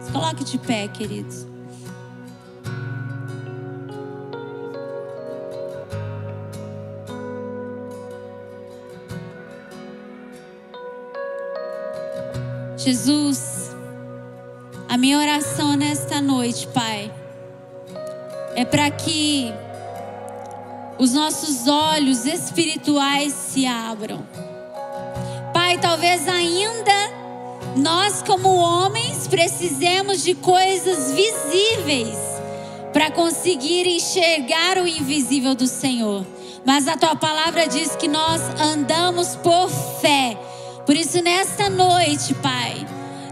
Se 0.00 0.10
coloque 0.10 0.44
de 0.44 0.58
pé, 0.58 0.88
queridos. 0.88 1.46
Jesus, 12.78 13.57
minha 14.98 15.18
oração 15.18 15.76
nesta 15.76 16.20
noite, 16.20 16.66
Pai, 16.66 17.10
é 18.56 18.64
para 18.64 18.90
que 18.90 19.52
os 20.98 21.12
nossos 21.12 21.68
olhos 21.68 22.26
espirituais 22.26 23.32
se 23.32 23.64
abram. 23.64 24.26
Pai, 25.54 25.78
talvez 25.78 26.26
ainda 26.26 26.92
nós, 27.76 28.22
como 28.22 28.48
homens, 28.56 29.28
precisemos 29.28 30.24
de 30.24 30.34
coisas 30.34 31.12
visíveis 31.12 32.18
para 32.92 33.10
conseguir 33.10 33.86
enxergar 33.86 34.78
o 34.78 34.86
invisível 34.88 35.54
do 35.54 35.68
Senhor. 35.68 36.26
Mas 36.66 36.88
a 36.88 36.96
tua 36.96 37.14
palavra 37.14 37.68
diz 37.68 37.94
que 37.94 38.08
nós 38.08 38.42
andamos 38.60 39.36
por 39.36 39.70
fé 40.00 40.36
por 40.88 40.96
isso, 40.96 41.20
nesta 41.20 41.68
noite, 41.68 42.32
Pai, 42.36 42.86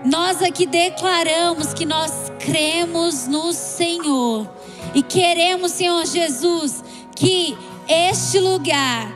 nós 0.06 0.40
aqui 0.40 0.66
declaramos 0.66 1.74
que 1.74 1.84
nós 1.84 2.30
cremos 2.38 3.26
no 3.26 3.52
Senhor 3.52 4.48
e 4.94 5.02
queremos, 5.02 5.72
Senhor 5.72 6.06
Jesus, 6.06 6.82
que 7.14 7.58
este 7.88 8.38
lugar, 8.38 9.12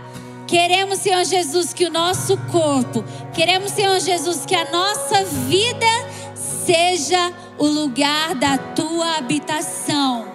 queremos, 0.48 0.98
Senhor 0.98 1.24
Jesus, 1.24 1.72
que 1.72 1.84
o 1.84 1.90
nosso 1.90 2.36
corpo, 2.50 3.04
queremos, 3.32 3.70
Senhor 3.70 4.00
Jesus, 4.00 4.44
que 4.44 4.54
a 4.54 4.68
nossa 4.70 5.24
vida 5.24 5.86
seja 6.34 7.32
o 7.56 7.66
lugar 7.66 8.34
da 8.34 8.58
tua 8.58 9.16
habitação. 9.16 10.26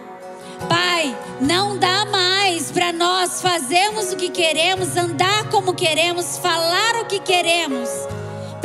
Pai, 0.70 1.16
não 1.42 1.78
dá 1.78 2.06
mais 2.06 2.72
para 2.72 2.94
nós 2.94 3.42
fazermos 3.42 4.14
o 4.14 4.16
que 4.16 4.30
queremos, 4.30 4.96
andar 4.96 5.50
como 5.50 5.74
queremos, 5.74 6.38
falar 6.38 7.02
o 7.02 7.06
que 7.06 7.20
queremos. 7.20 7.90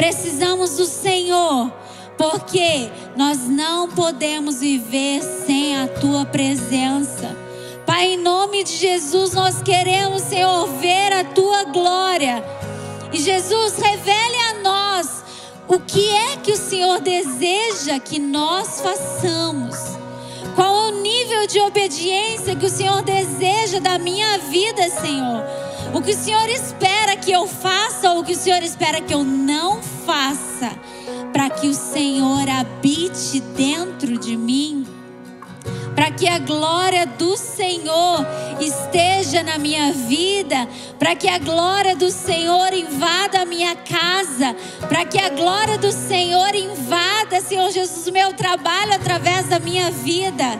Precisamos 0.00 0.78
do 0.78 0.86
Senhor, 0.86 1.70
porque 2.16 2.90
nós 3.14 3.46
não 3.46 3.86
podemos 3.86 4.60
viver 4.60 5.20
sem 5.44 5.76
a 5.76 5.86
tua 5.86 6.24
presença. 6.24 7.36
Pai, 7.84 8.14
em 8.14 8.16
nome 8.16 8.64
de 8.64 8.78
Jesus, 8.78 9.34
nós 9.34 9.60
queremos, 9.60 10.22
Senhor, 10.22 10.66
ver 10.78 11.12
a 11.12 11.22
tua 11.22 11.64
glória. 11.64 12.42
E 13.12 13.18
Jesus, 13.18 13.76
revele 13.76 14.36
a 14.36 14.54
nós 14.62 15.22
o 15.68 15.78
que 15.78 16.08
é 16.08 16.36
que 16.38 16.52
o 16.52 16.56
Senhor 16.56 16.98
deseja 17.02 17.98
que 17.98 18.18
nós 18.18 18.80
façamos. 18.80 19.76
Qual 20.54 20.74
o 20.86 21.02
nível 21.02 21.46
de 21.46 21.60
obediência 21.60 22.56
que 22.56 22.64
o 22.64 22.70
Senhor 22.70 23.02
deseja 23.02 23.78
da 23.80 23.98
minha 23.98 24.38
vida, 24.38 24.88
Senhor? 24.88 25.44
O 25.92 26.00
que 26.00 26.12
o 26.12 26.16
Senhor 26.16 26.48
espera 26.48 27.16
que 27.16 27.32
eu 27.32 27.46
faça 27.46 28.12
ou 28.12 28.20
o 28.20 28.24
que 28.24 28.32
o 28.32 28.36
Senhor 28.36 28.62
espera 28.62 29.00
que 29.00 29.12
eu 29.12 29.24
não 29.24 29.82
faça, 29.82 30.70
para 31.32 31.50
que 31.50 31.68
o 31.68 31.74
Senhor 31.74 32.48
habite 32.48 33.40
dentro 33.40 34.18
de 34.18 34.36
mim? 34.36 34.86
para 35.94 36.10
que 36.10 36.26
a 36.26 36.38
glória 36.38 37.06
do 37.06 37.36
Senhor 37.36 38.26
esteja 38.58 39.42
na 39.42 39.58
minha 39.58 39.92
vida, 39.92 40.66
para 40.98 41.14
que 41.14 41.28
a 41.28 41.38
glória 41.38 41.94
do 41.94 42.10
Senhor 42.10 42.72
invada 42.72 43.42
a 43.42 43.44
minha 43.44 43.76
casa, 43.76 44.56
para 44.88 45.04
que 45.04 45.18
a 45.18 45.28
glória 45.28 45.76
do 45.76 45.92
Senhor 45.92 46.54
invada, 46.54 47.42
Senhor 47.42 47.70
Jesus, 47.70 48.06
o 48.06 48.12
meu 48.12 48.32
trabalho 48.32 48.94
através 48.94 49.46
da 49.48 49.58
minha 49.58 49.90
vida. 49.90 50.58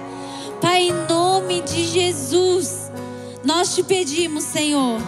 Pai, 0.60 0.88
em 0.88 0.92
nome 1.08 1.62
de 1.62 1.86
Jesus, 1.86 2.90
nós 3.42 3.74
te 3.74 3.82
pedimos, 3.82 4.44
Senhor, 4.44 5.00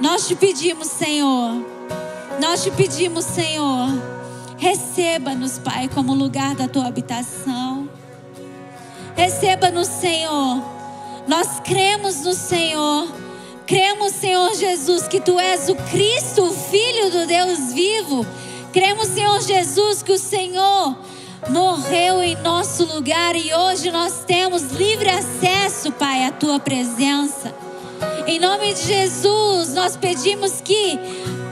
nós 0.00 0.26
te 0.26 0.34
pedimos, 0.34 0.88
Senhor, 0.88 1.64
nós 2.40 2.62
te 2.62 2.70
pedimos, 2.70 3.24
Senhor, 3.24 3.88
receba-nos, 4.58 5.58
Pai, 5.58 5.88
como 5.92 6.14
lugar 6.14 6.54
da 6.54 6.68
tua 6.68 6.86
habitação. 6.86 7.88
Receba 9.16 9.70
no 9.70 9.84
Senhor. 9.84 10.62
Nós 11.26 11.60
cremos 11.60 12.22
no 12.22 12.34
Senhor. 12.34 13.08
Cremos, 13.66 14.12
Senhor 14.12 14.54
Jesus, 14.54 15.08
que 15.08 15.20
tu 15.20 15.40
és 15.40 15.68
o 15.68 15.74
Cristo, 15.74 16.44
o 16.44 16.52
Filho 16.52 17.10
do 17.10 17.26
Deus 17.26 17.72
vivo. 17.72 18.24
Cremos, 18.72 19.08
Senhor 19.08 19.40
Jesus, 19.40 20.02
que 20.02 20.12
o 20.12 20.18
Senhor 20.18 20.96
morreu 21.48 22.22
em 22.22 22.36
nosso 22.36 22.84
lugar 22.84 23.34
e 23.34 23.52
hoje 23.52 23.90
nós 23.90 24.24
temos 24.26 24.70
livre 24.72 25.08
acesso, 25.08 25.90
Pai, 25.92 26.24
à 26.24 26.30
tua 26.30 26.60
presença. 26.60 27.65
Em 28.26 28.40
nome 28.40 28.74
de 28.74 28.82
Jesus, 28.82 29.72
nós 29.72 29.96
pedimos 29.96 30.60
que 30.60 30.98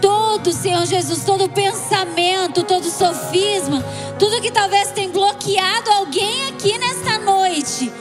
todo 0.01 0.53
Senhor 0.53 0.85
Jesus, 0.85 1.23
todo 1.23 1.49
pensamento, 1.49 2.65
todo 2.65 2.91
sofisma, 2.91 3.81
tudo 4.19 4.41
que 4.41 4.51
talvez 4.51 4.91
tenha 4.91 5.09
bloqueado 5.09 5.93
alguém 5.93 6.49
aqui 6.49 6.77
nesta 6.77 7.19
noite 7.19 7.93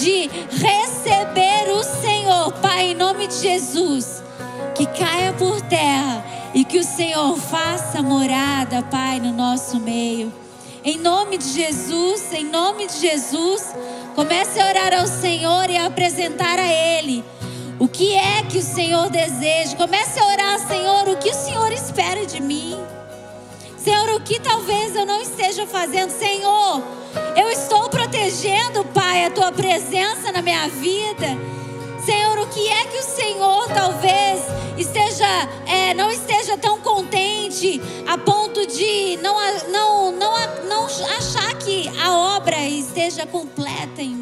de 0.00 0.30
receber 0.50 1.70
o 1.72 1.84
Senhor, 1.84 2.52
Pai, 2.54 2.92
em 2.92 2.94
nome 2.94 3.26
de 3.26 3.34
Jesus, 3.34 4.22
que 4.74 4.86
caia 4.86 5.34
por 5.34 5.60
terra 5.60 6.24
e 6.54 6.64
que 6.64 6.78
o 6.78 6.84
Senhor 6.84 7.36
faça 7.36 8.02
morada, 8.02 8.82
Pai, 8.84 9.20
no 9.20 9.34
nosso 9.34 9.78
meio. 9.78 10.32
Em 10.82 10.96
nome 10.96 11.36
de 11.36 11.50
Jesus, 11.50 12.32
em 12.32 12.46
nome 12.46 12.86
de 12.86 12.98
Jesus, 12.98 13.74
comece 14.14 14.58
a 14.58 14.68
orar 14.68 14.94
ao 14.94 15.06
Senhor 15.06 15.68
e 15.68 15.76
a 15.76 15.84
apresentar 15.84 16.58
a 16.58 16.66
Ele 16.66 17.22
o 17.78 17.88
que 17.88 18.14
é 18.14 18.42
que 18.42 18.58
o 18.58 18.62
Senhor 18.62 19.10
deseja. 19.10 19.76
Comece 19.76 20.18
a 20.18 20.26
orar, 20.26 20.58
Senhor, 20.58 21.08
o 21.08 21.16
que 21.16 21.30
o 21.30 21.34
Senhor 21.34 21.72
espera 21.72 22.24
de 22.26 22.40
mim. 22.40 22.76
Senhor, 23.76 24.08
o 24.10 24.20
que 24.20 24.38
talvez 24.38 24.94
eu 24.94 25.04
não 25.04 25.20
esteja 25.20 25.66
fazendo, 25.66 26.10
Senhor, 26.10 26.82
eu 27.36 27.50
estou 27.50 27.88
protegendo, 27.88 28.84
Pai, 28.86 29.24
a 29.24 29.30
tua 29.30 29.50
presença 29.50 30.30
na 30.30 30.40
minha 30.40 30.68
vida. 30.68 31.26
Senhor, 32.04 32.38
o 32.38 32.46
que 32.46 32.68
é 32.68 32.84
que 32.84 32.98
o 32.98 33.02
Senhor 33.02 33.68
talvez 33.68 34.40
esteja, 34.76 35.26
é, 35.66 35.94
não 35.94 36.10
esteja 36.10 36.56
tão 36.56 36.80
contente 36.80 37.80
a 38.06 38.16
ponto 38.18 38.66
de 38.66 39.16
não, 39.22 39.36
não, 39.68 40.12
não, 40.12 40.32
não 40.68 40.84
achar 40.86 41.54
que 41.58 41.88
a 42.00 42.36
obra 42.36 42.60
esteja 42.66 43.26
completa 43.26 44.02
em 44.02 44.14